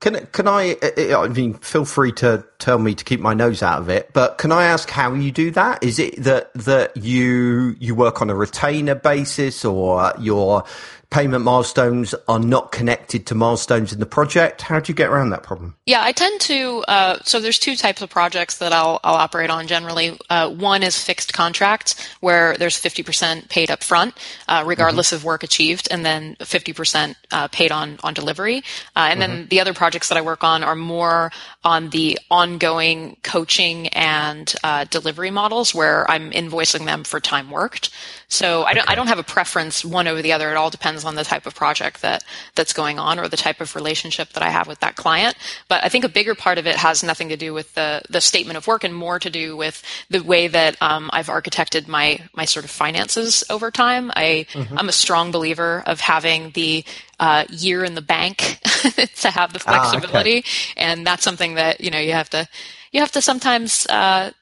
Can 0.00 0.26
can 0.32 0.48
I? 0.48 0.76
I 0.82 1.28
mean, 1.28 1.54
feel 1.58 1.84
free 1.84 2.12
to 2.12 2.42
tell 2.58 2.78
me 2.78 2.94
to 2.94 3.04
keep 3.04 3.20
my 3.20 3.34
nose 3.34 3.62
out 3.62 3.80
of 3.80 3.90
it. 3.90 4.14
But 4.14 4.38
can 4.38 4.50
I 4.50 4.64
ask 4.64 4.88
how 4.88 5.12
you 5.12 5.30
do 5.30 5.50
that? 5.50 5.84
Is 5.84 5.98
it 5.98 6.16
that 6.22 6.54
that 6.54 6.96
you 6.96 7.76
you 7.78 7.94
work 7.94 8.22
on 8.22 8.30
a 8.30 8.34
retainer 8.34 8.94
basis, 8.94 9.62
or 9.62 10.14
you're 10.18 10.64
payment 11.10 11.44
milestones 11.44 12.14
are 12.28 12.38
not 12.38 12.70
connected 12.70 13.26
to 13.26 13.34
milestones 13.34 13.92
in 13.92 13.98
the 13.98 14.06
project. 14.06 14.62
How 14.62 14.78
do 14.78 14.90
you 14.90 14.94
get 14.94 15.10
around 15.10 15.30
that 15.30 15.42
problem? 15.42 15.74
Yeah, 15.84 16.02
I 16.02 16.12
tend 16.12 16.40
to. 16.42 16.84
Uh, 16.86 17.18
so 17.24 17.40
there's 17.40 17.58
two 17.58 17.74
types 17.74 18.00
of 18.00 18.08
projects 18.08 18.58
that 18.58 18.72
I'll, 18.72 19.00
I'll 19.02 19.16
operate 19.16 19.50
on 19.50 19.66
generally. 19.66 20.16
Uh, 20.30 20.50
one 20.50 20.82
is 20.84 21.02
fixed 21.02 21.32
contracts 21.32 21.96
where 22.20 22.56
there's 22.56 22.80
50% 22.80 23.48
paid 23.48 23.70
up 23.70 23.82
front, 23.82 24.14
uh, 24.46 24.62
regardless 24.64 25.08
mm-hmm. 25.08 25.16
of 25.16 25.24
work 25.24 25.42
achieved, 25.42 25.88
and 25.90 26.04
then 26.06 26.36
50% 26.36 27.16
uh, 27.32 27.48
paid 27.48 27.72
on 27.72 27.98
on 28.04 28.14
delivery. 28.14 28.58
Uh, 28.94 29.08
and 29.10 29.20
mm-hmm. 29.20 29.32
then 29.32 29.46
the 29.48 29.60
other 29.60 29.74
projects 29.74 30.08
that 30.08 30.18
I 30.18 30.22
work 30.22 30.44
on 30.44 30.62
are 30.62 30.76
more 30.76 31.32
on 31.64 31.90
the 31.90 32.18
ongoing 32.30 33.16
coaching 33.22 33.88
and 33.88 34.54
uh, 34.62 34.84
delivery 34.84 35.30
models 35.30 35.74
where 35.74 36.08
I'm 36.10 36.30
invoicing 36.30 36.86
them 36.86 37.02
for 37.02 37.18
time 37.18 37.50
worked. 37.50 37.90
So 38.28 38.62
I 38.62 38.74
don't. 38.74 38.88
I 38.88 38.94
don't 38.94 39.08
have 39.08 39.18
a 39.18 39.24
preference 39.24 39.84
one 39.84 40.06
over 40.06 40.22
the 40.22 40.32
other. 40.32 40.52
It 40.52 40.56
all 40.56 40.70
depends 40.70 40.99
on 41.04 41.14
the 41.14 41.24
type 41.24 41.46
of 41.46 41.54
project 41.54 42.02
that, 42.02 42.24
that's 42.54 42.72
going 42.72 42.98
on 42.98 43.18
or 43.18 43.28
the 43.28 43.36
type 43.36 43.60
of 43.60 43.74
relationship 43.74 44.30
that 44.30 44.42
I 44.42 44.48
have 44.48 44.66
with 44.66 44.80
that 44.80 44.96
client. 44.96 45.36
But 45.68 45.84
I 45.84 45.88
think 45.88 46.04
a 46.04 46.08
bigger 46.08 46.34
part 46.34 46.58
of 46.58 46.66
it 46.66 46.76
has 46.76 47.02
nothing 47.02 47.28
to 47.30 47.36
do 47.36 47.52
with 47.52 47.74
the, 47.74 48.02
the 48.08 48.20
statement 48.20 48.56
of 48.56 48.66
work 48.66 48.84
and 48.84 48.94
more 48.94 49.18
to 49.18 49.30
do 49.30 49.56
with 49.56 49.82
the 50.08 50.20
way 50.20 50.48
that 50.48 50.80
um, 50.82 51.10
I've 51.12 51.28
architected 51.28 51.88
my, 51.88 52.20
my 52.34 52.44
sort 52.44 52.64
of 52.64 52.70
finances 52.70 53.44
over 53.50 53.70
time. 53.70 54.10
I, 54.14 54.46
mm-hmm. 54.52 54.78
I'm 54.78 54.88
a 54.88 54.92
strong 54.92 55.30
believer 55.30 55.82
of 55.86 56.00
having 56.00 56.50
the 56.52 56.84
uh, 57.18 57.44
year 57.50 57.84
in 57.84 57.94
the 57.94 58.02
bank 58.02 58.58
to 59.16 59.30
have 59.30 59.52
the 59.52 59.58
flexibility. 59.58 60.36
Ah, 60.36 60.38
okay. 60.38 60.74
And 60.76 61.06
that's 61.06 61.22
something 61.22 61.54
that, 61.54 61.80
you 61.80 61.90
know, 61.90 61.98
you 61.98 62.12
have 62.12 62.30
to, 62.30 62.48
you 62.92 63.00
have 63.00 63.12
to 63.12 63.22
sometimes, 63.22 63.86
uh, 63.86 64.32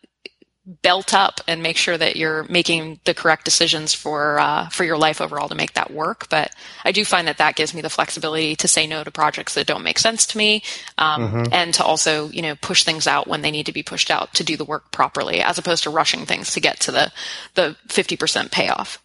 belt 0.82 1.14
up 1.14 1.40
and 1.48 1.62
make 1.62 1.78
sure 1.78 1.96
that 1.96 2.16
you're 2.16 2.44
making 2.44 3.00
the 3.04 3.14
correct 3.14 3.44
decisions 3.44 3.94
for 3.94 4.38
uh, 4.38 4.68
for 4.68 4.84
your 4.84 4.98
life 4.98 5.20
overall 5.20 5.48
to 5.48 5.54
make 5.54 5.72
that 5.72 5.90
work. 5.90 6.28
But 6.28 6.54
I 6.84 6.92
do 6.92 7.04
find 7.04 7.26
that 7.26 7.38
that 7.38 7.56
gives 7.56 7.72
me 7.72 7.80
the 7.80 7.88
flexibility 7.88 8.54
to 8.56 8.68
say 8.68 8.86
no 8.86 9.02
to 9.02 9.10
projects 9.10 9.54
that 9.54 9.66
don't 9.66 9.82
make 9.82 9.98
sense 9.98 10.26
to 10.26 10.38
me, 10.38 10.62
um, 10.98 11.22
mm-hmm. 11.22 11.52
and 11.52 11.72
to 11.74 11.84
also 11.84 12.28
you 12.28 12.42
know 12.42 12.54
push 12.56 12.84
things 12.84 13.06
out 13.06 13.26
when 13.26 13.40
they 13.40 13.50
need 13.50 13.66
to 13.66 13.72
be 13.72 13.82
pushed 13.82 14.10
out 14.10 14.34
to 14.34 14.44
do 14.44 14.56
the 14.56 14.64
work 14.64 14.90
properly, 14.92 15.40
as 15.40 15.58
opposed 15.58 15.84
to 15.84 15.90
rushing 15.90 16.26
things 16.26 16.52
to 16.52 16.60
get 16.60 16.80
to 16.80 16.92
the 16.92 17.10
the 17.54 17.76
fifty 17.88 18.16
percent 18.16 18.52
payoff. 18.52 19.02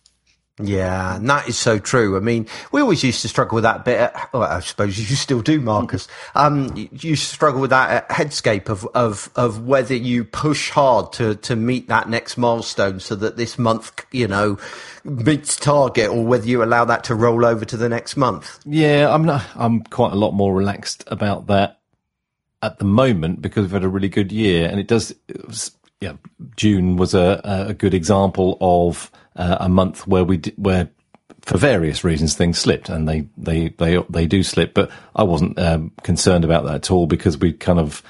Yeah, 0.62 1.16
and 1.16 1.28
that 1.32 1.48
is 1.48 1.58
so 1.58 1.80
true. 1.80 2.16
I 2.16 2.20
mean, 2.20 2.48
we 2.72 2.80
always 2.80 3.04
used 3.04 3.24
to 3.24 3.28
struggle 3.28 3.56
with 3.56 3.64
that 3.64 3.84
bit. 3.84 4.14
well, 4.34 4.44
I 4.44 4.60
suppose 4.60 5.00
you 5.00 5.16
still 5.16 5.42
do, 5.42 5.60
Marcus. 5.60 6.08
Um, 6.36 6.72
you 6.76 7.16
to 7.16 7.18
struggle 7.18 7.60
with 7.60 7.72
that 7.72 8.08
headscape 8.10 8.70
of, 8.70 8.86
of, 8.94 9.32
of 9.36 9.66
whether 9.66 9.96
you 9.96 10.24
push 10.24 10.70
hard 10.70 11.12
to, 11.14 11.36
to 11.38 11.56
meet 11.56 11.88
that 11.88 12.08
next 12.08 12.38
milestone 12.38 13.00
so 13.00 13.16
that 13.16 13.36
this 13.36 13.58
month, 13.58 14.06
you 14.12 14.28
know, 14.28 14.60
meets 15.04 15.56
target 15.56 16.12
or 16.12 16.24
whether 16.24 16.46
you 16.46 16.64
allow 16.64 16.86
that 16.86 17.04
to 17.06 17.16
roll 17.16 17.46
over 17.46 17.66
to 17.66 17.76
the 17.76 17.90
next 17.90 18.16
month. 18.16 18.60
Yeah, 18.64 19.12
I'm 19.12 19.26
not, 19.26 19.44
I'm 19.56 19.82
quite 19.82 20.12
a 20.12 20.18
lot 20.18 20.34
more 20.34 20.54
relaxed 20.54 21.04
about 21.08 21.48
that 21.48 21.80
at 22.62 22.78
the 22.78 22.86
moment 22.86 23.42
because 23.42 23.64
we've 23.64 23.72
had 23.72 23.84
a 23.84 23.90
really 23.90 24.08
good 24.08 24.32
year 24.32 24.70
and 24.70 24.80
it 24.80 24.88
does, 24.88 25.16
it 25.28 25.48
was, 25.48 25.72
yeah, 26.00 26.14
June 26.56 26.96
was 26.96 27.16
a, 27.16 27.42
a 27.70 27.74
good 27.74 27.96
example 27.96 28.56
of, 28.62 29.10
uh, 29.36 29.58
a 29.60 29.70
month 29.70 30.08
where 30.08 30.24
we 30.24 30.38
d- 30.38 30.54
where 30.58 30.90
for 31.42 31.58
various 31.58 32.04
reasons 32.04 32.36
things 32.36 32.58
slipped 32.58 32.90
and 32.90 33.08
they 33.08 33.28
they 33.38 33.70
they 33.70 34.02
they 34.10 34.26
do 34.26 34.44
slip 34.44 34.74
but 34.74 34.90
i 35.16 35.24
wasn't 35.24 35.58
um, 35.60 35.92
concerned 36.04 36.46
about 36.46 36.66
that 36.66 36.76
at 36.76 36.92
all 36.92 37.06
because 37.06 37.38
we 37.38 37.52
kind 37.52 37.80
of 37.80 38.02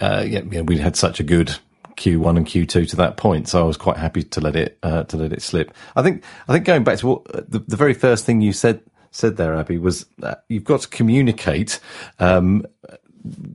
uh, 0.00 0.24
yeah, 0.26 0.40
yeah 0.50 0.62
we 0.62 0.78
had 0.78 0.96
such 0.96 1.20
a 1.20 1.22
good 1.22 1.56
q1 1.96 2.36
and 2.36 2.46
q2 2.46 2.88
to 2.88 2.96
that 2.96 3.16
point 3.16 3.48
so 3.48 3.60
i 3.60 3.64
was 3.64 3.76
quite 3.76 3.98
happy 3.98 4.22
to 4.22 4.40
let 4.40 4.56
it 4.56 4.78
uh, 4.82 5.04
to 5.04 5.16
let 5.16 5.32
it 5.32 5.42
slip. 5.42 5.74
I 5.96 6.02
think 6.02 6.24
i 6.48 6.52
think 6.52 6.64
going 6.64 6.84
back 6.84 6.98
to 6.98 7.06
what 7.08 7.50
the, 7.50 7.58
the 7.58 7.76
very 7.76 7.94
first 7.94 8.24
thing 8.24 8.40
you 8.40 8.52
said 8.52 8.80
said 9.10 9.36
there 9.36 9.54
abby 9.54 9.76
was 9.76 10.06
you've 10.48 10.64
got 10.64 10.80
to 10.80 10.88
communicate 10.88 11.80
um, 12.18 12.64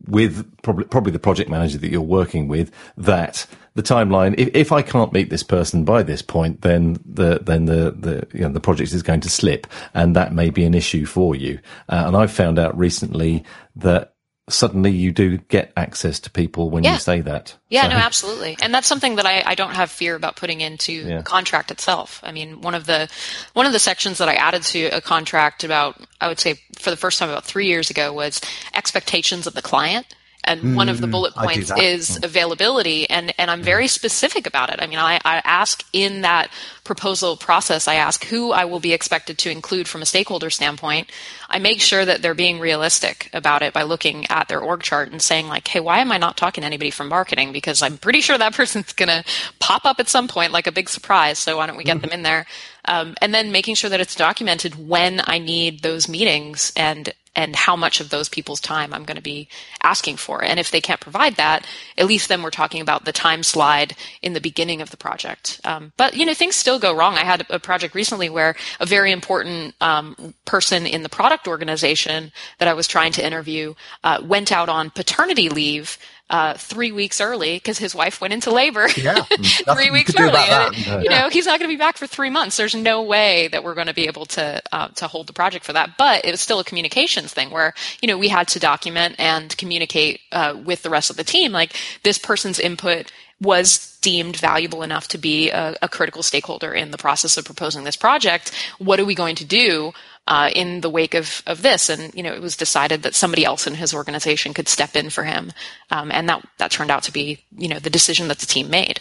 with 0.07 0.45
probably 0.61 0.85
probably 0.85 1.11
the 1.11 1.19
project 1.19 1.49
manager 1.49 1.77
that 1.77 1.89
you're 1.89 2.01
working 2.01 2.47
with 2.47 2.71
that 2.97 3.47
the 3.75 3.83
timeline 3.83 4.35
if, 4.37 4.49
if 4.53 4.71
I 4.71 4.81
can't 4.81 5.13
meet 5.13 5.29
this 5.29 5.43
person 5.43 5.85
by 5.85 6.03
this 6.03 6.21
point 6.21 6.61
then 6.61 6.97
the 7.05 7.39
then 7.39 7.65
the 7.65 7.91
the 7.91 8.27
you 8.33 8.41
know, 8.41 8.49
the 8.49 8.59
project 8.59 8.93
is 8.93 9.03
going 9.03 9.21
to 9.21 9.29
slip 9.29 9.67
and 9.93 10.15
that 10.15 10.33
may 10.33 10.49
be 10.49 10.65
an 10.65 10.73
issue 10.73 11.05
for 11.05 11.35
you 11.35 11.59
uh, 11.89 12.03
and 12.07 12.17
I've 12.17 12.31
found 12.31 12.57
out 12.57 12.77
recently 12.77 13.43
that 13.75 14.15
suddenly 14.47 14.91
you 14.91 15.11
do 15.11 15.37
get 15.37 15.73
access 15.75 16.19
to 16.19 16.29
people 16.29 16.69
when 16.69 16.83
yeah. 16.83 16.93
you 16.93 16.99
say 16.99 17.21
that. 17.21 17.57
Yeah, 17.69 17.83
so. 17.83 17.89
no, 17.89 17.95
absolutely. 17.95 18.57
And 18.61 18.73
that's 18.73 18.87
something 18.87 19.15
that 19.15 19.25
I, 19.25 19.43
I 19.45 19.55
don't 19.55 19.73
have 19.73 19.89
fear 19.89 20.15
about 20.15 20.35
putting 20.35 20.61
into 20.61 20.93
yeah. 20.93 21.17
the 21.17 21.23
contract 21.23 21.71
itself. 21.71 22.19
I 22.23 22.31
mean, 22.31 22.61
one 22.61 22.75
of 22.75 22.85
the, 22.85 23.09
one 23.53 23.65
of 23.65 23.71
the 23.71 23.79
sections 23.79 24.19
that 24.19 24.29
I 24.29 24.35
added 24.35 24.61
to 24.63 24.85
a 24.87 25.01
contract 25.01 25.63
about, 25.63 25.99
I 26.21 26.27
would 26.27 26.39
say 26.39 26.59
for 26.77 26.91
the 26.91 26.97
first 26.97 27.17
time 27.17 27.29
about 27.29 27.45
three 27.45 27.67
years 27.67 27.89
ago 27.89 28.13
was 28.13 28.39
expectations 28.73 29.47
of 29.47 29.55
the 29.55 29.63
client. 29.63 30.05
And 30.45 30.61
mm, 30.61 30.75
one 30.75 30.89
of 30.89 31.01
the 31.01 31.07
bullet 31.07 31.33
points 31.33 31.71
is 31.77 32.11
mm. 32.11 32.23
availability. 32.23 33.09
And, 33.09 33.33
and 33.37 33.51
I'm 33.51 33.61
very 33.61 33.87
specific 33.87 34.47
about 34.47 34.69
it. 34.69 34.81
I 34.81 34.87
mean, 34.87 34.99
I, 34.99 35.19
I 35.25 35.41
ask 35.43 35.83
in 35.91 36.21
that 36.21 36.49
proposal 36.83 37.35
process, 37.35 37.87
I 37.87 37.95
ask 37.95 38.23
who 38.25 38.51
I 38.51 38.65
will 38.65 38.79
be 38.79 38.93
expected 38.93 39.37
to 39.39 39.49
include 39.49 39.87
from 39.87 40.01
a 40.01 40.05
stakeholder 40.05 40.49
standpoint. 40.49 41.09
I 41.49 41.59
make 41.59 41.81
sure 41.81 42.05
that 42.05 42.21
they're 42.21 42.33
being 42.33 42.59
realistic 42.59 43.29
about 43.33 43.61
it 43.61 43.73
by 43.73 43.83
looking 43.83 44.25
at 44.27 44.47
their 44.47 44.59
org 44.59 44.83
chart 44.83 45.11
and 45.11 45.21
saying 45.21 45.47
like, 45.47 45.67
hey, 45.67 45.79
why 45.79 45.99
am 45.99 46.11
I 46.11 46.17
not 46.17 46.37
talking 46.37 46.61
to 46.61 46.65
anybody 46.65 46.91
from 46.91 47.09
marketing? 47.09 47.51
Because 47.51 47.81
I'm 47.81 47.97
pretty 47.97 48.21
sure 48.21 48.37
that 48.37 48.53
person's 48.55 48.93
going 48.93 49.09
to 49.09 49.23
pop 49.59 49.85
up 49.85 49.99
at 49.99 50.07
some 50.07 50.27
point 50.27 50.51
like 50.51 50.67
a 50.67 50.71
big 50.71 50.89
surprise. 50.89 51.39
So 51.39 51.57
why 51.57 51.67
don't 51.67 51.77
we 51.77 51.83
get 51.83 51.97
mm-hmm. 51.97 52.07
them 52.07 52.19
in 52.19 52.23
there? 52.23 52.45
Um, 52.85 53.15
and 53.21 53.33
then 53.33 53.51
making 53.51 53.75
sure 53.75 53.89
that 53.89 53.99
it's 53.99 54.15
documented 54.15 54.87
when 54.87 55.21
I 55.25 55.39
need 55.39 55.81
those 55.81 56.07
meetings 56.07 56.71
and 56.75 57.13
and 57.35 57.55
how 57.55 57.75
much 57.75 57.99
of 57.99 58.09
those 58.09 58.29
people's 58.29 58.61
time 58.61 58.93
I'm 58.93 59.03
going 59.03 59.17
to 59.17 59.21
be 59.21 59.47
asking 59.83 60.17
for. 60.17 60.43
And 60.43 60.59
if 60.59 60.71
they 60.71 60.81
can't 60.81 60.99
provide 60.99 61.35
that, 61.35 61.65
at 61.97 62.05
least 62.05 62.29
then 62.29 62.41
we're 62.41 62.49
talking 62.49 62.81
about 62.81 63.05
the 63.05 63.11
time 63.11 63.43
slide 63.43 63.95
in 64.21 64.33
the 64.33 64.41
beginning 64.41 64.81
of 64.81 64.89
the 64.91 64.97
project. 64.97 65.59
Um, 65.63 65.91
but 65.97 66.15
you 66.15 66.25
know, 66.25 66.33
things 66.33 66.55
still 66.55 66.79
go 66.79 66.95
wrong. 66.95 67.15
I 67.15 67.23
had 67.23 67.45
a 67.49 67.59
project 67.59 67.95
recently 67.95 68.29
where 68.29 68.55
a 68.79 68.85
very 68.85 69.11
important 69.11 69.75
um, 69.81 70.33
person 70.45 70.85
in 70.85 71.03
the 71.03 71.09
product 71.09 71.47
organization 71.47 72.31
that 72.59 72.67
I 72.67 72.73
was 72.73 72.87
trying 72.87 73.11
to 73.13 73.25
interview 73.25 73.73
uh, 74.03 74.21
went 74.23 74.51
out 74.51 74.69
on 74.69 74.89
paternity 74.89 75.49
leave 75.49 75.97
uh, 76.29 76.55
three 76.55 76.91
weeks 76.91 77.21
early 77.21 77.55
because 77.55 77.77
his 77.77 77.93
wife 77.93 78.19
went 78.19 78.33
into 78.33 78.51
labor. 78.51 78.87
Yeah, 78.97 79.21
three 79.73 79.91
weeks 79.91 80.13
early. 80.17 80.33
And, 80.35 81.03
you 81.03 81.09
know, 81.09 81.29
he's 81.29 81.45
not 81.45 81.59
going 81.59 81.69
to 81.69 81.75
be 81.75 81.79
back 81.79 81.97
for 81.97 82.07
three 82.07 82.29
months. 82.29 82.57
There's 82.57 82.73
no 82.73 83.03
way 83.03 83.47
that 83.49 83.63
we're 83.63 83.75
going 83.75 83.87
to 83.87 83.93
be 83.93 84.07
able 84.07 84.25
to 84.27 84.61
uh, 84.71 84.87
to 84.89 85.07
hold 85.07 85.27
the 85.27 85.33
project 85.33 85.65
for 85.65 85.73
that. 85.73 85.97
But 85.97 86.25
it 86.25 86.31
was 86.31 86.41
still 86.41 86.59
a 86.59 86.63
communications 86.63 87.31
thing 87.33 87.51
where 87.51 87.73
you 88.01 88.07
know 88.07 88.17
we 88.17 88.29
had 88.29 88.47
to 88.49 88.59
document 88.59 89.15
and 89.19 89.55
communicate 89.57 90.21
uh, 90.31 90.57
with 90.63 90.81
the 90.81 90.89
rest 90.89 91.09
of 91.09 91.17
the 91.17 91.23
team. 91.23 91.51
Like 91.51 91.75
this 92.03 92.17
person's 92.17 92.59
input 92.59 93.11
was 93.41 93.97
deemed 94.01 94.37
valuable 94.37 94.81
enough 94.81 95.07
to 95.09 95.17
be 95.17 95.49
a, 95.49 95.75
a 95.81 95.89
critical 95.89 96.23
stakeholder 96.23 96.73
in 96.73 96.91
the 96.91 96.97
process 96.97 97.37
of 97.37 97.45
proposing 97.45 97.83
this 97.83 97.95
project. 97.95 98.51
What 98.77 98.99
are 98.99 99.05
we 99.05 99.15
going 99.15 99.35
to 99.35 99.45
do? 99.45 99.93
uh, 100.27 100.49
in 100.55 100.81
the 100.81 100.89
wake 100.89 101.13
of, 101.13 101.43
of 101.45 101.61
this. 101.61 101.89
And, 101.89 102.13
you 102.15 102.23
know, 102.23 102.33
it 102.33 102.41
was 102.41 102.57
decided 102.57 103.03
that 103.03 103.15
somebody 103.15 103.45
else 103.45 103.67
in 103.67 103.75
his 103.75 103.93
organization 103.93 104.53
could 104.53 104.67
step 104.67 104.95
in 104.95 105.09
for 105.09 105.23
him. 105.23 105.51
Um, 105.91 106.11
and 106.11 106.27
that, 106.29 106.45
that 106.57 106.71
turned 106.71 106.91
out 106.91 107.03
to 107.03 107.11
be, 107.11 107.43
you 107.55 107.67
know, 107.67 107.79
the 107.79 107.89
decision 107.89 108.27
that 108.29 108.39
the 108.39 108.45
team 108.45 108.69
made. 108.69 108.99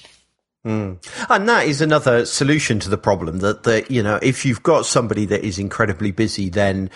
Mm. 0.67 0.99
And 1.29 1.49
that 1.49 1.67
is 1.67 1.81
another 1.81 2.25
solution 2.27 2.79
to 2.81 2.91
the 2.91 2.99
problem 2.99 3.39
that, 3.39 3.65
that, 3.65 3.91
you 3.91 4.03
know, 4.03 4.19
if 4.23 4.45
you've 4.45 4.63
got 4.63 4.87
somebody 4.87 5.27
that 5.27 5.45
is 5.45 5.59
incredibly 5.59 6.11
busy, 6.11 6.49
then 6.49 6.91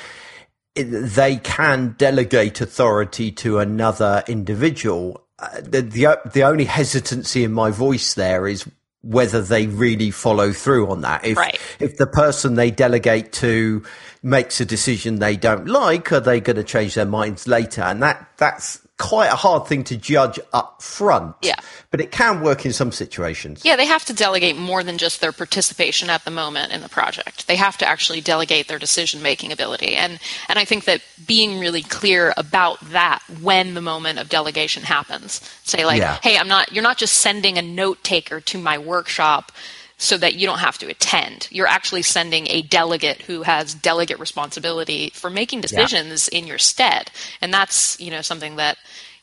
they 0.74 1.36
can 1.36 1.94
delegate 1.98 2.60
authority 2.60 3.30
to 3.32 3.58
another 3.58 4.22
individual. 4.28 5.24
Uh, 5.38 5.60
the, 5.60 5.82
the, 5.82 6.20
the 6.32 6.42
only 6.42 6.64
hesitancy 6.64 7.44
in 7.44 7.52
my 7.52 7.70
voice 7.70 8.14
there 8.14 8.48
is 8.48 8.68
whether 9.02 9.40
they 9.40 9.66
really 9.66 10.10
follow 10.10 10.52
through 10.52 10.90
on 10.90 11.02
that. 11.02 11.24
If, 11.24 11.36
right. 11.36 11.58
if 11.78 11.96
the 11.96 12.06
person 12.06 12.56
they 12.56 12.70
delegate 12.70 13.32
to 13.34 13.84
makes 14.22 14.60
a 14.60 14.64
decision 14.64 15.20
they 15.20 15.36
don't 15.36 15.68
like, 15.68 16.12
are 16.12 16.20
they 16.20 16.40
going 16.40 16.56
to 16.56 16.64
change 16.64 16.94
their 16.94 17.06
minds 17.06 17.46
later? 17.46 17.82
And 17.82 18.02
that, 18.02 18.28
that's 18.36 18.80
quite 18.98 19.32
a 19.32 19.36
hard 19.36 19.66
thing 19.66 19.84
to 19.84 19.96
judge 19.96 20.38
up 20.52 20.82
front. 20.82 21.36
Yeah. 21.42 21.54
But 21.90 22.00
it 22.00 22.10
can 22.10 22.42
work 22.42 22.66
in 22.66 22.72
some 22.72 22.92
situations. 22.92 23.62
Yeah, 23.64 23.76
they 23.76 23.86
have 23.86 24.04
to 24.06 24.12
delegate 24.12 24.56
more 24.56 24.82
than 24.82 24.98
just 24.98 25.20
their 25.20 25.32
participation 25.32 26.10
at 26.10 26.24
the 26.24 26.30
moment 26.30 26.72
in 26.72 26.82
the 26.82 26.88
project. 26.88 27.46
They 27.46 27.56
have 27.56 27.78
to 27.78 27.86
actually 27.86 28.20
delegate 28.20 28.68
their 28.68 28.78
decision 28.78 29.22
making 29.22 29.52
ability. 29.52 29.94
And 29.94 30.18
and 30.48 30.58
I 30.58 30.64
think 30.64 30.84
that 30.84 31.00
being 31.26 31.58
really 31.58 31.82
clear 31.82 32.34
about 32.36 32.80
that 32.90 33.22
when 33.40 33.74
the 33.74 33.80
moment 33.80 34.18
of 34.18 34.28
delegation 34.28 34.82
happens. 34.82 35.40
Say 35.62 35.84
like, 35.86 36.00
yeah. 36.00 36.18
hey, 36.22 36.36
I'm 36.36 36.48
not 36.48 36.72
you're 36.72 36.82
not 36.82 36.98
just 36.98 37.14
sending 37.14 37.56
a 37.56 37.62
note 37.62 38.02
taker 38.02 38.40
to 38.40 38.58
my 38.58 38.78
workshop 38.78 39.52
so 39.98 40.16
that 40.16 40.34
you 40.34 40.46
don't 40.46 40.60
have 40.60 40.78
to 40.78 40.88
attend. 40.88 41.48
You're 41.50 41.66
actually 41.66 42.02
sending 42.02 42.46
a 42.48 42.62
delegate 42.62 43.22
who 43.22 43.42
has 43.42 43.74
delegate 43.74 44.20
responsibility 44.20 45.10
for 45.12 45.28
making 45.28 45.60
decisions 45.60 46.28
yeah. 46.32 46.38
in 46.38 46.46
your 46.46 46.58
stead. 46.58 47.10
And 47.40 47.52
that's, 47.52 48.00
you 48.00 48.10
know, 48.10 48.22
something 48.22 48.56
that 48.56 48.78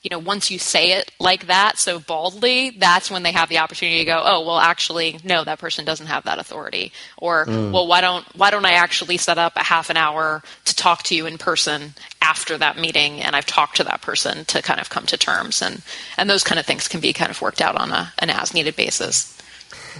you 0.06 0.10
know, 0.12 0.20
once 0.20 0.52
you 0.52 0.60
say 0.60 0.92
it 0.92 1.12
like 1.20 1.48
that 1.48 1.80
so 1.80 1.98
baldly, 1.98 2.70
that's 2.70 3.10
when 3.10 3.24
they 3.24 3.32
have 3.32 3.50
the 3.50 3.58
opportunity 3.58 3.98
to 3.98 4.06
go, 4.06 4.22
oh, 4.24 4.46
well, 4.46 4.60
actually, 4.60 5.20
no, 5.24 5.44
that 5.44 5.58
person 5.58 5.84
doesn't 5.84 6.06
have 6.06 6.26
that 6.26 6.38
authority. 6.38 6.92
Or, 7.18 7.48
mm. 7.48 7.72
well, 7.72 7.88
why 7.88 8.02
don't 8.02 8.24
why 8.36 8.52
don't 8.52 8.66
I 8.66 8.74
actually 8.74 9.18
set 9.18 9.40
up 9.40 9.56
a 9.56 9.64
half 9.64 9.90
an 9.90 9.98
hour 9.98 10.44
to 10.66 10.76
talk 10.76 11.02
to 11.04 11.16
you 11.16 11.26
in 11.26 11.40
person 11.40 11.96
after 12.22 12.56
that 12.56 12.78
meeting, 12.78 13.20
and 13.20 13.36
I've 13.36 13.48
talked 13.48 13.78
to 13.78 13.84
that 13.86 14.04
person 14.04 14.46
to 14.46 14.62
kind 14.62 14.80
of 14.80 14.92
come 14.92 15.08
to 15.08 15.18
terms, 15.18 15.64
and 15.64 15.82
and 16.18 16.30
those 16.30 16.44
kind 16.44 16.60
of 16.60 16.68
things 16.68 16.88
can 16.88 17.00
be 17.00 17.12
kind 17.12 17.32
of 17.32 17.42
worked 17.42 17.62
out 17.62 17.76
on 17.76 17.92
a, 17.92 18.14
an 18.20 18.30
as 18.30 18.54
needed 18.54 18.76
basis. 18.76 19.36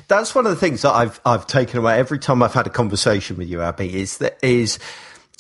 That's 0.08 0.36
one 0.36 0.46
of 0.46 0.52
the 0.52 0.58
things 0.58 0.82
that 0.82 0.92
I've 0.92 1.20
I've 1.26 1.48
taken 1.48 1.80
away 1.80 1.98
every 1.98 2.20
time 2.20 2.44
I've 2.44 2.54
had 2.54 2.68
a 2.68 2.72
conversation 2.72 3.38
with 3.38 3.48
you, 3.48 3.62
Abby. 3.62 4.00
Is 4.00 4.18
that 4.20 4.38
is 4.42 4.80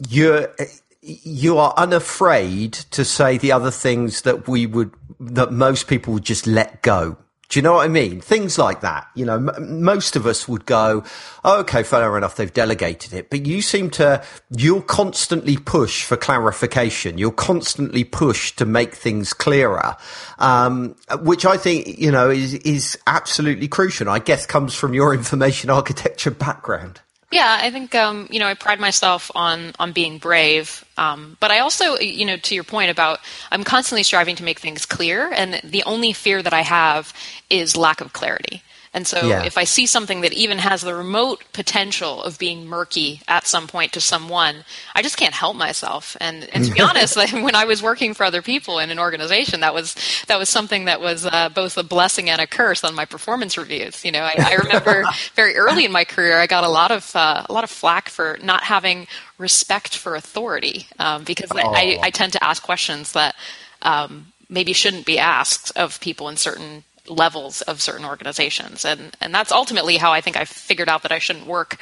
you're 0.08 0.54
you 1.02 1.58
are 1.58 1.74
unafraid 1.78 2.74
to 2.74 3.06
say 3.06 3.38
the 3.38 3.52
other 3.52 3.72
things 3.72 4.24
that 4.24 4.48
we 4.48 4.66
would 4.66 4.92
that 5.20 5.52
most 5.52 5.88
people 5.88 6.14
would 6.14 6.26
just 6.26 6.48
let 6.48 6.82
go 6.82 7.18
do 7.50 7.60
you 7.60 7.64
know 7.64 7.74
what 7.74 7.86
I 7.86 7.88
mean? 7.88 8.22
Things 8.22 8.58
like 8.58 8.82
that. 8.82 9.08
You 9.16 9.26
know, 9.26 9.36
m- 9.36 9.84
most 9.84 10.16
of 10.16 10.26
us 10.26 10.48
would 10.48 10.66
go, 10.66 11.04
oh, 11.44 11.60
okay, 11.62 11.84
fair 11.84 12.18
enough, 12.18 12.36
they've 12.36 12.52
delegated 12.52 13.14
it. 13.14 13.30
But 13.30 13.46
you 13.46 13.62
seem 13.62 13.90
to, 13.92 14.24
you'll 14.50 14.82
constantly 14.82 15.58
push 15.58 16.04
for 16.04 16.18
clarification. 16.18 17.18
You'll 17.18 17.32
constantly 17.32 18.04
push 18.04 18.56
to 18.56 18.66
make 18.66 18.96
things 18.96 19.34
clearer, 19.34 19.96
um, 20.40 20.96
which 21.20 21.46
I 21.46 21.58
think, 21.58 22.00
you 22.00 22.12
know, 22.12 22.30
is, 22.30 22.56
is 22.56 22.98
absolutely 23.08 23.68
crucial. 23.68 24.10
I 24.10 24.20
guess 24.20 24.46
comes 24.46 24.74
from 24.74 24.94
your 24.94 25.14
information 25.14 25.70
architecture 25.70 26.32
background. 26.32 27.02
Yeah, 27.36 27.58
I 27.62 27.70
think 27.70 27.94
um, 27.96 28.30
you 28.32 28.40
know 28.40 28.48
I 28.48 28.54
pride 28.54 28.80
myself 28.80 29.30
on 29.36 29.74
on 29.78 29.92
being 29.92 30.20
brave, 30.20 30.86
um, 30.98 31.36
but 31.42 31.52
I 31.52 31.60
also 31.60 32.00
you 32.00 32.24
know 32.26 32.38
to 32.38 32.56
your 32.56 32.64
point 32.64 32.90
about 32.90 33.20
I'm 33.52 33.66
constantly 33.66 34.04
striving 34.04 34.38
to 34.38 34.44
make 34.44 34.60
things 34.60 34.86
clear, 34.86 35.34
and 35.36 35.60
the 35.62 35.84
only 35.84 36.14
fear 36.14 36.42
that 36.42 36.54
I 36.54 36.62
have 36.62 37.12
is 37.50 37.76
lack 37.76 38.00
of 38.00 38.14
clarity. 38.14 38.64
And 38.96 39.06
so 39.06 39.28
yeah. 39.28 39.44
if 39.44 39.58
I 39.58 39.66
see 39.66 39.86
something 39.86 40.22
that 40.22 40.32
even 40.32 40.58
has 40.58 40.82
the 40.82 40.96
remote 40.96 41.44
potential 41.52 42.24
of 42.24 42.40
being 42.40 42.66
murky 42.66 43.22
at 43.28 43.46
some 43.46 43.68
point 43.68 43.92
to 43.92 44.00
someone, 44.00 44.64
I 44.96 45.02
just 45.02 45.18
can't 45.18 45.34
help 45.34 45.58
myself. 45.58 46.16
And, 46.22 46.48
and 46.54 46.64
to 46.64 46.72
be 46.72 46.80
honest, 46.90 47.18
when 47.34 47.56
I 47.56 47.66
was 47.66 47.84
working 47.84 48.14
for 48.14 48.24
other 48.24 48.42
people 48.42 48.80
in 48.80 48.92
an 48.92 48.98
organization, 48.98 49.60
that 49.60 49.74
was 49.74 49.96
that 50.28 50.40
was 50.40 50.48
something 50.48 50.86
that 50.86 51.02
was 51.02 51.26
uh, 51.26 51.50
both 51.50 51.78
a 51.78 51.84
blessing 51.84 52.30
and 52.30 52.40
a 52.40 52.48
curse 52.48 52.86
on 52.86 52.96
my 52.96 53.04
performance 53.04 53.58
reviews. 53.58 54.06
You 54.06 54.14
know, 54.14 54.22
I, 54.22 54.36
I 54.38 54.54
remember 54.56 55.04
very 55.36 55.58
early 55.58 55.84
in 55.84 55.92
my 55.92 56.06
career, 56.06 56.40
I 56.40 56.48
got 56.48 56.64
a 56.64 56.70
lot 56.70 56.92
of 56.92 57.14
uh, 57.18 57.46
a 57.50 57.52
lot 57.52 57.66
of 57.66 57.70
flack 57.70 58.08
for 58.08 58.40
not 58.42 58.64
having 58.64 59.08
respect 59.38 59.98
for 59.98 60.16
authority 60.16 60.88
um, 61.00 61.26
because 61.26 61.52
oh. 61.54 61.58
I, 61.58 62.00
I, 62.02 62.10
tend 62.12 62.32
to 62.34 62.42
ask 62.42 62.64
questions 62.64 63.12
that 63.12 63.36
um, 63.82 64.28
maybe 64.48 64.72
shouldn't 64.72 65.06
be 65.06 65.20
asked 65.20 65.74
of 65.76 66.00
people 66.00 66.30
in 66.30 66.38
certain 66.38 66.86
levels 67.08 67.62
of 67.64 67.82
certain 67.82 68.06
organizations. 68.06 68.86
And, 68.86 69.16
and 69.22 69.34
that's 69.34 69.52
ultimately 69.52 69.98
how 69.98 70.12
I 70.12 70.22
think 70.22 70.38
I 70.38 70.46
figured 70.46 70.90
out 70.90 71.04
that 71.04 71.12
I 71.12 71.20
shouldn't 71.20 71.48
work 71.48 71.78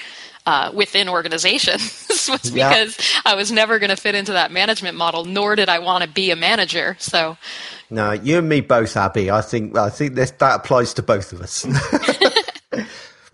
uh, 0.46 0.72
within 0.74 1.08
organizations 1.08 2.06
was 2.30 2.52
yeah. 2.52 2.70
because 2.70 2.98
I 3.26 3.36
was 3.36 3.52
never 3.52 3.80
going 3.80 3.92
to 3.92 3.96
fit 3.96 4.16
into 4.16 4.34
that 4.34 4.52
management 4.52 4.98
model, 4.98 5.26
nor 5.26 5.56
did 5.56 5.70
I 5.70 5.80
want 5.80 6.04
to 6.04 6.10
be 6.10 6.32
a 6.32 6.36
manager. 6.36 6.98
So, 7.00 7.38
no, 7.90 8.12
you 8.12 8.40
and 8.40 8.50
me 8.50 8.62
both, 8.62 8.98
Abby. 8.98 9.32
I 9.32 9.42
think 9.42 9.78
I 9.78 9.90
think 9.90 10.16
this, 10.16 10.32
that 10.32 10.56
applies 10.56 10.94
to 10.96 11.04
both 11.04 11.32
of 11.32 11.42
us. 11.42 11.66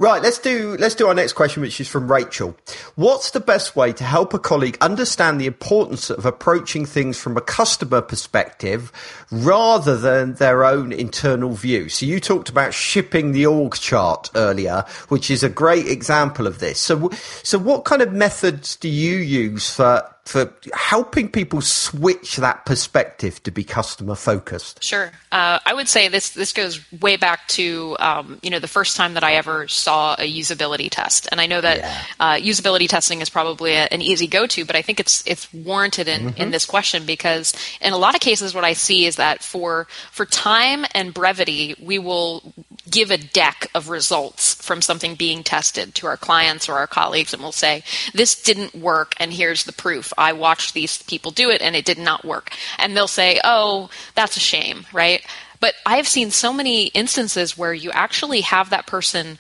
Right, 0.02 0.24
let's 0.24 0.40
do 0.40 0.78
let's 0.80 0.96
do 0.96 1.08
our 1.08 1.14
next 1.14 1.34
question, 1.34 1.62
which 1.62 1.82
is 1.82 1.90
from 1.90 2.10
Rachel. 2.10 2.56
What's 2.96 3.32
the 3.32 3.42
best 3.42 3.76
way 3.76 3.92
to 3.92 4.04
help 4.06 4.34
a 4.34 4.40
colleague 4.40 4.78
understand 4.80 5.42
the 5.42 5.46
importance 5.46 6.10
of 6.10 6.26
approaching 6.26 6.86
things 6.86 7.18
from 7.20 7.36
a 7.36 7.42
customer 7.42 8.02
perspective 8.02 8.94
rather 9.30 9.98
than 9.98 10.36
their 10.36 10.64
own 10.64 10.94
internal 10.94 11.52
view? 11.52 11.90
So 11.90 12.06
you 12.06 12.22
talked 12.22 12.48
about 12.48 12.74
shipping 12.74 13.34
the 13.34 13.46
org 13.46 13.76
chart 13.76 14.30
earlier, 14.36 14.86
which 15.10 15.30
is 15.30 15.44
a 15.44 15.50
great 15.50 15.90
example 15.90 16.48
of 16.48 16.60
this. 16.60 16.80
So 16.80 17.10
so 17.44 17.60
what 17.60 17.84
kind 17.84 18.02
of 18.02 18.14
methods 18.14 18.78
do 18.78 18.88
you 18.88 19.18
use 19.18 19.70
for 19.70 20.10
for 20.30 20.54
helping 20.74 21.28
people 21.28 21.60
switch 21.60 22.38
that 22.38 22.64
perspective 22.64 23.42
to 23.42 23.50
be 23.50 23.64
customer 23.64 24.14
focused? 24.14 24.84
Sure, 24.84 25.12
uh, 25.32 25.58
I 25.66 25.74
would 25.74 25.88
say 25.88 26.08
this 26.08 26.30
this 26.30 26.54
goes 26.54 26.80
way 27.02 27.18
back 27.18 27.48
to 27.50 27.98
um, 28.00 28.38
you 28.44 28.52
know 28.52 28.60
the 28.60 28.68
first 28.68 28.96
time 28.96 29.16
that 29.16 29.24
I 29.24 29.34
ever 29.34 29.68
saw 29.68 30.14
a 30.14 30.32
usability 30.32 30.88
test, 30.92 31.28
and 31.32 31.42
I 31.42 31.48
know 31.48 31.60
that 31.60 31.80
yeah. 31.80 32.02
uh, 32.20 32.36
usability 32.36 32.88
testing 32.88 33.22
is 33.22 33.30
probably 33.32 33.74
a, 33.74 33.88
an 33.88 34.04
easy 34.04 34.28
go 34.28 34.46
to, 34.46 34.66
but 34.66 34.76
I 34.76 34.84
think 34.84 35.00
it's 35.00 35.24
it's 35.26 35.52
warranted 35.52 36.08
in, 36.08 36.22
mm-hmm. 36.22 36.42
in 36.42 36.52
this 36.52 36.68
question 36.68 37.08
because 37.08 37.54
in 37.82 37.92
a 37.92 37.98
lot 37.98 38.14
of 38.14 38.22
cases, 38.22 38.54
what 38.54 38.64
I 38.64 38.74
see 38.74 39.08
is 39.08 39.16
that 39.16 39.42
for 39.42 39.88
for 40.12 40.28
time 40.28 40.86
and 40.94 41.12
brevity, 41.12 41.76
we 41.82 41.98
will 41.98 42.54
give 42.90 43.12
a 43.12 43.18
deck 43.18 43.68
of 43.74 43.90
results 43.90 44.56
from 44.56 44.82
something 44.82 45.16
being 45.16 45.44
tested 45.44 45.96
to 45.96 46.08
our 46.08 46.18
clients 46.18 46.68
or 46.68 46.74
our 46.74 46.88
colleagues, 46.88 47.34
and 47.34 47.42
we'll 47.42 47.52
say 47.52 47.84
this 48.14 48.42
didn't 48.42 48.76
work, 48.76 49.14
and 49.18 49.34
here's 49.34 49.64
the 49.64 49.74
proof 49.74 50.14
I 50.18 50.34
watched 50.34 50.74
these 50.74 51.02
people 51.04 51.32
do 51.32 51.50
it 51.50 51.62
and 51.62 51.76
it 51.76 51.86
did 51.86 51.98
not 51.98 52.26
work. 52.26 52.52
And 52.78 52.96
they'll 52.96 53.08
say, 53.08 53.40
oh, 53.44 53.90
that's 54.16 54.38
a 54.38 54.42
shame, 54.42 54.86
right? 54.94 55.26
But 55.60 55.76
I 55.86 55.98
have 55.98 56.08
seen 56.08 56.32
so 56.32 56.54
many 56.54 56.88
instances 56.88 57.58
where 57.58 57.74
you 57.74 57.92
actually 57.92 58.42
have 58.42 58.70
that 58.70 58.88
person 58.88 59.38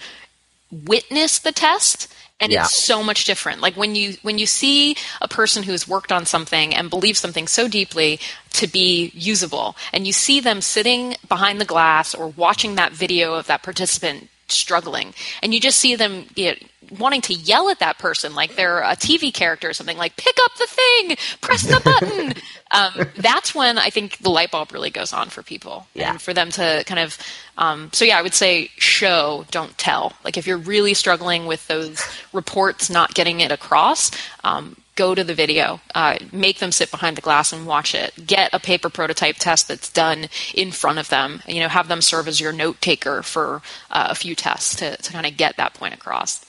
witness 0.72 1.39
the 1.39 1.52
test 1.52 2.14
and 2.40 2.52
yeah. 2.52 2.62
it's 2.62 2.76
so 2.76 3.04
much 3.04 3.26
different 3.26 3.62
like 3.62 3.76
when 3.76 3.96
you 3.96 4.16
when 4.22 4.38
you 4.38 4.46
see 4.46 4.96
a 5.22 5.28
person 5.28 5.64
who's 5.64 5.88
worked 5.88 6.12
on 6.12 6.26
something 6.26 6.74
and 6.74 6.90
believes 6.90 7.20
something 7.20 7.48
so 7.48 7.68
deeply 7.68 8.20
to 8.52 8.68
be 8.68 9.12
usable 9.14 9.76
and 9.94 10.08
you 10.08 10.14
see 10.14 10.40
them 10.40 10.62
sitting 10.62 11.16
behind 11.28 11.60
the 11.60 11.66
glass 11.66 12.16
or 12.16 12.28
watching 12.30 12.76
that 12.76 12.92
video 12.92 13.34
of 13.36 13.48
that 13.48 13.64
participant 13.64 14.30
struggling 14.52 15.14
and 15.41 15.54
you 15.54 15.60
just 15.60 15.78
see 15.78 15.95
them 15.95 16.26
you 16.36 16.52
know, 16.52 16.56
wanting 16.97 17.22
to 17.22 17.34
yell 17.34 17.70
at 17.70 17.80
that 17.80 17.97
person 17.97 18.34
like 18.34 18.56
they're 18.56 18.80
a 18.80 18.95
TV 18.95 19.34
character 19.34 19.70
or 19.70 19.74
something 19.74 19.97
like 19.97 20.16
pick 20.16 20.36
up 20.43 20.56
the 20.56 20.68
thing, 20.68 21.18
press 21.41 21.64
the 21.64 21.80
button. 21.84 22.34
um, 22.72 23.08
that's 23.18 23.54
when 23.54 23.78
I 23.78 23.89
think 23.89 24.18
the 24.20 24.30
light 24.30 24.52
bulb 24.52 24.72
really 24.72 24.89
goes 24.89 25.14
on 25.14 25.30
for 25.30 25.43
people 25.43 25.88
yeah. 25.93 26.12
and 26.12 26.22
for 26.22 26.34
them 26.34 26.50
to 26.52 26.84
kind 26.86 27.00
of. 27.00 27.18
Um, 27.58 27.89
so 27.91 28.06
yeah, 28.06 28.18
I 28.18 28.22
would 28.22 28.34
say 28.34 28.70
show, 28.78 29.45
don't 29.52 29.78
tell. 29.78 30.14
Like 30.24 30.38
if 30.38 30.47
you're 30.47 30.58
really 30.58 30.93
struggling 30.93 31.45
with 31.45 31.68
those 31.68 32.02
reports 32.34 32.89
not 32.89 33.14
getting 33.14 33.41
it 33.41 33.52
across. 33.52 34.12
Um, 34.43 34.78
go 35.00 35.16
to 35.16 35.24
the 35.24 35.34
video, 35.34 35.80
uh, 35.95 36.18
make 36.34 36.60
them 36.60 36.74
sit 36.74 36.91
behind 36.91 37.16
the 37.16 37.22
glass 37.22 37.54
and 37.54 37.66
watch 37.66 37.95
it. 37.95 38.12
Get 38.28 38.54
a 38.54 38.60
paper 38.60 38.89
prototype 38.89 39.38
test 39.38 39.70
that's 39.70 39.89
done 39.89 40.28
in 40.54 40.72
front 40.72 41.00
of 41.00 41.08
them. 41.08 41.41
You 41.47 41.62
know, 41.62 41.70
have 41.70 41.88
them 41.88 42.02
serve 42.02 42.28
as 42.28 42.41
your 42.41 42.52
note 42.52 42.82
taker 42.82 43.24
for 43.24 43.62
uh, 43.89 44.08
a 44.10 44.16
few 44.16 44.36
tests 44.36 44.76
to, 44.76 44.97
to 44.97 45.12
kind 45.14 45.26
of 45.26 45.38
get 45.38 45.56
that 45.56 45.74
point 45.74 45.93
across. 45.93 46.45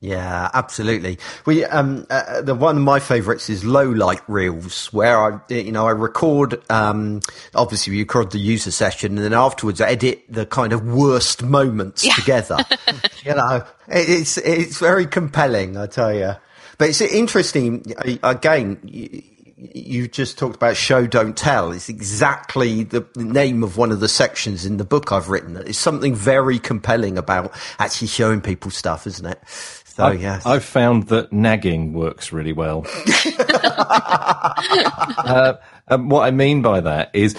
Yeah, 0.00 0.50
absolutely. 0.52 1.18
We 1.46 1.64
um 1.64 2.06
uh, 2.10 2.42
the 2.42 2.54
one 2.54 2.76
of 2.76 2.82
my 2.82 3.00
favourites 3.00 3.48
is 3.48 3.64
low 3.64 3.88
light 3.88 4.20
reels, 4.28 4.92
where 4.92 5.18
I 5.18 5.40
you 5.48 5.72
know 5.72 5.86
I 5.86 5.92
record 5.92 6.60
um 6.70 7.20
obviously 7.54 7.92
we 7.92 8.00
record 8.00 8.30
the 8.30 8.38
user 8.38 8.70
session 8.70 9.16
and 9.16 9.24
then 9.24 9.32
afterwards 9.32 9.80
I 9.80 9.92
edit 9.92 10.24
the 10.28 10.44
kind 10.44 10.74
of 10.74 10.84
worst 10.84 11.42
moments 11.42 12.04
yeah. 12.04 12.12
together. 12.14 12.58
you 13.24 13.34
know, 13.34 13.64
it's 13.88 14.36
it's 14.36 14.78
very 14.78 15.06
compelling, 15.06 15.78
I 15.78 15.86
tell 15.86 16.12
you. 16.12 16.34
But 16.78 16.88
it's 16.90 17.00
interesting 17.00 17.94
again. 18.22 18.78
You 19.56 20.08
just 20.08 20.36
talked 20.36 20.56
about 20.56 20.76
show 20.76 21.06
don't 21.06 21.36
tell. 21.36 21.72
It's 21.72 21.88
exactly 21.88 22.82
the 22.82 23.06
name 23.16 23.62
of 23.62 23.78
one 23.78 23.92
of 23.92 24.00
the 24.00 24.08
sections 24.08 24.66
in 24.66 24.76
the 24.76 24.84
book 24.84 25.10
I've 25.10 25.30
written. 25.30 25.56
It's 25.56 25.78
something 25.78 26.14
very 26.14 26.58
compelling 26.58 27.16
about 27.16 27.52
actually 27.78 28.08
showing 28.08 28.42
people 28.42 28.70
stuff, 28.70 29.06
isn't 29.06 29.24
it? 29.24 29.40
So 29.46 30.04
I've, 30.04 30.20
yes, 30.20 30.44
I've 30.44 30.64
found 30.64 31.04
that 31.04 31.32
nagging 31.32 31.92
works 31.92 32.32
really 32.32 32.52
well. 32.52 32.84
uh, 35.16 35.54
and 35.86 36.10
what 36.10 36.24
I 36.24 36.32
mean 36.32 36.62
by 36.62 36.80
that 36.80 37.10
is 37.14 37.36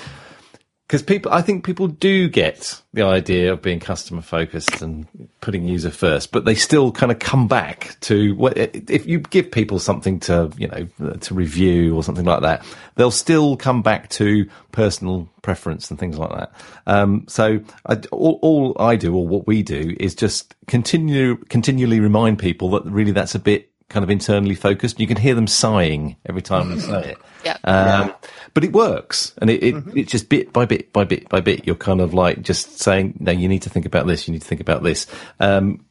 because 0.95 1.05
people, 1.05 1.33
I 1.33 1.41
think 1.41 1.65
people 1.65 1.87
do 1.87 2.29
get 2.29 2.81
the 2.93 3.01
idea 3.01 3.51
of 3.51 3.61
being 3.61 3.81
customer 3.81 4.21
focused 4.21 4.81
and 4.81 5.05
putting 5.41 5.67
user 5.67 5.89
first, 5.89 6.31
but 6.31 6.45
they 6.45 6.55
still 6.55 6.93
kind 6.93 7.11
of 7.11 7.19
come 7.19 7.49
back 7.49 7.97
to 8.01 8.33
what 8.35 8.57
if 8.57 9.05
you 9.05 9.19
give 9.19 9.51
people 9.51 9.77
something 9.77 10.21
to 10.21 10.49
you 10.57 10.69
know 10.69 11.13
to 11.17 11.33
review 11.33 11.93
or 11.97 12.01
something 12.01 12.23
like 12.23 12.43
that, 12.43 12.65
they'll 12.95 13.11
still 13.11 13.57
come 13.57 13.81
back 13.81 14.07
to 14.11 14.49
personal 14.71 15.27
preference 15.41 15.89
and 15.89 15.99
things 15.99 16.17
like 16.17 16.29
that. 16.29 16.53
Um, 16.87 17.25
so 17.27 17.59
I, 17.87 17.95
all, 18.13 18.39
all 18.41 18.75
I 18.79 18.95
do 18.95 19.13
or 19.13 19.27
what 19.27 19.47
we 19.47 19.63
do 19.63 19.97
is 19.99 20.15
just 20.15 20.55
continue 20.67 21.35
continually 21.49 21.99
remind 21.99 22.39
people 22.39 22.69
that 22.69 22.85
really 22.85 23.11
that's 23.11 23.35
a 23.35 23.39
bit 23.39 23.69
kind 23.89 24.03
of 24.03 24.09
internally 24.09 24.55
focused. 24.55 24.99
You 24.99 25.07
can 25.07 25.17
hear 25.17 25.35
them 25.35 25.47
sighing 25.47 26.17
every 26.25 26.41
time 26.41 26.69
we 26.71 26.79
say 26.79 27.11
it. 27.11 27.17
Yeah. 27.45 27.57
Um, 27.63 28.07
yeah. 28.07 28.13
But 28.55 28.63
it 28.63 28.73
works, 28.73 29.31
and 29.37 29.51
it, 29.51 29.61
it 29.61 29.75
mm-hmm. 29.75 29.95
it's 29.99 30.11
just 30.11 30.29
bit 30.29 30.51
by 30.51 30.65
bit 30.65 30.91
by 30.91 31.03
bit 31.03 31.29
by 31.29 31.41
bit. 31.41 31.67
You're 31.67 31.75
kind 31.75 32.01
of 32.01 32.11
like 32.11 32.41
just 32.41 32.79
saying, 32.79 33.17
no, 33.19 33.31
you 33.31 33.47
need 33.47 33.61
to 33.61 33.69
think 33.69 33.85
about 33.85 34.07
this. 34.07 34.27
You 34.27 34.31
need 34.31 34.41
to 34.41 34.47
think 34.47 34.61
about 34.61 34.81
this. 34.81 35.05
Um, 35.39 35.85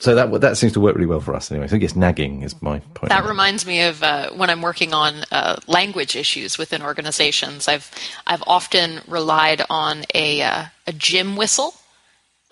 so 0.00 0.14
that 0.14 0.40
that 0.40 0.56
seems 0.56 0.72
to 0.72 0.80
work 0.80 0.94
really 0.94 1.06
well 1.06 1.20
for 1.20 1.34
us 1.34 1.50
anyway. 1.52 1.66
So 1.68 1.76
I 1.76 1.78
guess 1.78 1.94
nagging 1.94 2.42
is 2.42 2.60
my 2.62 2.78
point. 2.94 3.10
That 3.10 3.26
reminds 3.26 3.66
me 3.66 3.82
of 3.82 4.02
uh, 4.02 4.30
when 4.30 4.48
I'm 4.48 4.62
working 4.62 4.94
on 4.94 5.16
uh, 5.30 5.56
language 5.66 6.16
issues 6.16 6.56
within 6.56 6.80
organizations. 6.80 7.68
I've 7.68 7.90
I've 8.26 8.42
often 8.46 9.02
relied 9.06 9.62
on 9.68 10.04
a 10.14 10.40
uh, 10.40 10.64
a 10.86 10.92
gym 10.94 11.36
whistle 11.36 11.74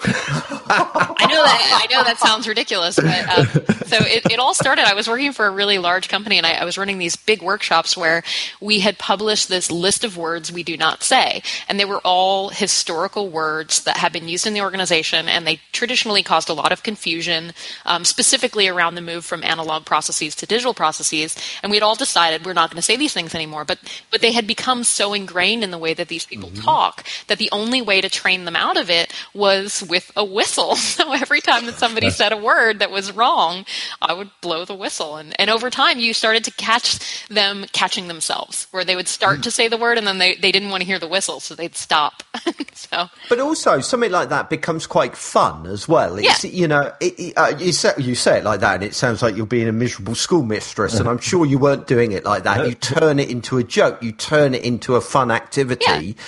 I 0.01 1.27
know 1.29 1.43
that 1.43 1.89
I 1.89 1.93
know 1.93 2.05
that 2.05 2.19
sounds 2.19 2.47
ridiculous, 2.47 2.97
but 2.97 3.07
um, 3.07 3.47
so 3.87 3.97
it, 4.01 4.31
it 4.31 4.39
all 4.39 4.55
started. 4.55 4.87
I 4.87 4.95
was 4.95 5.09
working 5.09 5.33
for 5.33 5.47
a 5.47 5.51
really 5.51 5.79
large 5.79 6.09
company, 6.09 6.39
and 6.39 6.47
I, 6.47 6.53
I, 6.53 6.65
was 6.65 6.79
running 6.79 6.99
these 6.99 7.17
big 7.17 7.43
workshops 7.43 7.97
where 7.97 8.23
we 8.61 8.79
had 8.79 8.99
published 8.99 9.49
this 9.49 9.73
list 9.73 10.05
of 10.05 10.17
words 10.17 10.53
we 10.53 10.63
do 10.63 10.77
not 10.77 11.03
say, 11.03 11.43
and 11.69 11.81
they 11.81 11.85
were 11.85 12.01
all 12.05 12.51
historical 12.51 13.29
words 13.29 13.83
that 13.85 13.97
had 13.97 14.13
been 14.13 14.29
used 14.29 14.47
in 14.47 14.55
the 14.55 14.61
organization, 14.61 15.27
and 15.27 15.45
they 15.45 15.61
traditionally 15.73 16.23
caused 16.23 16.49
a 16.49 16.55
lot 16.55 16.71
of 16.71 16.85
confusion, 16.85 17.53
um, 17.85 18.05
specifically 18.05 18.69
around 18.69 18.95
the 18.95 19.01
move 19.01 19.25
from 19.25 19.43
analog 19.43 19.85
processes 19.85 20.37
to 20.37 20.47
digital 20.47 20.75
processes. 20.75 21.37
And 21.63 21.73
we'd 21.73 21.83
all 21.83 21.97
decided 21.97 22.47
we're 22.47 22.53
not 22.53 22.71
going 22.71 22.77
to 22.77 22.83
say 22.83 22.97
these 22.97 23.15
things 23.15 23.35
anymore, 23.35 23.65
but 23.65 23.81
but 24.13 24.21
they 24.21 24.33
had 24.33 24.47
become 24.47 24.85
so 24.85 25.13
ingrained 25.13 25.65
in 25.65 25.73
the 25.73 25.79
way 25.79 25.93
that 25.95 26.07
these 26.07 26.25
people 26.25 26.51
mm-hmm. 26.51 26.63
talk 26.63 27.05
that 27.27 27.39
the 27.39 27.51
only 27.51 27.83
way 27.83 28.01
to 28.01 28.09
train 28.09 28.45
them 28.45 28.55
out 28.55 28.77
of 28.77 28.91
it 28.91 29.13
was 29.35 29.88
with 29.89 30.11
a 30.17 30.25
whistle. 30.25 30.77
So 30.99 31.13
every 31.13 31.41
time 31.41 31.67
that 31.67 31.77
somebody 31.77 32.11
said 32.11 32.33
a 32.33 32.37
word 32.37 32.81
that 32.81 32.91
was 32.91 33.13
wrong, 33.13 33.65
I 34.03 34.13
would 34.15 34.31
blow 34.41 34.65
the 34.65 34.75
whistle. 34.75 35.17
And, 35.17 35.39
and 35.39 35.49
over 35.49 35.71
time, 35.71 36.01
you 36.01 36.13
started 36.13 36.43
to 36.45 36.51
catch 36.51 37.29
them 37.29 37.67
catching 37.73 38.09
themselves, 38.09 38.67
where 38.73 38.85
they 38.85 38.97
would 38.97 39.07
start 39.07 39.45
to 39.45 39.51
say 39.53 39.69
the 39.69 39.77
word 39.77 39.97
and 39.97 40.07
then 40.07 40.19
they, 40.19 40.35
they 40.35 40.51
didn't 40.51 40.71
want 40.71 40.81
to 40.81 40.87
hear 40.87 40.99
the 40.99 41.07
whistle, 41.07 41.39
so 41.39 41.55
they'd 41.55 41.77
stop. 41.77 42.25
so, 42.73 43.09
But 43.29 43.39
also, 43.39 43.79
something 43.81 44.11
like 44.11 44.29
that 44.31 44.51
becomes 44.51 44.89
quite 44.89 45.17
fun 45.17 45.67
as 45.67 45.87
well. 45.87 46.17
It's, 46.19 46.45
yeah. 46.45 46.51
you 46.51 46.67
know, 46.67 46.93
it, 47.01 47.19
it, 47.19 47.35
uh, 47.37 47.55
you, 47.59 47.73
say, 47.73 47.93
you 47.99 48.17
say 48.17 48.39
it 48.39 48.45
like 48.45 48.61
that, 48.61 48.77
and 48.77 48.85
it 48.85 48.95
sounds 48.95 49.23
like 49.23 49.37
you're 49.37 49.47
being 49.47 49.69
a 49.69 49.73
miserable 49.73 50.17
schoolmistress, 50.17 50.99
and 50.99 51.09
I'm 51.09 51.19
sure 51.19 51.47
you 51.47 51.59
weren't 51.59 51.87
doing 51.87 52.13
it 52.13 52.25
like 52.25 52.43
that. 52.43 52.67
You 52.67 52.75
turn 52.75 53.21
it 53.21 53.31
into 53.31 53.59
a 53.59 53.65
joke, 53.65 54.03
you 54.03 54.11
turn 54.13 54.55
it 54.55 54.65
into 54.65 54.97
a 54.97 55.01
fun 55.01 55.31
activity. 55.31 55.85
Yeah 56.17 56.25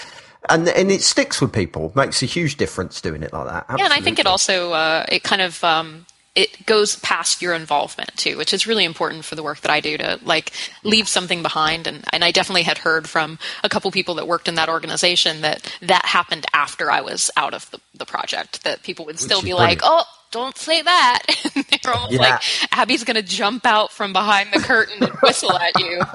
and 0.48 0.68
and 0.68 0.90
it 0.90 1.02
sticks 1.02 1.40
with 1.40 1.52
people. 1.52 1.92
Makes 1.94 2.22
a 2.22 2.26
huge 2.26 2.56
difference 2.56 3.00
doing 3.00 3.22
it 3.22 3.32
like 3.32 3.46
that. 3.46 3.64
Absolutely. 3.68 3.82
Yeah, 3.82 3.84
and 3.86 3.94
I 3.94 4.00
think 4.00 4.18
it 4.18 4.26
also 4.26 4.72
uh, 4.72 5.04
it 5.08 5.22
kind 5.22 5.42
of 5.42 5.62
um, 5.62 6.06
it 6.34 6.64
goes 6.64 6.96
past 6.96 7.42
your 7.42 7.54
involvement 7.54 8.16
too, 8.16 8.36
which 8.36 8.54
is 8.54 8.66
really 8.66 8.84
important 8.84 9.24
for 9.24 9.34
the 9.34 9.42
work 9.42 9.60
that 9.60 9.70
I 9.70 9.80
do 9.80 9.98
to 9.98 10.20
like 10.22 10.52
leave 10.84 11.08
something 11.08 11.42
behind. 11.42 11.86
And, 11.86 12.04
and 12.12 12.24
I 12.24 12.30
definitely 12.30 12.62
had 12.62 12.78
heard 12.78 13.08
from 13.08 13.38
a 13.64 13.68
couple 13.68 13.90
people 13.90 14.14
that 14.14 14.28
worked 14.28 14.46
in 14.46 14.54
that 14.54 14.68
organization 14.68 15.40
that 15.40 15.76
that 15.82 16.04
happened 16.04 16.46
after 16.54 16.90
I 16.90 17.00
was 17.00 17.30
out 17.36 17.52
of 17.52 17.70
the, 17.70 17.80
the 17.94 18.06
project. 18.06 18.62
That 18.64 18.82
people 18.82 19.04
would 19.06 19.18
still 19.18 19.42
be 19.42 19.54
like, 19.54 19.80
"Oh, 19.82 20.04
don't 20.30 20.56
say 20.56 20.80
that." 20.80 21.22
they're 21.54 21.94
almost 21.94 22.12
yeah. 22.12 22.20
like, 22.20 22.42
"Abby's 22.72 23.04
going 23.04 23.16
to 23.16 23.22
jump 23.22 23.66
out 23.66 23.90
from 23.90 24.12
behind 24.12 24.52
the 24.52 24.60
curtain 24.60 25.02
and 25.02 25.12
whistle 25.22 25.52
at 25.52 25.78
you." 25.80 26.00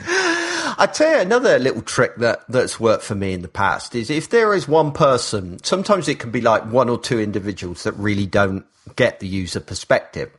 I 0.76 0.88
tell 0.92 1.14
you 1.14 1.20
another 1.20 1.58
little 1.58 1.82
trick 1.82 2.16
that 2.16 2.44
that's 2.48 2.80
worked 2.80 3.04
for 3.04 3.14
me 3.14 3.32
in 3.32 3.42
the 3.42 3.48
past 3.48 3.94
is 3.94 4.10
if 4.10 4.30
there 4.30 4.54
is 4.54 4.66
one 4.66 4.92
person, 4.92 5.62
sometimes 5.62 6.08
it 6.08 6.18
can 6.18 6.30
be 6.30 6.40
like 6.40 6.64
one 6.70 6.88
or 6.88 6.98
two 6.98 7.20
individuals 7.20 7.84
that 7.84 7.92
really 7.92 8.26
don't 8.26 8.64
get 8.96 9.20
the 9.20 9.28
user 9.28 9.60
perspective. 9.60 10.30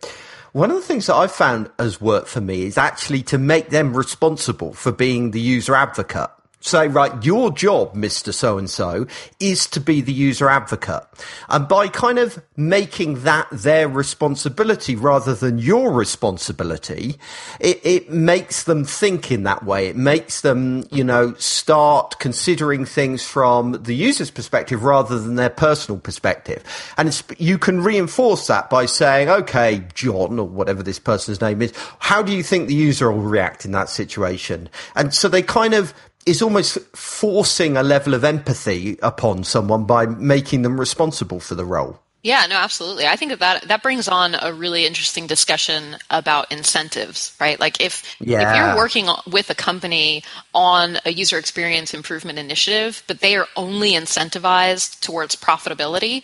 One 0.52 0.72
of 0.72 0.78
the 0.78 0.84
things 0.84 1.08
that 1.08 1.16
I've 1.16 1.32
found 1.32 1.70
has 1.80 2.00
worked 2.00 2.28
for 2.28 2.42
me 2.42 2.64
is 2.64 2.78
actually 2.78 3.24
to 3.24 3.38
make 3.38 3.70
them 3.70 3.96
responsible 3.96 4.74
for 4.74 4.92
being 4.92 5.32
the 5.32 5.42
user 5.42 5.76
advocate 5.76 6.30
say, 6.66 6.88
right, 6.88 7.24
your 7.24 7.52
job, 7.52 7.94
Mr. 7.94 8.34
So 8.34 8.58
and 8.58 8.70
so, 8.70 9.06
is 9.40 9.68
to 9.68 9.80
be 9.80 10.02
the 10.02 10.12
user 10.12 10.50
advocate. 10.50 11.04
And 11.48 11.68
by 11.68 11.88
kind 11.88 12.18
of 12.18 12.44
making 12.58 13.24
that 13.24 13.48
their 13.52 13.88
responsibility 13.88 14.96
rather 14.96 15.36
than 15.36 15.60
your 15.60 15.92
responsibility, 15.92 17.16
it, 17.60 17.80
it 17.86 18.10
makes 18.10 18.64
them 18.64 18.84
think 18.84 19.32
in 19.32 19.44
that 19.44 19.64
way. 19.64 19.88
It 19.88 19.96
makes 19.96 20.42
them, 20.42 20.86
you 20.92 21.04
know, 21.04 21.36
start 21.36 22.18
considering 22.20 22.84
things 22.84 23.24
from 23.24 23.84
the 23.84 23.94
user's 23.94 24.32
perspective 24.32 24.84
rather 24.84 25.20
than 25.20 25.36
their 25.36 25.50
personal 25.52 26.00
perspective. 26.00 26.64
And 26.98 27.22
you 27.38 27.60
can 27.60 27.82
reinforce 27.82 28.48
that 28.48 28.72
by 28.72 28.88
saying, 28.88 29.30
okay, 29.30 29.84
John, 29.94 30.40
or 30.40 30.48
whatever 30.48 30.82
this 30.82 31.00
person's 31.00 31.42
name 31.42 31.62
is, 31.62 31.74
how 32.00 32.24
do 32.24 32.34
you 32.34 32.42
think 32.42 32.68
the 32.68 32.74
user 32.74 33.12
will 33.12 33.22
react 33.22 33.66
in 33.66 33.72
that 33.74 33.90
situation? 33.90 34.70
And 34.96 35.14
so 35.14 35.30
they 35.30 35.44
kind 35.44 35.76
of 35.76 35.94
is 36.26 36.42
almost 36.42 36.80
forcing 36.96 37.78
a 37.78 37.84
level 37.84 38.14
of 38.14 38.24
empathy 38.24 38.98
upon 39.02 39.44
someone 39.44 39.86
by 39.86 40.06
making 40.06 40.64
them 40.64 40.80
responsible 40.80 41.40
for 41.40 41.56
the 41.56 41.66
role. 41.66 42.00
Yeah, 42.26 42.48
no, 42.50 42.56
absolutely. 42.56 43.06
I 43.06 43.18
think 43.18 43.38
that, 43.38 43.68
that 43.68 43.84
brings 43.84 44.08
on 44.08 44.36
a 44.42 44.52
really 44.52 44.88
interesting 44.88 45.28
discussion 45.28 45.98
about 46.10 46.52
incentives, 46.52 47.38
right? 47.40 47.60
Like 47.60 47.80
if 47.80 48.16
yeah. 48.20 48.50
if 48.50 48.58
you're 48.58 48.76
working 48.76 49.08
with 49.32 49.52
a 49.52 49.54
company 49.54 50.24
on 50.52 50.98
a 51.06 51.12
user 51.12 51.38
experience 51.38 51.94
improvement 51.94 52.40
initiative, 52.40 53.04
but 53.06 53.20
they 53.20 53.36
are 53.36 53.48
only 53.56 53.92
incentivized 53.92 55.02
towards 55.02 55.36
profitability, 55.36 56.24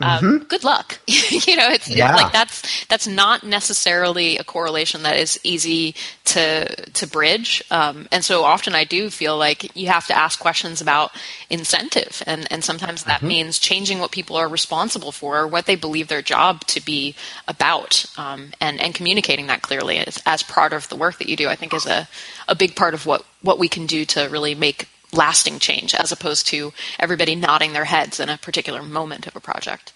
um, 0.00 0.24
mm-hmm. 0.24 0.44
good 0.44 0.64
luck. 0.64 0.98
you 1.06 1.56
know, 1.56 1.68
it's 1.68 1.88
yeah. 1.88 2.14
like 2.14 2.32
that's 2.32 2.86
that's 2.86 3.06
not 3.06 3.42
necessarily 3.42 4.38
a 4.38 4.44
correlation 4.44 5.02
that 5.02 5.16
is 5.16 5.38
easy 5.44 5.94
to 6.26 6.66
to 6.92 7.06
bridge. 7.06 7.62
Um, 7.70 8.08
and 8.10 8.24
so 8.24 8.44
often 8.44 8.74
I 8.74 8.84
do 8.84 9.10
feel 9.10 9.36
like 9.36 9.76
you 9.76 9.88
have 9.88 10.06
to 10.06 10.16
ask 10.16 10.40
questions 10.40 10.80
about 10.80 11.12
incentive, 11.50 12.22
and 12.26 12.50
and 12.50 12.64
sometimes 12.64 13.04
that 13.04 13.18
mm-hmm. 13.18 13.28
means 13.28 13.58
changing 13.58 13.98
what 13.98 14.10
people 14.10 14.36
are 14.36 14.48
responsible 14.48 15.12
for, 15.12 15.38
or 15.38 15.46
what 15.46 15.66
they 15.66 15.76
believe 15.76 16.08
their 16.08 16.22
job 16.22 16.64
to 16.68 16.84
be 16.84 17.14
about, 17.46 18.06
um, 18.16 18.52
and 18.60 18.80
and 18.80 18.94
communicating 18.94 19.48
that 19.48 19.62
clearly 19.62 19.98
as, 19.98 20.22
as 20.24 20.42
part 20.42 20.72
of 20.72 20.88
the 20.88 20.96
work 20.96 21.18
that 21.18 21.28
you 21.28 21.36
do. 21.36 21.48
I 21.48 21.56
think 21.56 21.74
is 21.74 21.86
a 21.86 22.08
a 22.48 22.54
big 22.54 22.74
part 22.74 22.94
of 22.94 23.04
what 23.04 23.24
what 23.42 23.58
we 23.58 23.68
can 23.68 23.86
do 23.86 24.04
to 24.06 24.28
really 24.28 24.54
make 24.54 24.88
lasting 25.12 25.58
change 25.58 25.94
as 25.94 26.12
opposed 26.12 26.46
to 26.48 26.72
everybody 26.98 27.34
nodding 27.34 27.72
their 27.72 27.84
heads 27.84 28.20
in 28.20 28.28
a 28.28 28.38
particular 28.38 28.82
moment 28.82 29.26
of 29.26 29.36
a 29.36 29.40
project. 29.40 29.92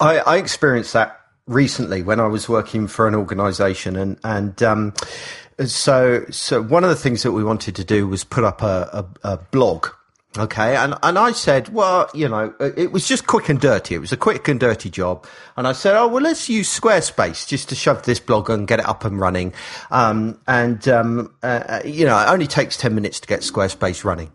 I, 0.00 0.18
I 0.18 0.36
experienced 0.36 0.92
that 0.92 1.20
recently 1.46 2.02
when 2.02 2.20
I 2.20 2.26
was 2.26 2.48
working 2.48 2.86
for 2.86 3.08
an 3.08 3.14
organization 3.14 3.96
and, 3.96 4.18
and, 4.24 4.62
um, 4.62 4.94
so, 5.66 6.24
so 6.30 6.62
one 6.62 6.84
of 6.84 6.90
the 6.90 6.96
things 6.96 7.22
that 7.22 7.32
we 7.32 7.44
wanted 7.44 7.76
to 7.76 7.84
do 7.84 8.08
was 8.08 8.24
put 8.24 8.44
up 8.44 8.62
a, 8.62 9.06
a, 9.22 9.32
a 9.34 9.36
blog 9.36 9.88
Okay. 10.38 10.76
And, 10.76 10.94
and 11.02 11.18
I 11.18 11.32
said, 11.32 11.70
well, 11.70 12.08
you 12.14 12.28
know, 12.28 12.54
it 12.60 12.92
was 12.92 13.08
just 13.08 13.26
quick 13.26 13.48
and 13.48 13.60
dirty. 13.60 13.96
It 13.96 13.98
was 13.98 14.12
a 14.12 14.16
quick 14.16 14.46
and 14.46 14.60
dirty 14.60 14.88
job. 14.88 15.26
And 15.56 15.66
I 15.66 15.72
said, 15.72 15.96
oh, 15.96 16.06
well, 16.06 16.22
let's 16.22 16.48
use 16.48 16.68
Squarespace 16.68 17.48
just 17.48 17.68
to 17.70 17.74
shove 17.74 18.04
this 18.04 18.20
blog 18.20 18.48
and 18.48 18.68
get 18.68 18.78
it 18.78 18.86
up 18.86 19.04
and 19.04 19.18
running. 19.18 19.52
Um, 19.90 20.40
and, 20.46 20.86
um, 20.86 21.34
uh, 21.42 21.80
you 21.84 22.06
know, 22.06 22.16
it 22.16 22.28
only 22.28 22.46
takes 22.46 22.76
10 22.76 22.94
minutes 22.94 23.18
to 23.20 23.26
get 23.28 23.40
Squarespace 23.40 24.04
running. 24.04 24.30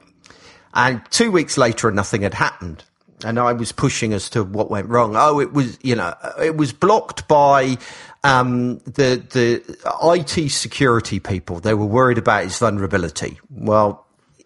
And 0.73 1.01
two 1.11 1.31
weeks 1.31 1.57
later, 1.57 1.87
and 1.87 1.95
nothing 1.95 2.23
had 2.23 2.33
happened. 2.33 2.83
And 3.23 3.39
I 3.39 3.53
was 3.53 3.71
pushing 3.71 4.11
as 4.11 4.29
to 4.31 4.43
what 4.43 4.69
went 4.69 4.89
wrong. 4.89 5.15
Oh, 5.15 5.39
it 5.39 5.53
was, 5.53 5.79
you 5.81 5.95
know, 5.95 6.13
it 6.43 6.57
was 6.57 6.73
blocked 6.73 7.29
by, 7.29 7.77
um, 8.25 8.79
the, 8.79 9.23
the 9.31 9.77
IT 10.13 10.49
security 10.49 11.21
people. 11.21 11.61
They 11.61 11.73
were 11.73 11.85
worried 11.85 12.17
about 12.17 12.43
its 12.43 12.59
vulnerability. 12.59 13.39
Well, 13.49 14.04
uh, 14.04 14.04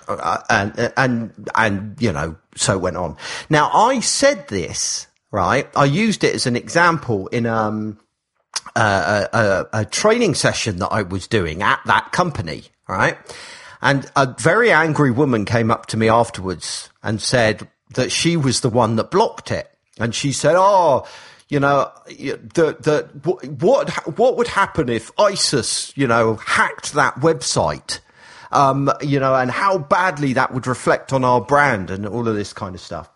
Uh, 0.09 0.41
and 0.49 0.91
and 0.97 1.49
and 1.55 1.95
you 1.99 2.11
know, 2.11 2.35
so 2.55 2.77
went 2.77 2.97
on. 2.97 3.15
Now, 3.49 3.69
I 3.71 3.99
said 3.99 4.47
this 4.47 5.07
right. 5.31 5.69
I 5.75 5.85
used 5.85 6.23
it 6.23 6.33
as 6.33 6.47
an 6.47 6.55
example 6.55 7.27
in 7.27 7.45
um 7.45 7.99
a, 8.75 9.29
a, 9.33 9.79
a 9.81 9.85
training 9.85 10.35
session 10.35 10.77
that 10.77 10.89
I 10.89 11.01
was 11.03 11.27
doing 11.27 11.61
at 11.61 11.79
that 11.85 12.11
company, 12.11 12.63
right? 12.87 13.17
And 13.81 14.09
a 14.15 14.35
very 14.37 14.71
angry 14.71 15.11
woman 15.11 15.45
came 15.45 15.71
up 15.71 15.85
to 15.87 15.97
me 15.97 16.09
afterwards 16.09 16.89
and 17.01 17.21
said 17.21 17.67
that 17.95 18.11
she 18.11 18.35
was 18.37 18.61
the 18.61 18.69
one 18.69 18.95
that 18.97 19.11
blocked 19.11 19.51
it. 19.51 19.69
And 19.97 20.13
she 20.13 20.31
said, 20.31 20.55
"Oh, 20.57 21.05
you 21.49 21.59
know, 21.59 21.91
the 22.07 22.77
the 22.79 23.09
what 23.59 23.89
what 24.17 24.37
would 24.37 24.47
happen 24.47 24.89
if 24.89 25.11
ISIS, 25.19 25.93
you 25.95 26.07
know, 26.07 26.35
hacked 26.35 26.93
that 26.93 27.15
website?" 27.15 27.99
Um, 28.51 28.91
you 29.01 29.19
know, 29.19 29.35
and 29.35 29.51
how 29.51 29.77
badly 29.77 30.33
that 30.33 30.53
would 30.53 30.67
reflect 30.67 31.13
on 31.13 31.23
our 31.23 31.41
brand 31.41 31.89
and 31.89 32.07
all 32.07 32.27
of 32.27 32.35
this 32.35 32.53
kind 32.53 32.75
of 32.75 32.81
stuff. 32.81 33.09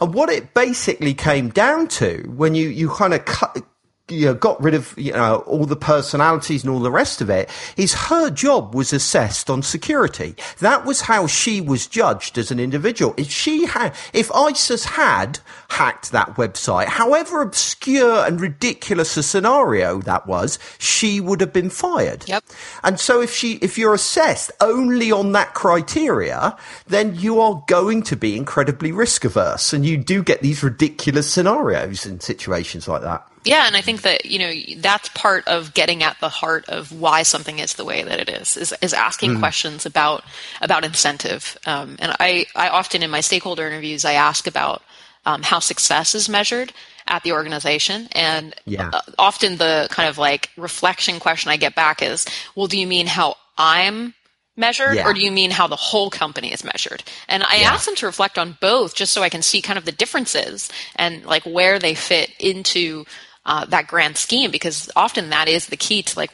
And 0.00 0.14
what 0.14 0.28
it 0.28 0.54
basically 0.54 1.14
came 1.14 1.48
down 1.50 1.88
to 1.88 2.22
when 2.34 2.54
you, 2.54 2.68
you 2.68 2.88
kind 2.90 3.14
of 3.14 3.24
cut, 3.24 3.62
you 4.08 4.26
know, 4.26 4.34
got 4.34 4.62
rid 4.62 4.74
of 4.74 4.94
you 4.96 5.12
know 5.12 5.38
all 5.46 5.66
the 5.66 5.76
personalities 5.76 6.62
and 6.62 6.70
all 6.70 6.78
the 6.78 6.90
rest 6.90 7.20
of 7.20 7.28
it 7.28 7.50
is 7.76 7.92
her 7.92 8.30
job 8.30 8.74
was 8.74 8.92
assessed 8.92 9.50
on 9.50 9.62
security. 9.62 10.36
That 10.60 10.84
was 10.84 11.00
how 11.02 11.26
she 11.26 11.60
was 11.60 11.86
judged 11.86 12.38
as 12.38 12.50
an 12.52 12.60
individual. 12.60 13.14
If 13.16 13.30
she 13.30 13.66
had 13.66 13.94
if 14.12 14.30
isis 14.32 14.84
had 14.84 15.40
hacked 15.68 16.12
that 16.12 16.36
website 16.36 16.86
however 16.86 17.42
obscure 17.42 18.24
and 18.24 18.40
ridiculous 18.40 19.16
a 19.16 19.22
scenario 19.22 20.00
that 20.02 20.26
was 20.26 20.58
she 20.78 21.20
would 21.20 21.40
have 21.40 21.52
been 21.52 21.70
fired. 21.70 22.28
Yep. 22.28 22.44
And 22.84 23.00
so 23.00 23.20
if 23.20 23.34
she 23.34 23.54
if 23.54 23.76
you're 23.76 23.94
assessed 23.94 24.52
only 24.60 25.10
on 25.10 25.32
that 25.32 25.54
criteria 25.54 26.56
then 26.86 27.16
you 27.16 27.40
are 27.40 27.64
going 27.66 28.02
to 28.04 28.16
be 28.16 28.36
incredibly 28.36 28.92
risk 28.92 29.24
averse 29.24 29.72
and 29.72 29.84
you 29.84 29.96
do 29.96 30.22
get 30.22 30.42
these 30.42 30.62
ridiculous 30.62 31.28
scenarios 31.28 32.06
in 32.06 32.20
situations 32.20 32.86
like 32.86 33.02
that 33.02 33.26
Yeah, 33.46 33.66
and 33.66 33.76
I 33.76 33.80
think 33.80 34.02
that 34.02 34.26
you 34.26 34.38
know 34.38 34.52
that's 34.78 35.08
part 35.10 35.46
of 35.46 35.72
getting 35.72 36.02
at 36.02 36.18
the 36.20 36.28
heart 36.28 36.68
of 36.68 36.92
why 36.92 37.22
something 37.22 37.58
is 37.58 37.74
the 37.74 37.84
way 37.84 38.02
that 38.02 38.18
it 38.18 38.28
is 38.28 38.56
is, 38.56 38.74
is 38.82 38.92
asking 38.92 39.34
mm. 39.34 39.38
questions 39.38 39.86
about 39.86 40.24
about 40.60 40.84
incentive. 40.84 41.56
Um, 41.64 41.96
and 42.00 42.14
I 42.18 42.46
I 42.56 42.68
often 42.68 43.02
in 43.02 43.10
my 43.10 43.20
stakeholder 43.20 43.66
interviews 43.66 44.04
I 44.04 44.14
ask 44.14 44.46
about 44.46 44.82
um, 45.24 45.42
how 45.42 45.60
success 45.60 46.14
is 46.14 46.28
measured 46.28 46.72
at 47.06 47.22
the 47.22 47.32
organization, 47.32 48.08
and 48.12 48.54
yeah. 48.64 48.90
uh, 48.92 49.00
often 49.18 49.58
the 49.58 49.86
kind 49.90 50.08
of 50.08 50.18
like 50.18 50.50
reflection 50.56 51.20
question 51.20 51.50
I 51.50 51.56
get 51.56 51.76
back 51.76 52.02
is, 52.02 52.26
well, 52.56 52.66
do 52.66 52.78
you 52.78 52.86
mean 52.86 53.06
how 53.06 53.36
I'm 53.56 54.14
measured 54.56 54.96
yeah. 54.96 55.06
or 55.06 55.12
do 55.12 55.20
you 55.20 55.30
mean 55.30 55.50
how 55.50 55.66
the 55.66 55.76
whole 55.76 56.08
company 56.10 56.50
is 56.50 56.64
measured 56.64 57.04
and 57.28 57.42
i 57.42 57.56
yeah. 57.56 57.72
asked 57.72 57.84
them 57.84 57.94
to 57.94 58.06
reflect 58.06 58.38
on 58.38 58.56
both 58.58 58.94
just 58.94 59.12
so 59.12 59.22
i 59.22 59.28
can 59.28 59.42
see 59.42 59.60
kind 59.60 59.78
of 59.78 59.84
the 59.84 59.92
differences 59.92 60.70
and 60.96 61.24
like 61.26 61.44
where 61.44 61.78
they 61.78 61.94
fit 61.94 62.30
into 62.40 63.04
uh, 63.46 63.64
that 63.66 63.86
grand 63.86 64.18
scheme 64.18 64.50
because 64.50 64.90
often 64.94 65.30
that 65.30 65.48
is 65.48 65.66
the 65.66 65.76
key 65.76 66.02
to 66.02 66.18
like 66.18 66.32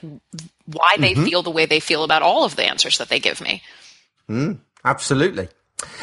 why 0.66 0.96
they 0.98 1.12
mm-hmm. 1.12 1.24
feel 1.24 1.42
the 1.42 1.50
way 1.50 1.66
they 1.66 1.80
feel 1.80 2.02
about 2.02 2.22
all 2.22 2.44
of 2.44 2.56
the 2.56 2.64
answers 2.64 2.98
that 2.98 3.08
they 3.08 3.20
give 3.20 3.40
me. 3.40 3.62
Mm, 4.28 4.58
absolutely. 4.84 5.48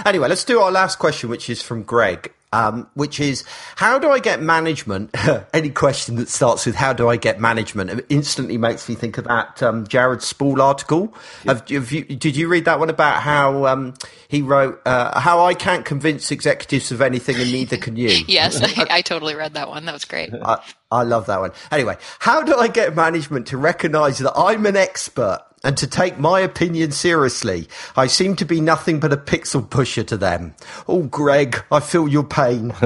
Anyway, 0.06 0.28
let's 0.28 0.44
do 0.44 0.60
our 0.60 0.72
last 0.72 1.00
question, 1.00 1.30
which 1.30 1.50
is 1.50 1.62
from 1.62 1.84
Greg 1.84 2.34
um, 2.52 2.90
which 2.96 3.20
is 3.20 3.44
how 3.76 4.00
do 4.00 4.10
I 4.10 4.20
get 4.20 4.42
management? 4.42 5.16
Any 5.54 5.70
question 5.70 6.16
that 6.16 6.30
starts 6.30 6.66
with 6.66 6.76
how 6.76 6.94
do 6.94 7.10
I 7.10 7.16
get 7.16 7.40
management 7.40 7.90
it 7.90 8.06
instantly 8.10 8.58
makes 8.58 8.88
me 8.90 8.96
think 8.96 9.18
of 9.18 9.26
that 9.26 9.62
um, 9.62 9.86
Jared 9.88 10.22
Spool 10.22 10.62
article. 10.62 11.14
Yeah. 11.44 11.54
Have, 11.54 11.70
have 11.70 11.92
you, 11.92 12.04
did 12.04 12.36
you 12.36 12.48
read 12.48 12.66
that 12.66 12.80
one 12.80 12.90
about 12.90 13.22
how 13.22 13.66
um, 13.66 13.94
he 14.28 14.42
wrote 14.42 14.82
uh, 14.86 15.20
how 15.20 15.46
I 15.46 15.54
can't 15.54 15.86
convince 15.86 16.32
executives 16.32 16.92
of 16.92 17.02
anything 17.02 17.36
and 17.36 17.52
neither 17.52 17.78
can 17.78 17.96
you? 17.96 18.10
yes, 18.28 18.62
I, 18.78 18.88
I, 18.90 19.02
totally 19.02 19.36
read 19.36 19.54
that 19.54 19.70
one. 19.70 19.86
That 19.86 19.94
was 19.94 20.06
great. 20.06 20.34
I, 20.34 20.62
I 20.92 21.04
love 21.04 21.28
that 21.28 21.40
one. 21.40 21.52
Anyway, 21.72 21.98
how 22.20 22.42
do 22.42 22.56
I 22.56 22.68
get 22.68 22.96
management 22.96 23.48
to 23.48 23.58
recognise 23.58 24.18
that 24.20 24.34
I'm 24.36 24.66
an 24.66 24.76
expert 24.76 25.44
and 25.64 25.78
to 25.78 25.88
take 25.88 26.18
my 26.18 26.40
opinion 26.40 26.92
seriously. 26.92 27.68
I 27.96 28.08
seem 28.08 28.36
to 28.38 28.46
be 28.46 28.62
nothing 28.62 29.00
but 29.00 29.14
a 29.14 29.18
pixel 29.18 29.70
pusher 29.70 30.04
to 30.04 30.18
them. 30.18 30.56
Oh, 30.88 31.04
Greg, 31.04 31.64
I 31.72 31.80
feel 31.80 32.08
your 32.08 32.24
pain. 32.24 32.74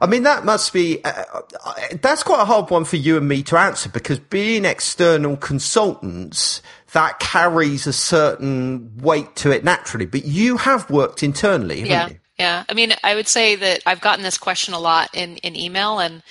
I 0.00 0.06
mean, 0.06 0.24
that 0.24 0.44
must 0.44 0.72
be, 0.72 1.02
uh, 1.04 1.24
uh, 1.64 1.72
that's 2.02 2.22
quite 2.22 2.42
a 2.42 2.44
hard 2.44 2.70
one 2.70 2.84
for 2.84 2.96
you 2.96 3.16
and 3.16 3.26
me 3.26 3.42
to 3.44 3.56
answer 3.56 3.88
because 3.88 4.18
being 4.18 4.64
external 4.64 5.36
consultants, 5.36 6.60
that 6.92 7.18
carries 7.18 7.86
a 7.86 7.92
certain 7.92 8.96
weight 8.98 9.34
to 9.36 9.50
it 9.50 9.64
naturally. 9.64 10.06
But 10.06 10.24
you 10.24 10.58
have 10.58 10.88
worked 10.90 11.22
internally, 11.22 11.82
yeah. 11.82 12.08
You? 12.08 12.16
Yeah. 12.38 12.64
I 12.68 12.74
mean, 12.74 12.92
I 13.02 13.14
would 13.14 13.28
say 13.28 13.56
that 13.56 13.82
I've 13.86 14.00
gotten 14.00 14.22
this 14.22 14.38
question 14.38 14.74
a 14.74 14.78
lot 14.78 15.08
in, 15.14 15.36
in 15.38 15.56
email 15.56 15.98
and 15.98 16.22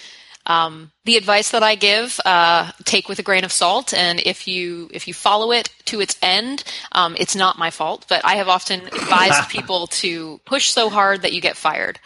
um, 0.45 0.91
the 1.05 1.17
advice 1.17 1.51
that 1.51 1.63
I 1.63 1.75
give, 1.75 2.19
uh, 2.25 2.71
take 2.83 3.09
with 3.09 3.19
a 3.19 3.23
grain 3.23 3.43
of 3.43 3.51
salt, 3.51 3.93
and 3.93 4.19
if 4.25 4.47
you 4.47 4.89
if 4.93 5.07
you 5.07 5.13
follow 5.13 5.51
it 5.51 5.69
to 5.85 6.01
its 6.01 6.17
end, 6.21 6.63
um, 6.91 7.15
it's 7.19 7.35
not 7.35 7.57
my 7.57 7.71
fault. 7.71 8.05
But 8.07 8.23
I 8.23 8.35
have 8.35 8.47
often 8.47 8.81
advised 8.87 9.49
people 9.49 9.87
to 9.87 10.39
push 10.45 10.69
so 10.69 10.89
hard 10.89 11.21
that 11.23 11.33
you 11.33 11.41
get 11.41 11.57
fired. 11.57 11.99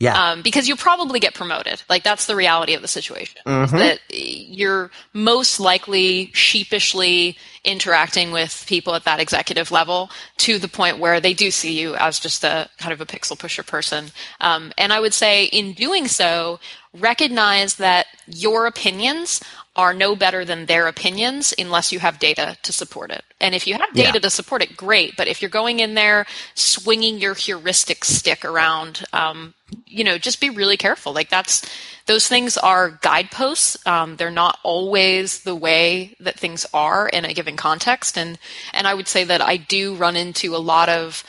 Yeah. 0.00 0.30
Um, 0.30 0.42
because 0.42 0.68
you 0.68 0.76
probably 0.76 1.18
get 1.18 1.34
promoted. 1.34 1.82
Like 1.88 2.04
that's 2.04 2.26
the 2.26 2.36
reality 2.36 2.74
of 2.74 2.82
the 2.82 2.88
situation. 2.88 3.40
Mm-hmm. 3.44 3.76
That 3.76 3.98
you're 4.08 4.92
most 5.12 5.58
likely 5.58 6.30
sheepishly 6.34 7.36
interacting 7.64 8.30
with 8.30 8.64
people 8.68 8.94
at 8.94 9.04
that 9.04 9.18
executive 9.18 9.72
level 9.72 10.10
to 10.38 10.58
the 10.58 10.68
point 10.68 11.00
where 11.00 11.20
they 11.20 11.34
do 11.34 11.50
see 11.50 11.80
you 11.80 11.96
as 11.96 12.20
just 12.20 12.44
a 12.44 12.70
kind 12.78 12.92
of 12.92 13.00
a 13.00 13.06
pixel 13.06 13.36
pusher 13.36 13.64
person. 13.64 14.12
Um, 14.40 14.72
and 14.78 14.92
I 14.92 15.00
would 15.00 15.14
say 15.14 15.46
in 15.46 15.72
doing 15.72 16.06
so, 16.06 16.60
recognize 17.00 17.76
that 17.76 18.06
your 18.26 18.66
opinions 18.66 19.40
are 19.78 19.94
no 19.94 20.16
better 20.16 20.44
than 20.44 20.66
their 20.66 20.88
opinions 20.88 21.54
unless 21.56 21.92
you 21.92 22.00
have 22.00 22.18
data 22.18 22.56
to 22.64 22.72
support 22.72 23.12
it. 23.12 23.22
And 23.40 23.54
if 23.54 23.64
you 23.64 23.74
have 23.74 23.94
data 23.94 24.14
yeah. 24.14 24.20
to 24.20 24.28
support 24.30 24.60
it, 24.60 24.76
great. 24.76 25.16
But 25.16 25.28
if 25.28 25.40
you're 25.40 25.48
going 25.48 25.78
in 25.78 25.94
there 25.94 26.26
swinging 26.54 27.18
your 27.18 27.34
heuristic 27.34 28.04
stick 28.04 28.44
around, 28.44 29.04
um, 29.12 29.54
you 29.86 30.02
know, 30.02 30.18
just 30.18 30.40
be 30.40 30.50
really 30.50 30.76
careful. 30.76 31.12
Like 31.12 31.30
that's 31.30 31.64
those 32.06 32.26
things 32.26 32.58
are 32.58 32.98
guideposts. 33.02 33.86
Um, 33.86 34.16
they're 34.16 34.30
not 34.32 34.58
always 34.64 35.42
the 35.42 35.54
way 35.54 36.16
that 36.18 36.38
things 36.38 36.66
are 36.74 37.08
in 37.08 37.24
a 37.24 37.32
given 37.32 37.56
context. 37.56 38.18
And 38.18 38.36
and 38.72 38.86
I 38.86 38.94
would 38.94 39.06
say 39.06 39.22
that 39.24 39.40
I 39.40 39.58
do 39.58 39.94
run 39.94 40.16
into 40.16 40.56
a 40.56 40.58
lot 40.58 40.88
of 40.88 41.22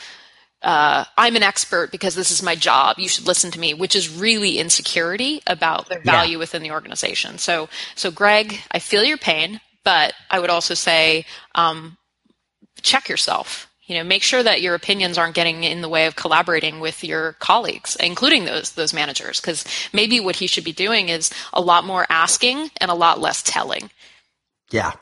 uh, 0.62 1.04
I'm 1.16 1.36
an 1.36 1.42
expert 1.42 1.90
because 1.90 2.14
this 2.14 2.30
is 2.30 2.42
my 2.42 2.54
job. 2.54 2.98
You 2.98 3.08
should 3.08 3.26
listen 3.26 3.50
to 3.52 3.58
me, 3.58 3.74
which 3.74 3.96
is 3.96 4.14
really 4.14 4.58
insecurity 4.58 5.40
about 5.46 5.88
their 5.88 6.00
value 6.00 6.32
yeah. 6.32 6.38
within 6.38 6.62
the 6.62 6.72
organization. 6.72 7.38
So, 7.38 7.68
so 7.94 8.10
Greg, 8.10 8.60
I 8.70 8.78
feel 8.78 9.02
your 9.02 9.16
pain, 9.16 9.60
but 9.84 10.12
I 10.30 10.38
would 10.38 10.50
also 10.50 10.74
say, 10.74 11.24
um, 11.54 11.96
check 12.82 13.08
yourself. 13.08 13.68
You 13.86 13.96
know, 13.96 14.04
make 14.04 14.22
sure 14.22 14.42
that 14.42 14.62
your 14.62 14.76
opinions 14.76 15.18
aren't 15.18 15.34
getting 15.34 15.64
in 15.64 15.80
the 15.80 15.88
way 15.88 16.06
of 16.06 16.14
collaborating 16.14 16.78
with 16.78 17.02
your 17.02 17.32
colleagues, 17.34 17.96
including 17.96 18.44
those 18.44 18.72
those 18.72 18.94
managers. 18.94 19.40
Because 19.40 19.64
maybe 19.92 20.20
what 20.20 20.36
he 20.36 20.46
should 20.46 20.62
be 20.62 20.72
doing 20.72 21.08
is 21.08 21.30
a 21.52 21.60
lot 21.60 21.84
more 21.84 22.06
asking 22.08 22.70
and 22.80 22.88
a 22.88 22.94
lot 22.94 23.20
less 23.20 23.42
telling. 23.42 23.90
Yeah, 24.70 24.92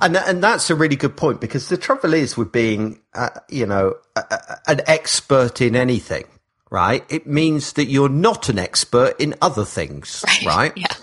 and 0.00 0.16
and 0.16 0.42
that's 0.42 0.70
a 0.70 0.74
really 0.74 0.96
good 0.96 1.16
point 1.16 1.40
because 1.40 1.68
the 1.68 1.76
trouble 1.76 2.14
is 2.14 2.36
with 2.36 2.52
being, 2.52 3.00
uh, 3.14 3.30
you 3.48 3.66
know, 3.66 3.94
a, 4.16 4.20
a, 4.30 4.58
an 4.70 4.80
expert 4.86 5.60
in 5.60 5.74
anything, 5.74 6.24
right? 6.70 7.04
It 7.08 7.26
means 7.26 7.72
that 7.74 7.86
you're 7.86 8.08
not 8.08 8.48
an 8.48 8.58
expert 8.58 9.20
in 9.20 9.34
other 9.42 9.64
things, 9.64 10.24
right? 10.44 10.46
right? 10.46 10.72
Yeah. 10.76 10.94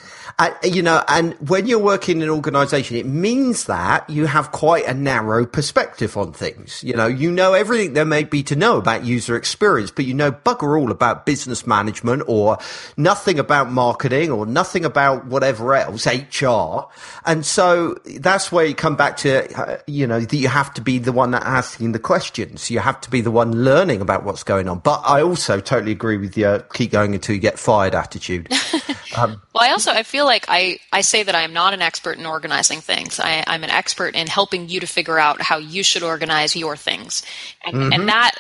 You 0.64 0.84
know, 0.84 1.04
and 1.08 1.34
when 1.50 1.66
you're 1.66 1.80
working 1.80 2.18
in 2.18 2.24
an 2.24 2.30
organization, 2.30 2.96
it 2.96 3.08
means 3.08 3.66
that 3.66 4.08
you 4.08 4.28
have 4.28 4.52
quite 4.52 4.86
a 4.86 4.94
narrow 4.94 5.48
perspective 5.48 6.16
on 6.16 6.32
things. 6.32 6.84
You 6.84 6.94
know, 6.94 7.08
you 7.08 7.32
know 7.32 7.54
everything 7.54 7.94
there 7.94 8.06
may 8.06 8.24
be 8.24 8.44
to 8.44 8.56
know 8.56 8.78
about 8.78 9.04
user 9.04 9.36
experience, 9.36 9.90
but 9.90 10.06
you 10.06 10.14
know 10.14 10.32
bugger 10.32 10.80
all 10.80 10.92
about 10.92 11.26
business 11.26 11.66
management 11.66 12.22
or 12.28 12.60
nothing 12.98 13.40
about 13.40 13.72
marketing 13.72 14.30
or 14.30 14.46
nothing 14.46 14.86
about 14.86 15.26
whatever 15.26 15.74
else, 15.74 16.06
HR. 16.06 16.88
And 17.26 17.44
so 17.44 17.96
that's 18.20 18.52
where 18.52 18.66
you 18.66 18.76
come 18.76 18.96
back 18.96 19.18
to, 19.18 19.52
uh, 19.60 19.80
you 19.88 20.06
know, 20.06 20.20
that 20.20 20.38
you 20.38 20.50
have 20.50 20.72
to 20.76 20.82
be 20.82 21.00
the 21.00 21.12
one 21.12 21.32
that 21.32 21.42
asking 21.42 21.94
the 21.94 22.00
questions. 22.00 22.70
You 22.70 22.78
have 22.78 23.02
to 23.02 23.10
be 23.10 23.22
the 23.22 23.32
one 23.32 23.64
learning 23.64 24.02
about 24.02 24.24
what's 24.24 24.44
going 24.44 24.70
on. 24.70 24.80
But 24.80 25.02
I 25.04 25.24
also 25.24 25.60
totally 25.60 25.94
agree 25.94 26.18
with 26.18 26.38
your 26.38 26.60
keep 26.60 26.92
going 26.92 27.16
until 27.16 27.34
you 27.34 27.42
get 27.42 27.58
fired 27.58 27.96
attitude. 27.96 28.54
Um, 29.18 29.42
well, 29.54 29.64
I 29.64 29.72
also 29.72 29.92
I 29.92 30.04
feel 30.04 30.26
like 30.26 30.46
I, 30.48 30.80
I 30.92 31.02
say 31.02 31.24
that 31.24 31.36
I 31.36 31.42
am 31.42 31.54
not 31.54 31.74
an 31.74 31.82
expert 31.82 32.18
in 32.18 32.26
organizing 32.26 32.80
things. 32.82 33.20
I, 33.20 33.44
am 33.48 33.64
an 33.64 33.70
expert 33.70 34.16
in 34.16 34.28
helping 34.28 34.70
you 34.70 34.80
to 34.80 34.88
figure 34.88 35.20
out 35.20 35.42
how 35.42 35.58
you 35.58 35.84
should 35.84 36.04
organize 36.04 36.56
your 36.56 36.76
things, 36.76 37.24
and, 37.66 37.76
mm-hmm. 37.76 37.94
and 37.94 38.10
that 38.10 38.36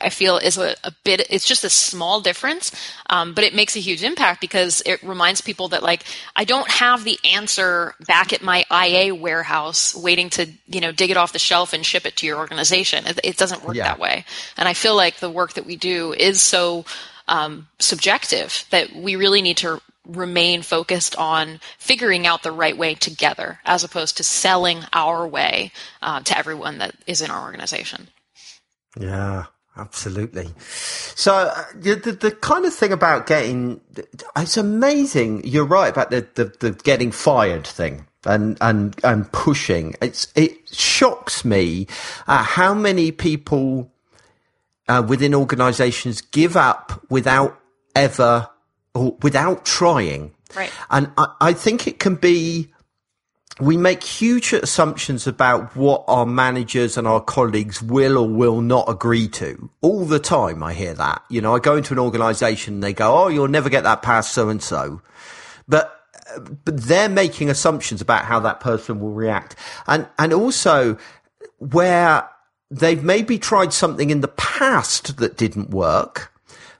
I 0.00 0.08
feel 0.08 0.38
is 0.38 0.56
a, 0.58 0.74
a, 0.84 0.92
bit. 1.04 1.26
It's 1.30 1.46
just 1.46 1.64
a 1.64 1.70
small 1.70 2.20
difference, 2.20 2.72
um, 3.10 3.34
but 3.34 3.44
it 3.44 3.54
makes 3.54 3.76
a 3.76 3.80
huge 3.80 4.02
impact 4.02 4.40
because 4.40 4.82
it 4.86 5.02
reminds 5.02 5.40
people 5.40 5.68
that 5.68 5.82
like 5.82 6.04
I 6.36 6.44
don't 6.44 6.68
have 6.70 7.04
the 7.04 7.18
answer 7.24 7.94
back 8.06 8.32
at 8.32 8.42
my 8.42 8.64
IA 8.70 9.14
warehouse 9.14 9.94
waiting 9.94 10.30
to 10.30 10.46
you 10.66 10.80
know 10.80 10.92
dig 10.92 11.10
it 11.10 11.16
off 11.16 11.32
the 11.32 11.38
shelf 11.38 11.72
and 11.72 11.84
ship 11.84 12.06
it 12.06 12.16
to 12.18 12.26
your 12.26 12.38
organization. 12.38 13.06
It, 13.06 13.20
it 13.22 13.36
doesn't 13.36 13.64
work 13.64 13.76
yeah. 13.76 13.84
that 13.84 13.98
way, 13.98 14.24
and 14.56 14.68
I 14.68 14.74
feel 14.74 14.96
like 14.96 15.16
the 15.16 15.30
work 15.30 15.54
that 15.54 15.66
we 15.66 15.76
do 15.76 16.12
is 16.12 16.40
so 16.40 16.84
um, 17.28 17.68
subjective 17.78 18.64
that 18.70 18.94
we 18.94 19.16
really 19.16 19.42
need 19.42 19.58
to 19.58 19.80
remain 20.06 20.62
focused 20.62 21.16
on 21.16 21.60
figuring 21.78 22.26
out 22.26 22.42
the 22.42 22.52
right 22.52 22.76
way 22.76 22.94
together 22.94 23.60
as 23.64 23.84
opposed 23.84 24.16
to 24.16 24.24
selling 24.24 24.80
our 24.92 25.26
way 25.26 25.72
uh, 26.02 26.20
to 26.20 26.36
everyone 26.36 26.78
that 26.78 26.94
is 27.06 27.22
in 27.22 27.30
our 27.30 27.42
organization. 27.42 28.08
Yeah. 28.98 29.46
Absolutely. 29.76 30.50
So 31.16 31.34
uh, 31.34 31.64
the, 31.74 31.96
the, 31.96 32.30
kind 32.30 32.64
of 32.64 32.72
thing 32.72 32.92
about 32.92 33.26
getting 33.26 33.80
it's 34.36 34.56
amazing. 34.56 35.44
You're 35.44 35.64
right 35.64 35.88
about 35.88 36.10
the, 36.10 36.28
the, 36.34 36.44
the 36.60 36.70
getting 36.70 37.10
fired 37.10 37.66
thing 37.66 38.06
and 38.24 38.56
and 38.60 38.94
and 39.02 39.30
pushing. 39.32 39.96
It's 40.00 40.28
it 40.36 40.68
shocks 40.72 41.44
me 41.44 41.88
uh, 42.28 42.44
how 42.44 42.72
many 42.72 43.10
people 43.10 43.90
uh, 44.86 45.04
within 45.06 45.34
organisations 45.34 46.20
give 46.20 46.56
up 46.56 47.02
without 47.10 47.58
ever 47.96 48.48
or 48.94 49.16
without 49.22 49.64
trying. 49.64 50.32
Right. 50.54 50.70
And 50.90 51.10
I, 51.16 51.28
I 51.40 51.52
think 51.52 51.86
it 51.86 51.98
can 51.98 52.14
be, 52.14 52.72
we 53.60 53.76
make 53.76 54.02
huge 54.02 54.52
assumptions 54.52 55.26
about 55.26 55.76
what 55.76 56.04
our 56.08 56.26
managers 56.26 56.96
and 56.96 57.06
our 57.06 57.20
colleagues 57.20 57.82
will 57.82 58.18
or 58.18 58.28
will 58.28 58.60
not 58.60 58.88
agree 58.88 59.28
to 59.28 59.70
all 59.80 60.04
the 60.04 60.18
time. 60.18 60.62
I 60.62 60.72
hear 60.72 60.94
that. 60.94 61.22
You 61.28 61.40
know, 61.40 61.54
I 61.54 61.58
go 61.58 61.76
into 61.76 61.92
an 61.92 61.98
organization 61.98 62.74
and 62.74 62.82
they 62.82 62.92
go, 62.92 63.24
Oh, 63.24 63.28
you'll 63.28 63.48
never 63.48 63.68
get 63.68 63.84
that 63.84 64.02
past 64.02 64.32
so 64.32 64.48
and 64.48 64.62
so. 64.62 65.02
But, 65.68 66.00
but 66.64 66.82
they're 66.82 67.08
making 67.08 67.50
assumptions 67.50 68.00
about 68.00 68.24
how 68.24 68.40
that 68.40 68.60
person 68.60 69.00
will 69.00 69.12
react. 69.12 69.56
And, 69.86 70.08
and 70.18 70.32
also 70.32 70.98
where 71.58 72.28
they've 72.70 73.02
maybe 73.02 73.38
tried 73.38 73.72
something 73.72 74.10
in 74.10 74.20
the 74.20 74.28
past 74.28 75.16
that 75.18 75.36
didn't 75.36 75.70
work, 75.70 76.32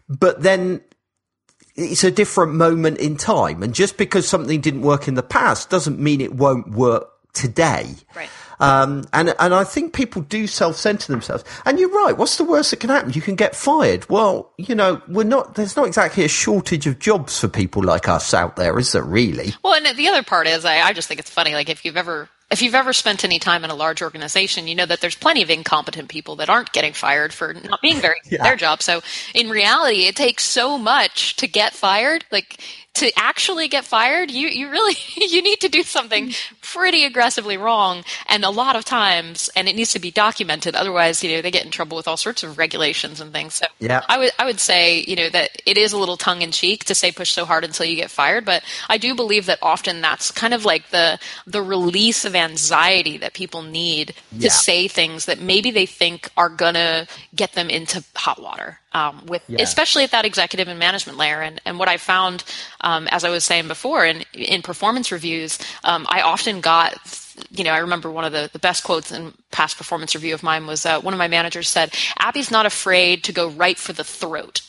but 0.08 0.42
then 0.42 0.80
it's 1.76 2.04
a 2.04 2.10
different 2.10 2.54
moment 2.54 2.98
in 2.98 3.16
time. 3.16 3.62
And 3.62 3.74
just 3.74 3.96
because 3.96 4.28
something 4.28 4.60
didn't 4.60 4.82
work 4.82 5.08
in 5.08 5.14
the 5.14 5.22
past 5.22 5.70
doesn't 5.70 5.98
mean 5.98 6.20
it 6.20 6.34
won't 6.34 6.70
work 6.70 7.10
today. 7.32 7.94
Right. 8.14 8.28
Um, 8.60 9.04
and 9.12 9.34
and 9.40 9.52
I 9.52 9.64
think 9.64 9.92
people 9.92 10.22
do 10.22 10.46
self 10.46 10.76
center 10.76 11.10
themselves. 11.10 11.44
And 11.64 11.78
you're 11.78 11.90
right. 11.90 12.16
What's 12.16 12.36
the 12.36 12.44
worst 12.44 12.70
that 12.70 12.80
can 12.80 12.90
happen? 12.90 13.12
You 13.12 13.20
can 13.20 13.34
get 13.34 13.56
fired. 13.56 14.08
Well, 14.08 14.52
you 14.56 14.74
know, 14.74 15.02
we're 15.08 15.24
not. 15.24 15.56
There's 15.56 15.76
not 15.76 15.86
exactly 15.86 16.24
a 16.24 16.28
shortage 16.28 16.86
of 16.86 17.00
jobs 17.00 17.38
for 17.40 17.48
people 17.48 17.82
like 17.82 18.08
us 18.08 18.32
out 18.32 18.54
there, 18.56 18.78
is 18.78 18.92
there? 18.92 19.02
Really? 19.02 19.54
Well, 19.62 19.74
and 19.74 19.98
the 19.98 20.08
other 20.08 20.22
part 20.22 20.46
is, 20.46 20.64
I, 20.64 20.80
I 20.80 20.92
just 20.92 21.08
think 21.08 21.18
it's 21.18 21.30
funny. 21.30 21.54
Like 21.54 21.68
if 21.68 21.84
you've 21.84 21.96
ever 21.96 22.28
if 22.54 22.62
you've 22.62 22.74
ever 22.76 22.92
spent 22.92 23.24
any 23.24 23.40
time 23.40 23.64
in 23.64 23.70
a 23.70 23.74
large 23.74 24.00
organization, 24.00 24.68
you 24.68 24.76
know 24.76 24.86
that 24.86 25.00
there's 25.00 25.16
plenty 25.16 25.42
of 25.42 25.50
incompetent 25.50 26.08
people 26.08 26.36
that 26.36 26.48
aren't 26.48 26.72
getting 26.72 26.92
fired 26.92 27.32
for 27.32 27.52
not 27.52 27.82
being 27.82 27.98
very 27.98 28.20
good 28.30 28.38
at 28.38 28.44
their 28.44 28.56
job. 28.56 28.80
So 28.80 29.02
in 29.34 29.50
reality, 29.50 30.04
it 30.04 30.14
takes 30.14 30.44
so 30.44 30.78
much 30.78 31.34
to 31.36 31.48
get 31.48 31.74
fired. 31.74 32.24
Like 32.30 32.60
to 32.94 33.10
actually 33.18 33.66
get 33.66 33.84
fired, 33.84 34.30
you, 34.30 34.46
you 34.48 34.70
really, 34.70 34.94
you 35.16 35.42
need 35.42 35.60
to 35.60 35.68
do 35.68 35.82
something 35.82 36.32
pretty 36.62 37.04
aggressively 37.04 37.56
wrong. 37.56 38.04
And 38.28 38.44
a 38.44 38.50
lot 38.50 38.76
of 38.76 38.84
times, 38.84 39.50
and 39.56 39.68
it 39.68 39.74
needs 39.76 39.92
to 39.92 39.98
be 39.98 40.10
documented. 40.12 40.74
Otherwise, 40.76 41.22
you 41.24 41.34
know, 41.34 41.42
they 41.42 41.50
get 41.50 41.64
in 41.64 41.70
trouble 41.72 41.96
with 41.96 42.06
all 42.06 42.16
sorts 42.16 42.42
of 42.44 42.56
regulations 42.56 43.20
and 43.20 43.32
things. 43.32 43.54
So 43.54 43.66
Yeah. 43.80 44.02
I 44.08 44.18
would, 44.18 44.30
I 44.38 44.44
would 44.44 44.60
say, 44.60 45.00
you 45.08 45.16
know, 45.16 45.28
that 45.30 45.60
it 45.66 45.76
is 45.76 45.92
a 45.92 45.98
little 45.98 46.16
tongue 46.16 46.42
in 46.42 46.52
cheek 46.52 46.84
to 46.84 46.94
say 46.94 47.10
push 47.10 47.32
so 47.32 47.44
hard 47.44 47.64
until 47.64 47.84
you 47.86 47.96
get 47.96 48.10
fired. 48.10 48.44
But 48.44 48.62
I 48.88 48.96
do 48.98 49.14
believe 49.14 49.46
that 49.46 49.58
often 49.60 50.00
that's 50.00 50.30
kind 50.30 50.54
of 50.54 50.64
like 50.64 50.90
the, 50.90 51.18
the 51.46 51.62
release 51.62 52.24
of 52.24 52.36
anxiety 52.36 53.18
that 53.18 53.32
people 53.34 53.62
need 53.62 54.14
Yeah. 54.32 54.48
to 54.48 54.54
say 54.54 54.86
things 54.88 55.26
that 55.26 55.40
maybe 55.40 55.70
they 55.72 55.86
think 55.86 56.30
are 56.36 56.48
gonna 56.48 57.06
get 57.34 57.52
them 57.54 57.70
into 57.70 58.04
hot 58.14 58.40
water. 58.40 58.78
Um, 58.94 59.26
with 59.26 59.42
Yeah. 59.48 59.60
especially 59.60 60.04
at 60.04 60.12
that 60.12 60.24
executive 60.24 60.68
and 60.68 60.78
management 60.78 61.18
layer, 61.18 61.42
and 61.42 61.60
and 61.64 61.78
what 61.78 61.88
I 61.88 61.96
found, 61.96 62.44
um, 62.80 63.08
as 63.08 63.24
I 63.24 63.28
was 63.30 63.42
saying 63.44 63.68
before, 63.68 64.06
in 64.06 64.24
in 64.32 64.62
performance 64.62 65.10
reviews, 65.12 65.58
um, 65.82 66.06
I 66.08 66.22
often 66.22 66.60
got. 66.60 66.94
You 67.50 67.64
know, 67.64 67.72
I 67.72 67.78
remember 67.78 68.12
one 68.12 68.24
of 68.24 68.30
the, 68.32 68.48
the 68.52 68.60
best 68.60 68.84
quotes 68.84 69.10
in 69.10 69.34
past 69.50 69.76
performance 69.76 70.14
review 70.14 70.34
of 70.34 70.44
mine 70.44 70.68
was 70.68 70.86
uh, 70.86 71.00
one 71.00 71.12
of 71.12 71.18
my 71.18 71.26
managers 71.26 71.68
said, 71.68 71.92
Abby's 72.20 72.48
not 72.48 72.64
afraid 72.64 73.24
to 73.24 73.32
go 73.32 73.48
right 73.48 73.76
for 73.76 73.92
the 73.92 74.04
throat 74.04 74.60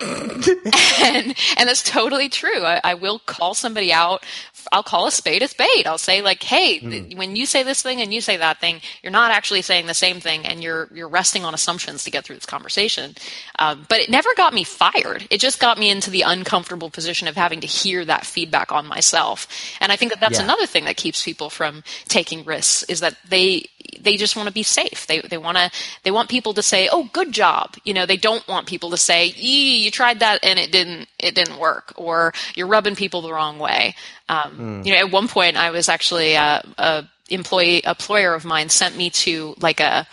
and 0.00 1.34
and 1.56 1.68
that's 1.68 1.82
totally 1.82 2.28
true. 2.28 2.64
I, 2.64 2.80
I 2.84 2.94
will 2.94 3.18
call 3.20 3.54
somebody 3.54 3.92
out. 3.92 4.24
I'll 4.70 4.82
call 4.82 5.06
a 5.06 5.10
spade 5.10 5.42
a 5.42 5.48
spade. 5.48 5.86
I'll 5.86 5.98
say 5.98 6.20
like, 6.22 6.42
hey, 6.42 6.78
th- 6.78 7.16
when 7.16 7.36
you 7.36 7.46
say 7.46 7.62
this 7.62 7.82
thing 7.82 8.00
and 8.00 8.12
you 8.12 8.20
say 8.20 8.36
that 8.36 8.60
thing, 8.60 8.80
you're 9.02 9.12
not 9.12 9.30
actually 9.30 9.62
saying 9.62 9.86
the 9.86 9.94
same 9.94 10.20
thing, 10.20 10.44
and 10.46 10.62
you're 10.62 10.88
you're 10.94 11.08
resting 11.08 11.44
on 11.44 11.54
assumptions 11.54 12.04
to 12.04 12.10
get 12.10 12.24
through 12.24 12.36
this 12.36 12.46
conversation. 12.46 13.14
Um, 13.58 13.86
but 13.88 13.98
it 14.00 14.10
never 14.10 14.28
got 14.36 14.54
me 14.54 14.64
fired. 14.64 15.26
It 15.30 15.40
just 15.40 15.58
got 15.58 15.78
me 15.78 15.90
into 15.90 16.10
the 16.10 16.22
uncomfortable 16.22 16.90
position 16.90 17.26
of 17.28 17.36
having 17.36 17.60
to 17.60 17.66
hear 17.66 18.04
that 18.04 18.24
feedback 18.26 18.70
on 18.72 18.86
myself. 18.86 19.48
And 19.80 19.90
I 19.90 19.96
think 19.96 20.12
that 20.12 20.20
that's 20.20 20.38
Yeah. 20.38 20.44
another 20.44 20.66
thing 20.66 20.84
that 20.84 20.96
keeps 20.96 21.24
people 21.24 21.50
from 21.50 21.82
taking 22.08 22.44
risks 22.44 22.82
is 22.84 23.00
that 23.00 23.16
they 23.28 23.64
they 24.00 24.16
just 24.16 24.36
want 24.36 24.46
to 24.48 24.52
be 24.54 24.62
safe. 24.62 25.06
They 25.06 25.20
they 25.20 25.38
want 25.38 25.56
to 25.58 25.70
they 26.04 26.10
want 26.10 26.28
people 26.28 26.54
to 26.54 26.62
say, 26.62 26.88
"Oh, 26.92 27.08
good 27.12 27.32
job." 27.32 27.74
You 27.84 27.94
know, 27.94 28.06
they 28.06 28.16
don't 28.16 28.46
want 28.46 28.66
people 28.68 28.90
to 28.90 28.96
say, 28.96 29.34
"Ee, 29.36 29.87
you 29.88 29.92
tried 29.92 30.20
that 30.20 30.36
and 30.42 30.58
it 30.58 30.70
didn't 30.70 31.08
it 31.18 31.34
didn't 31.34 31.58
work," 31.58 31.92
or 31.96 32.32
"You're 32.54 32.66
rubbing 32.66 32.96
people 32.96 33.20
the 33.22 33.32
wrong 33.32 33.58
way." 33.58 33.94
Um, 34.28 34.82
You 34.84 34.92
know, 34.92 34.98
at 34.98 35.10
one 35.10 35.28
point, 35.28 35.56
I 35.56 35.70
was 35.70 35.88
actually 35.88 36.36
uh, 36.36 36.60
a 36.76 37.04
employee 37.30 37.82
employer 37.84 38.34
of 38.34 38.44
mine 38.44 38.68
sent 38.68 38.96
me 38.96 39.10
to 39.10 39.54
like 39.60 39.80
a 39.80 40.06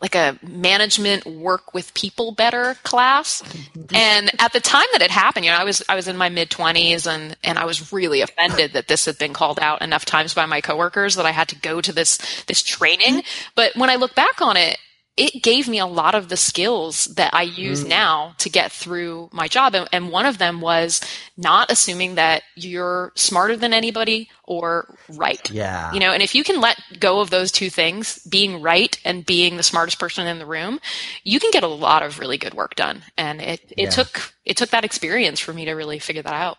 like 0.00 0.14
a 0.14 0.38
management 0.42 1.26
work 1.26 1.74
with 1.74 1.92
people 1.94 2.30
better 2.32 2.76
class. 2.84 3.42
And 3.94 4.30
at 4.38 4.52
the 4.52 4.60
time 4.60 4.84
that 4.92 5.00
it 5.00 5.10
happened, 5.10 5.46
you 5.46 5.50
know, 5.50 5.56
I 5.56 5.64
was 5.64 5.82
I 5.88 5.94
was 5.94 6.08
in 6.08 6.16
my 6.16 6.28
mid 6.28 6.50
twenties 6.50 7.06
and 7.06 7.36
and 7.42 7.58
I 7.58 7.64
was 7.64 7.90
really 7.90 8.20
offended 8.20 8.74
that 8.74 8.86
this 8.86 9.06
had 9.06 9.18
been 9.18 9.32
called 9.32 9.58
out 9.60 9.80
enough 9.80 10.04
times 10.04 10.34
by 10.34 10.44
my 10.46 10.60
coworkers 10.60 11.14
that 11.14 11.24
I 11.24 11.32
had 11.32 11.48
to 11.48 11.56
go 11.56 11.80
to 11.80 11.92
this 11.92 12.18
this 12.46 12.62
training. 12.62 13.22
But 13.54 13.74
when 13.76 13.88
I 13.88 13.96
look 13.96 14.14
back 14.14 14.42
on 14.42 14.56
it, 14.58 14.76
it 15.18 15.42
gave 15.42 15.68
me 15.68 15.78
a 15.78 15.86
lot 15.86 16.14
of 16.14 16.28
the 16.28 16.36
skills 16.36 17.06
that 17.16 17.34
I 17.34 17.42
use 17.42 17.84
now 17.84 18.34
to 18.38 18.48
get 18.48 18.70
through 18.70 19.28
my 19.32 19.48
job. 19.48 19.74
And, 19.74 19.88
and 19.92 20.10
one 20.10 20.26
of 20.26 20.38
them 20.38 20.60
was 20.60 21.00
not 21.36 21.70
assuming 21.70 22.14
that 22.14 22.42
you're 22.54 23.12
smarter 23.16 23.56
than 23.56 23.74
anybody 23.74 24.30
or 24.44 24.94
right. 25.10 25.50
Yeah. 25.50 25.92
You 25.92 26.00
know, 26.00 26.12
and 26.12 26.22
if 26.22 26.34
you 26.34 26.44
can 26.44 26.60
let 26.60 26.80
go 27.00 27.20
of 27.20 27.30
those 27.30 27.50
two 27.50 27.68
things, 27.68 28.18
being 28.30 28.62
right 28.62 28.98
and 29.04 29.26
being 29.26 29.56
the 29.56 29.62
smartest 29.62 29.98
person 29.98 30.26
in 30.26 30.38
the 30.38 30.46
room, 30.46 30.80
you 31.24 31.40
can 31.40 31.50
get 31.50 31.64
a 31.64 31.68
lot 31.68 32.02
of 32.02 32.18
really 32.18 32.38
good 32.38 32.54
work 32.54 32.76
done. 32.76 33.02
And 33.16 33.40
it, 33.40 33.60
it 33.76 33.84
Yeah. 33.84 33.90
took 33.90 34.32
it 34.44 34.56
took 34.56 34.70
that 34.70 34.84
experience 34.84 35.40
for 35.40 35.52
me 35.52 35.64
to 35.66 35.72
really 35.72 35.98
figure 35.98 36.22
that 36.22 36.32
out. 36.32 36.58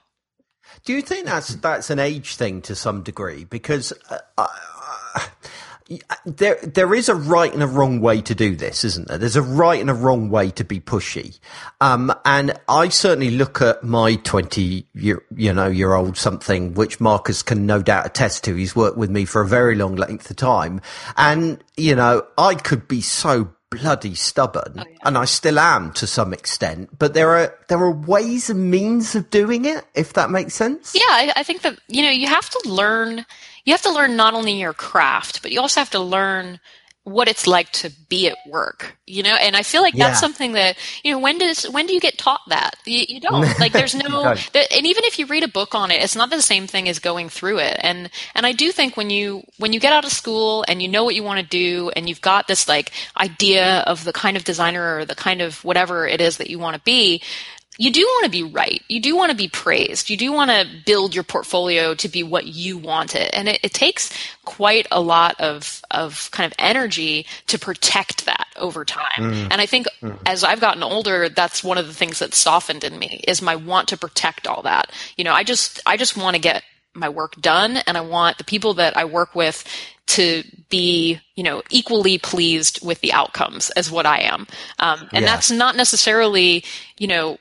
Do 0.85 0.93
you 0.93 1.01
think 1.01 1.25
that's 1.25 1.55
that's 1.55 1.89
an 1.89 1.99
age 1.99 2.35
thing 2.35 2.61
to 2.63 2.75
some 2.75 3.03
degree? 3.03 3.45
Because 3.45 3.93
uh, 4.09 4.19
uh, 4.37 4.47
there 6.25 6.55
there 6.61 6.93
is 6.93 7.09
a 7.09 7.15
right 7.15 7.51
and 7.51 7.63
a 7.63 7.67
wrong 7.67 7.99
way 7.99 8.21
to 8.21 8.35
do 8.35 8.55
this, 8.55 8.83
isn't 8.83 9.07
there? 9.07 9.17
There's 9.17 9.35
a 9.35 9.41
right 9.41 9.79
and 9.79 9.89
a 9.89 9.93
wrong 9.93 10.29
way 10.29 10.51
to 10.51 10.63
be 10.63 10.79
pushy, 10.79 11.39
um, 11.81 12.13
and 12.25 12.59
I 12.67 12.89
certainly 12.89 13.31
look 13.31 13.61
at 13.61 13.83
my 13.83 14.15
twenty 14.15 14.87
year 14.93 15.23
you 15.35 15.53
know 15.53 15.67
year 15.67 15.93
old 15.93 16.17
something, 16.17 16.73
which 16.75 16.99
Marcus 16.99 17.41
can 17.41 17.65
no 17.65 17.81
doubt 17.81 18.05
attest 18.05 18.43
to. 18.43 18.55
He's 18.55 18.75
worked 18.75 18.97
with 18.97 19.09
me 19.09 19.25
for 19.25 19.41
a 19.41 19.47
very 19.47 19.75
long 19.75 19.95
length 19.95 20.29
of 20.29 20.35
time, 20.35 20.81
and 21.17 21.63
you 21.75 21.95
know 21.95 22.25
I 22.37 22.55
could 22.55 22.87
be 22.87 23.01
so 23.01 23.53
bloody 23.71 24.15
stubborn 24.15 24.73
oh, 24.79 24.83
and 25.03 25.17
I 25.17 25.25
still 25.25 25.59
am 25.59 25.93
to 25.93 26.07
some 26.07 26.33
extent 26.33 26.97
but 26.97 27.13
there 27.13 27.29
are 27.35 27.55
there 27.67 27.77
are 27.77 27.91
ways 27.91 28.49
and 28.49 28.71
means 28.71 29.13
of 29.15 29.29
doing 29.29 29.65
it 29.65 29.85
if 29.93 30.13
that 30.13 30.31
makes 30.31 30.55
sense 30.55 30.95
Yeah, 30.95 31.01
I, 31.09 31.33
I 31.37 31.43
think 31.43 31.61
that 31.61 31.79
you 31.87 32.01
know 32.01 32.09
you 32.09 32.27
have 32.27 32.49
to 32.49 32.69
learn. 32.69 33.25
You 33.65 33.73
have 33.73 33.81
to 33.83 33.93
learn 33.93 34.15
not 34.15 34.33
only 34.33 34.53
your 34.53 34.73
craft, 34.73 35.41
but 35.41 35.51
you 35.51 35.59
also 35.59 35.81
have 35.81 35.89
to 35.91 35.99
learn 35.99 36.59
what 37.09 37.27
it's 37.27 37.47
like 37.47 37.71
to 37.71 37.91
be 38.09 38.27
at 38.27 38.37
work. 38.47 38.95
You 39.07 39.23
know, 39.23 39.35
and 39.35 39.55
I 39.55 39.63
feel 39.63 39.81
like 39.81 39.95
Yeah. 39.95 40.07
that's 40.07 40.19
something 40.19 40.51
that 40.53 40.77
you 41.03 41.11
know. 41.11 41.19
When 41.19 41.37
does 41.39 41.63
when 41.65 41.87
do 41.87 41.93
you 41.93 41.99
get 41.99 42.17
taught 42.17 42.41
that? 42.49 42.75
You, 42.85 43.03
you 43.07 43.19
don't. 43.27 43.41
Like, 43.59 43.71
there's 43.73 43.95
no. 43.95 44.07
don't. 44.53 44.55
and 44.55 44.85
even 44.85 45.03
if 45.05 45.17
you 45.17 45.25
read 45.25 45.43
a 45.43 45.47
book 45.47 45.73
on 45.73 45.89
it, 45.91 46.01
it's 46.03 46.15
not 46.15 46.29
the 46.29 46.41
same 46.41 46.67
thing 46.67 46.87
as 46.87 46.99
going 46.99 47.29
through 47.29 47.59
it. 47.59 47.77
And 47.81 48.09
and 48.35 48.45
I 48.45 48.51
do 48.51 48.71
think 48.71 48.95
when 48.97 49.09
you 49.09 49.43
when 49.57 49.73
you 49.73 49.79
get 49.79 49.93
out 49.93 50.05
of 50.05 50.11
school 50.11 50.63
and 50.67 50.81
you 50.81 50.87
know 50.87 51.03
what 51.03 51.15
you 51.15 51.23
want 51.23 51.39
to 51.39 51.45
do, 51.45 51.91
and 51.95 52.07
you've 52.07 52.21
got 52.21 52.47
this 52.47 52.67
like 52.67 52.91
idea 53.17 53.79
of 53.87 54.03
the 54.03 54.13
kind 54.13 54.37
of 54.37 54.43
designer 54.43 54.97
or 54.97 55.05
the 55.05 55.15
kind 55.15 55.41
of 55.41 55.63
whatever 55.63 56.07
it 56.07 56.21
is 56.21 56.37
that 56.37 56.49
you 56.49 56.59
want 56.59 56.75
to 56.75 56.81
be, 56.83 57.21
you 57.79 57.91
do 57.91 58.01
want 58.01 58.25
to 58.25 58.29
be 58.29 58.43
right. 58.43 58.83
You 58.89 58.99
do 58.99 59.15
want 59.15 59.31
to 59.31 59.37
be 59.37 59.47
praised. 59.47 60.09
You 60.09 60.17
do 60.17 60.33
want 60.33 60.51
to 60.51 60.67
build 60.85 61.15
your 61.15 61.23
portfolio 61.23 61.95
to 61.95 62.09
be 62.09 62.23
what 62.23 62.45
you 62.45 62.77
want 62.77 63.15
it. 63.15 63.29
And 63.33 63.47
it, 63.47 63.61
it 63.63 63.73
takes 63.73 64.11
quite 64.43 64.85
a 64.91 64.99
lot 64.99 65.39
of, 65.39 65.81
of 65.89 66.29
kind 66.31 66.45
of 66.45 66.53
energy 66.59 67.25
to 67.47 67.57
protect 67.57 68.25
that 68.25 68.47
over 68.57 68.83
time. 68.83 69.31
And 69.49 69.61
I 69.61 69.65
think 69.65 69.87
as 70.25 70.43
I've 70.43 70.59
gotten 70.59 70.83
older, 70.83 71.29
that's 71.29 71.63
one 71.63 71.77
of 71.77 71.87
the 71.87 71.93
things 71.93 72.19
that 72.19 72.33
softened 72.33 72.83
in 72.83 72.99
me 72.99 73.23
is 73.25 73.41
my 73.41 73.55
want 73.55 73.87
to 73.87 73.97
protect 73.97 74.45
all 74.45 74.63
that. 74.63 74.91
You 75.15 75.23
know, 75.23 75.33
I 75.33 75.45
just, 75.45 75.79
I 75.85 75.95
just 75.95 76.17
want 76.17 76.35
to 76.35 76.41
get 76.41 76.63
my 76.93 77.07
work 77.07 77.39
done 77.39 77.77
and 77.87 77.97
I 77.97 78.01
want 78.01 78.39
the 78.39 78.43
people 78.43 78.73
that 78.73 78.97
I 78.97 79.05
work 79.05 79.35
with 79.35 79.63
to 80.07 80.43
be, 80.69 81.21
you 81.35 81.43
know, 81.43 81.63
equally 81.69 82.17
pleased 82.17 82.85
with 82.85 82.99
the 82.99 83.13
outcomes 83.13 83.69
as 83.69 83.89
what 83.89 84.05
I 84.05 84.23
am. 84.23 84.47
Um, 84.79 85.07
and 85.13 85.23
that's 85.23 85.49
not 85.49 85.77
necessarily, 85.77 86.65
you 86.97 87.07
know, 87.07 87.37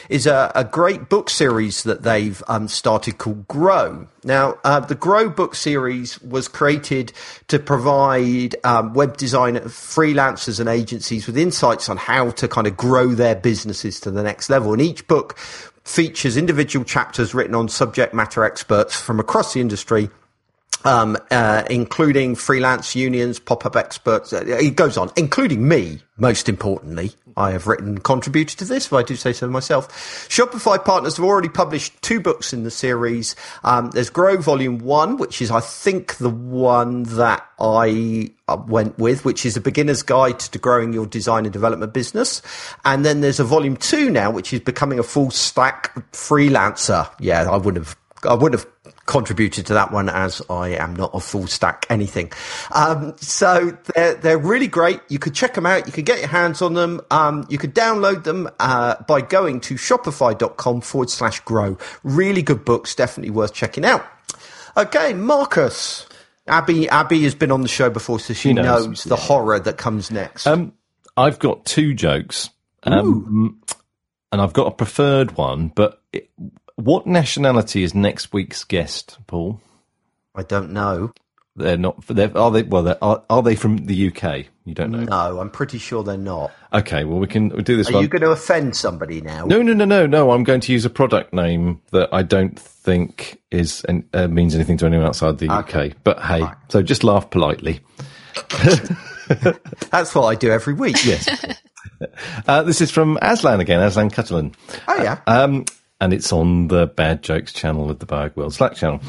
is 0.08 0.26
a, 0.26 0.52
a 0.54 0.64
great 0.64 1.08
book 1.08 1.30
series 1.30 1.82
that 1.84 2.02
they've 2.02 2.42
um, 2.48 2.68
started 2.68 3.18
called 3.18 3.48
Grow. 3.48 4.06
Now, 4.22 4.58
uh, 4.64 4.80
the 4.80 4.94
Grow 4.94 5.30
book 5.30 5.54
series 5.54 6.20
was 6.20 6.46
created 6.46 7.12
to 7.48 7.58
provide 7.58 8.54
um, 8.64 8.92
web 8.92 9.16
design 9.16 9.56
freelancers 9.56 10.60
and 10.60 10.68
agencies 10.68 11.26
with 11.26 11.38
insights 11.38 11.88
on 11.88 11.96
how 11.96 12.30
to 12.32 12.46
kind 12.46 12.66
of 12.66 12.76
grow 12.76 13.08
their 13.14 13.34
businesses 13.34 13.98
to 14.00 14.10
the 14.10 14.22
next 14.22 14.50
level. 14.50 14.72
And 14.72 14.82
each 14.82 15.06
book 15.08 15.38
features 15.84 16.36
individual 16.36 16.84
chapters 16.84 17.34
written 17.34 17.54
on 17.54 17.68
subject 17.68 18.14
matter 18.14 18.44
experts 18.44 19.00
from 19.00 19.18
across 19.18 19.54
the 19.54 19.60
industry 19.60 20.10
um, 20.84 21.16
uh, 21.30 21.64
including 21.70 22.34
freelance 22.34 22.94
unions, 22.94 23.38
pop-up 23.38 23.76
experts. 23.76 24.32
Uh, 24.32 24.44
it 24.46 24.76
goes 24.76 24.96
on, 24.96 25.10
including 25.16 25.66
me. 25.66 26.00
Most 26.16 26.50
importantly, 26.50 27.12
I 27.34 27.52
have 27.52 27.66
written 27.66 27.88
and 27.88 28.04
contributed 28.04 28.58
to 28.58 28.66
this, 28.66 28.86
if 28.86 28.92
I 28.92 29.02
do 29.02 29.16
say 29.16 29.32
so 29.32 29.48
myself. 29.48 29.88
Shopify 30.28 30.84
partners 30.84 31.16
have 31.16 31.24
already 31.24 31.48
published 31.48 32.00
two 32.02 32.20
books 32.20 32.52
in 32.52 32.62
the 32.62 32.70
series. 32.70 33.34
Um, 33.64 33.90
there's 33.92 34.10
Grow 34.10 34.36
Volume 34.36 34.80
One, 34.80 35.16
which 35.16 35.40
is, 35.40 35.50
I 35.50 35.60
think, 35.60 36.16
the 36.16 36.28
one 36.28 37.04
that 37.04 37.46
I 37.58 38.32
uh, 38.48 38.58
went 38.66 38.98
with, 38.98 39.24
which 39.24 39.46
is 39.46 39.56
a 39.56 39.62
beginner's 39.62 40.02
guide 40.02 40.40
to 40.40 40.58
growing 40.58 40.92
your 40.92 41.06
design 41.06 41.46
and 41.46 41.52
development 41.52 41.94
business. 41.94 42.42
And 42.84 43.02
then 43.02 43.22
there's 43.22 43.40
a 43.40 43.44
Volume 43.44 43.78
Two 43.78 44.10
now, 44.10 44.30
which 44.30 44.52
is 44.52 44.60
becoming 44.60 44.98
a 44.98 45.02
full 45.02 45.30
stack 45.30 45.94
freelancer. 46.12 47.10
Yeah, 47.18 47.50
I 47.50 47.56
would 47.56 47.76
have 47.76 47.96
I 48.24 48.34
wouldn't 48.34 48.60
have 48.60 48.94
contributed 49.06 49.66
to 49.66 49.74
that 49.74 49.92
one 49.92 50.08
as 50.08 50.42
I 50.48 50.70
am 50.70 50.94
not 50.94 51.10
a 51.14 51.20
full 51.20 51.46
stack 51.46 51.86
anything. 51.90 52.32
Um, 52.72 53.14
so 53.18 53.76
they're, 53.94 54.14
they're 54.14 54.38
really 54.38 54.68
great. 54.68 55.00
You 55.08 55.18
could 55.18 55.34
check 55.34 55.54
them 55.54 55.66
out. 55.66 55.86
You 55.86 55.92
could 55.92 56.06
get 56.06 56.20
your 56.20 56.28
hands 56.28 56.62
on 56.62 56.74
them. 56.74 57.00
Um, 57.10 57.46
you 57.48 57.58
could 57.58 57.74
download 57.74 58.24
them, 58.24 58.48
uh, 58.58 58.96
by 59.08 59.20
going 59.20 59.60
to 59.62 59.74
shopify.com 59.74 60.80
forward 60.80 61.10
slash 61.10 61.40
grow. 61.40 61.78
Really 62.04 62.42
good 62.42 62.64
books. 62.64 62.94
Definitely 62.94 63.30
worth 63.30 63.52
checking 63.54 63.84
out. 63.84 64.04
Okay. 64.76 65.14
Marcus. 65.14 66.06
Abby, 66.46 66.88
Abby 66.88 67.22
has 67.22 67.34
been 67.34 67.52
on 67.52 67.62
the 67.62 67.68
show 67.68 67.90
before, 67.90 68.18
so 68.18 68.32
she, 68.32 68.48
she 68.48 68.52
knows, 68.52 68.86
knows, 68.86 69.04
the 69.04 69.16
horror 69.16 69.60
that 69.60 69.76
comes 69.76 70.10
next. 70.10 70.46
Um, 70.46 70.72
I've 71.16 71.38
got 71.38 71.64
two 71.64 71.94
jokes. 71.94 72.50
Um, 72.82 73.60
and 74.32 74.40
I've 74.40 74.52
got 74.52 74.68
a 74.68 74.70
preferred 74.70 75.36
one, 75.36 75.68
but 75.68 76.02
it, 76.12 76.30
what 76.80 77.06
nationality 77.06 77.82
is 77.82 77.94
next 77.94 78.32
week's 78.32 78.64
guest, 78.64 79.18
Paul? 79.26 79.60
I 80.34 80.42
don't 80.42 80.72
know. 80.72 81.12
They're 81.56 81.76
not. 81.76 82.06
They're, 82.06 82.36
are 82.36 82.50
they? 82.50 82.62
Well, 82.62 82.96
are, 83.02 83.22
are 83.28 83.42
they 83.42 83.54
from 83.54 83.86
the 83.86 84.08
UK? 84.08 84.46
You 84.64 84.74
don't 84.74 84.92
know. 84.92 85.02
No, 85.02 85.40
I'm 85.40 85.50
pretty 85.50 85.78
sure 85.78 86.02
they're 86.04 86.16
not. 86.16 86.52
Okay, 86.72 87.04
well 87.04 87.18
we 87.18 87.26
can 87.26 87.48
we'll 87.48 87.62
do 87.62 87.76
this. 87.76 87.90
Are 87.90 87.94
one. 87.94 88.02
you 88.02 88.08
going 88.08 88.22
to 88.22 88.30
offend 88.30 88.76
somebody 88.76 89.20
now? 89.20 89.44
No, 89.46 89.60
no, 89.60 89.72
no, 89.72 89.84
no, 89.84 90.06
no. 90.06 90.30
I'm 90.30 90.44
going 90.44 90.60
to 90.60 90.72
use 90.72 90.84
a 90.84 90.90
product 90.90 91.34
name 91.34 91.80
that 91.90 92.08
I 92.12 92.22
don't 92.22 92.58
think 92.58 93.40
is 93.50 93.84
uh, 94.14 94.28
means 94.28 94.54
anything 94.54 94.76
to 94.78 94.86
anyone 94.86 95.06
outside 95.06 95.38
the 95.38 95.50
okay. 95.50 95.88
UK. 95.88 95.96
But 96.04 96.20
hey, 96.20 96.42
right. 96.42 96.56
so 96.68 96.82
just 96.82 97.02
laugh 97.02 97.30
politely. 97.30 97.80
That's 99.90 100.14
what 100.14 100.26
I 100.26 100.36
do 100.36 100.50
every 100.50 100.74
week. 100.74 101.04
Yes. 101.04 101.44
Uh, 102.48 102.62
this 102.62 102.80
is 102.80 102.90
from 102.90 103.18
Aslan 103.20 103.60
again, 103.60 103.78
Aslan 103.78 104.08
Catalan. 104.08 104.54
Oh 104.88 105.02
yeah. 105.02 105.20
Um, 105.26 105.66
and 106.00 106.12
it's 106.12 106.32
on 106.32 106.68
the 106.68 106.86
Bad 106.86 107.22
Jokes 107.22 107.52
channel 107.52 107.90
of 107.90 107.98
the 107.98 108.06
Boagworld 108.06 108.52
Slack 108.52 108.74
channel. 108.74 109.00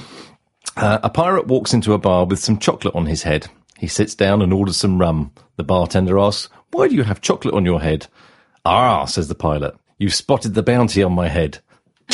Uh, 0.75 0.99
a 1.03 1.09
pirate 1.09 1.47
walks 1.47 1.73
into 1.73 1.93
a 1.93 1.97
bar 1.97 2.25
with 2.25 2.39
some 2.39 2.57
chocolate 2.57 2.95
on 2.95 3.05
his 3.05 3.23
head. 3.23 3.47
He 3.77 3.87
sits 3.87 4.15
down 4.15 4.41
and 4.41 4.53
orders 4.53 4.77
some 4.77 4.99
rum. 4.99 5.31
The 5.57 5.63
bartender 5.63 6.19
asks, 6.19 6.49
Why 6.71 6.87
do 6.87 6.95
you 6.95 7.03
have 7.03 7.21
chocolate 7.21 7.55
on 7.55 7.65
your 7.65 7.81
head? 7.81 8.07
Ah, 8.63 9.05
says 9.05 9.27
the 9.27 9.35
pilot, 9.35 9.75
you've 9.97 10.13
spotted 10.13 10.53
the 10.53 10.63
bounty 10.63 11.01
on 11.01 11.13
my 11.13 11.27
head. 11.27 11.59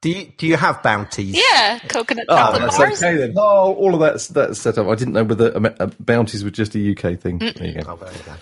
do 0.00 0.10
you 0.10 0.32
do 0.36 0.46
you 0.46 0.56
have 0.56 0.82
bounties? 0.82 1.36
Yeah, 1.36 1.78
coconut 1.88 2.26
oh, 2.28 2.58
that's 2.58 2.76
bars. 2.76 3.02
Okay 3.02 3.16
then. 3.16 3.34
Oh, 3.36 3.74
all 3.74 3.94
of 3.94 4.00
that's 4.00 4.28
that's 4.28 4.60
set 4.60 4.76
up. 4.76 4.88
I 4.88 4.94
didn't 4.94 5.14
know 5.14 5.24
whether 5.24 5.56
uh, 5.56 5.86
bounties 5.98 6.44
were 6.44 6.50
just 6.50 6.74
a 6.74 6.90
UK 6.90 7.18
thing. 7.18 7.38
Mm. 7.38 7.54
There 7.54 7.66
you 7.66 7.82
go. 7.82 7.92
Oh, 7.92 7.96
there 7.96 8.12
you 8.12 8.22
go. 8.26 8.34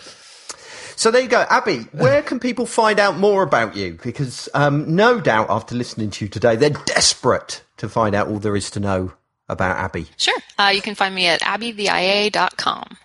So 0.97 1.11
there 1.11 1.21
you 1.21 1.29
go, 1.29 1.45
Abby. 1.49 1.81
Where 1.93 2.23
can 2.23 2.41
people 2.41 2.65
find 2.67 2.99
out 2.99 3.19
more 3.19 3.43
about 3.43 3.77
you? 3.77 3.99
Because 4.03 4.49
um, 4.55 4.97
no 4.97 5.21
doubt, 5.21 5.49
after 5.51 5.75
listening 5.75 6.11
to 6.11 6.25
you 6.25 6.29
today, 6.29 6.57
they're 6.57 6.71
desperate 6.71 7.63
to 7.77 7.89
find 7.89 8.15
out 8.15 8.29
all 8.29 8.39
there 8.39 8.57
is 8.57 8.71
to 8.73 8.81
know 8.81 9.13
about 9.49 9.77
Abby. 9.77 10.07
Sure. 10.17 10.39
Uh, 10.59 10.73
you 10.75 10.81
can 10.81 10.95
find 10.95 11.15
me 11.15 11.27
at 11.27 11.43
abbytheia.com. 11.43 12.97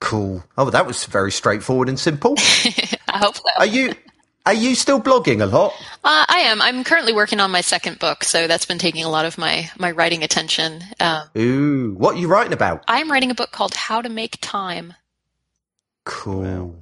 Cool. 0.00 0.44
Oh, 0.56 0.70
that 0.70 0.86
was 0.86 1.06
very 1.06 1.32
straightforward 1.32 1.88
and 1.88 1.98
simple. 1.98 2.34
I 2.38 3.18
hope 3.18 3.36
so. 3.36 3.42
Are 3.58 3.66
you? 3.66 3.94
Are 4.46 4.54
you 4.54 4.74
still 4.76 5.00
blogging 5.00 5.42
a 5.42 5.46
lot? 5.46 5.74
Uh, 6.04 6.24
I 6.28 6.44
am. 6.46 6.62
I'm 6.62 6.84
currently 6.84 7.12
working 7.12 7.40
on 7.40 7.50
my 7.50 7.60
second 7.60 7.98
book, 7.98 8.24
so 8.24 8.46
that's 8.46 8.64
been 8.64 8.78
taking 8.78 9.04
a 9.04 9.10
lot 9.10 9.24
of 9.24 9.36
my 9.36 9.70
my 9.78 9.90
writing 9.90 10.22
attention. 10.22 10.82
Um, 11.00 11.28
Ooh, 11.36 11.94
what 11.98 12.14
are 12.14 12.18
you 12.18 12.28
writing 12.28 12.52
about? 12.52 12.84
I'm 12.86 13.10
writing 13.10 13.30
a 13.30 13.34
book 13.34 13.50
called 13.50 13.74
How 13.74 14.00
to 14.00 14.08
Make 14.08 14.38
Time. 14.40 14.94
Cool. 16.04 16.42
Wow. 16.42 16.74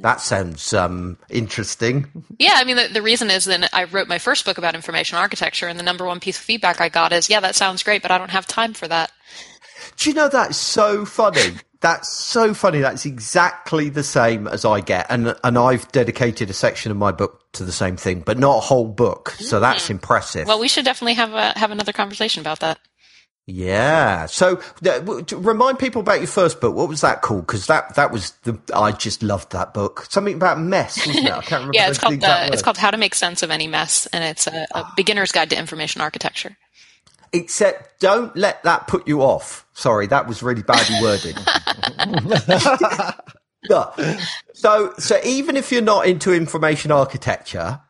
That 0.00 0.20
sounds 0.20 0.72
um, 0.72 1.18
interesting. 1.28 2.06
Yeah, 2.38 2.54
I 2.54 2.64
mean, 2.64 2.76
the, 2.76 2.88
the 2.88 3.02
reason 3.02 3.30
is 3.30 3.44
that 3.44 3.68
I 3.74 3.84
wrote 3.84 4.08
my 4.08 4.18
first 4.18 4.44
book 4.46 4.56
about 4.56 4.74
information 4.74 5.18
architecture, 5.18 5.68
and 5.68 5.78
the 5.78 5.82
number 5.82 6.06
one 6.06 6.20
piece 6.20 6.38
of 6.38 6.44
feedback 6.44 6.80
I 6.80 6.88
got 6.88 7.12
is, 7.12 7.28
yeah, 7.28 7.40
that 7.40 7.54
sounds 7.54 7.82
great, 7.82 8.00
but 8.00 8.10
I 8.10 8.16
don't 8.16 8.30
have 8.30 8.46
time 8.46 8.72
for 8.72 8.88
that. 8.88 9.12
Do 9.96 10.08
you 10.08 10.14
know 10.14 10.28
that's 10.28 10.56
so 10.56 11.04
funny? 11.04 11.56
That's 11.80 12.10
so 12.10 12.54
funny. 12.54 12.80
That's 12.80 13.04
exactly 13.04 13.90
the 13.90 14.02
same 14.02 14.48
as 14.48 14.64
I 14.64 14.80
get, 14.80 15.06
and 15.10 15.36
and 15.44 15.58
I've 15.58 15.90
dedicated 15.92 16.48
a 16.48 16.54
section 16.54 16.90
of 16.90 16.96
my 16.96 17.12
book 17.12 17.42
to 17.52 17.64
the 17.64 17.72
same 17.72 17.98
thing, 17.98 18.20
but 18.20 18.38
not 18.38 18.56
a 18.56 18.60
whole 18.60 18.86
book. 18.86 19.30
So 19.38 19.60
that's 19.60 19.88
mm. 19.88 19.90
impressive. 19.90 20.46
Well, 20.46 20.58
we 20.58 20.68
should 20.68 20.86
definitely 20.86 21.14
have 21.14 21.34
a, 21.34 21.58
have 21.58 21.70
another 21.70 21.92
conversation 21.92 22.40
about 22.40 22.60
that. 22.60 22.78
Yeah. 23.46 24.26
So 24.26 24.60
remind 25.32 25.78
people 25.78 26.00
about 26.00 26.18
your 26.18 26.28
first 26.28 26.60
book. 26.60 26.74
What 26.74 26.88
was 26.88 27.02
that 27.02 27.20
called? 27.20 27.46
Because 27.46 27.66
that 27.66 27.94
that 27.96 28.10
was 28.10 28.30
the 28.44 28.58
I 28.74 28.92
just 28.92 29.22
loved 29.22 29.52
that 29.52 29.74
book. 29.74 30.06
Something 30.08 30.34
about 30.34 30.58
mess, 30.58 31.06
wasn't 31.06 31.26
it? 31.26 31.32
I 31.32 31.42
can't 31.42 31.50
remember. 31.50 31.70
yeah, 31.74 31.90
it's 31.90 31.98
called 31.98 32.24
uh, 32.24 32.48
it's 32.52 32.62
called 32.62 32.78
How 32.78 32.90
to 32.90 32.96
Make 32.96 33.14
Sense 33.14 33.42
of 33.42 33.50
Any 33.50 33.66
Mess, 33.66 34.06
and 34.06 34.24
it's 34.24 34.46
a, 34.46 34.66
a 34.74 34.84
beginner's 34.96 35.30
guide 35.30 35.50
to 35.50 35.58
information 35.58 36.00
architecture. 36.00 36.56
Except, 37.34 38.00
don't 38.00 38.34
let 38.36 38.62
that 38.62 38.86
put 38.86 39.08
you 39.08 39.20
off. 39.20 39.66
Sorry, 39.74 40.06
that 40.06 40.28
was 40.28 40.42
really 40.42 40.62
badly 40.62 40.96
worded. 41.02 41.36
So, 44.52 44.94
so 44.98 45.18
even 45.24 45.56
if 45.56 45.72
you're 45.72 45.82
not 45.82 46.06
into 46.06 46.32
information 46.32 46.90
architecture, 46.90 47.80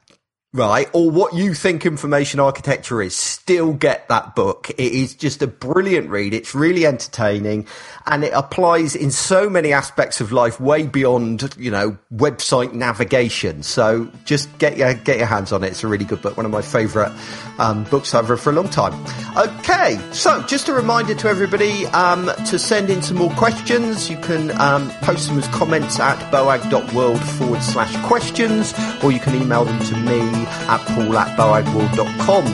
right, 0.55 0.89
or 0.93 1.11
what 1.11 1.35
you 1.35 1.53
think 1.53 1.85
information 1.85 2.39
architecture 2.39 3.03
is, 3.03 3.15
still 3.15 3.73
get 3.73 4.09
that 4.09 4.37
book. 4.37 4.71
It 4.71 4.93
is 4.93 5.15
just 5.15 5.43
a 5.43 5.49
brilliant 5.49 6.09
read. 6.09 6.33
It's 6.33 6.55
really 6.55 6.87
entertaining 6.87 7.67
and 8.07 8.23
it 8.23 8.33
applies 8.33 8.95
in 8.95 9.11
so 9.11 9.51
many 9.51 9.73
aspects 9.73 10.21
of 10.21 10.31
life 10.31 10.61
way 10.61 10.87
beyond, 10.87 11.55
you 11.59 11.73
know, 11.73 11.99
website 12.15 12.73
navigation. 12.73 13.65
So 13.65 14.09
just 14.25 14.57
get 14.59 14.77
your, 14.77 14.95
get 14.95 15.19
your 15.19 15.27
hands 15.27 15.53
on 15.53 15.65
it. 15.65 15.69
It's 15.69 15.83
a 15.83 15.89
really 15.89 16.05
good 16.05 16.23
book. 16.23 16.37
One 16.37 16.47
of 16.47 16.53
my 16.53 16.63
favorite 16.63 17.13
um, 17.59 17.83
books 17.85 18.15
I've 18.15 18.31
read 18.31 18.39
for 18.39 18.51
a 18.51 18.53
long 18.53 18.69
time. 18.69 18.95
Okay. 19.37 19.99
So 20.13 20.41
just 20.45 20.69
a 20.69 20.73
reminder 20.73 21.17
to 21.17 21.29
everybody, 21.29 21.87
um, 21.87 22.31
to 22.47 22.61
send 22.61 22.91
in 22.91 23.03
some 23.03 23.17
more 23.17 23.31
questions. 23.31 24.09
You 24.09 24.19
can, 24.19 24.53
um, 24.61 24.89
post 25.01 25.29
them 25.29 25.39
as 25.39 25.49
comments 25.49 25.99
at 25.99 26.19
boag.world 26.31 27.21
forward 27.21 27.63
slash 27.63 27.97
questions, 28.07 28.73
or 29.03 29.11
you 29.11 29.19
can 29.19 29.35
email 29.35 29.65
them 29.65 29.81
to 29.81 29.97
me 29.97 30.44
at 30.47 30.81
paulatboagworld.com. 30.81 32.45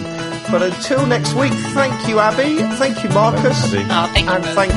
But 0.50 0.62
until 0.62 1.06
next 1.06 1.34
week, 1.34 1.52
thank 1.52 2.08
you, 2.08 2.18
Abby. 2.18 2.56
Thank 2.76 3.04
you, 3.04 3.10
Marcus. 3.10 3.72
And 3.72 4.44
thanks 4.44 4.74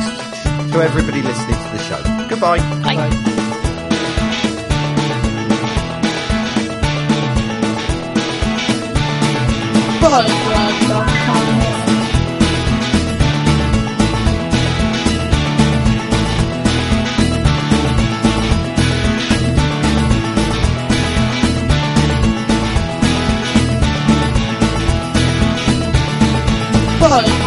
to 0.72 0.82
everybody 0.82 1.22
listening 1.22 1.56
to 1.56 1.70
the 1.72 1.80
show. 1.80 2.28
Goodbye. 2.30 2.60
Bye. 2.84 3.10
Bye. 10.02 10.28
Bye. 10.90 11.20
Oh. 27.16 27.43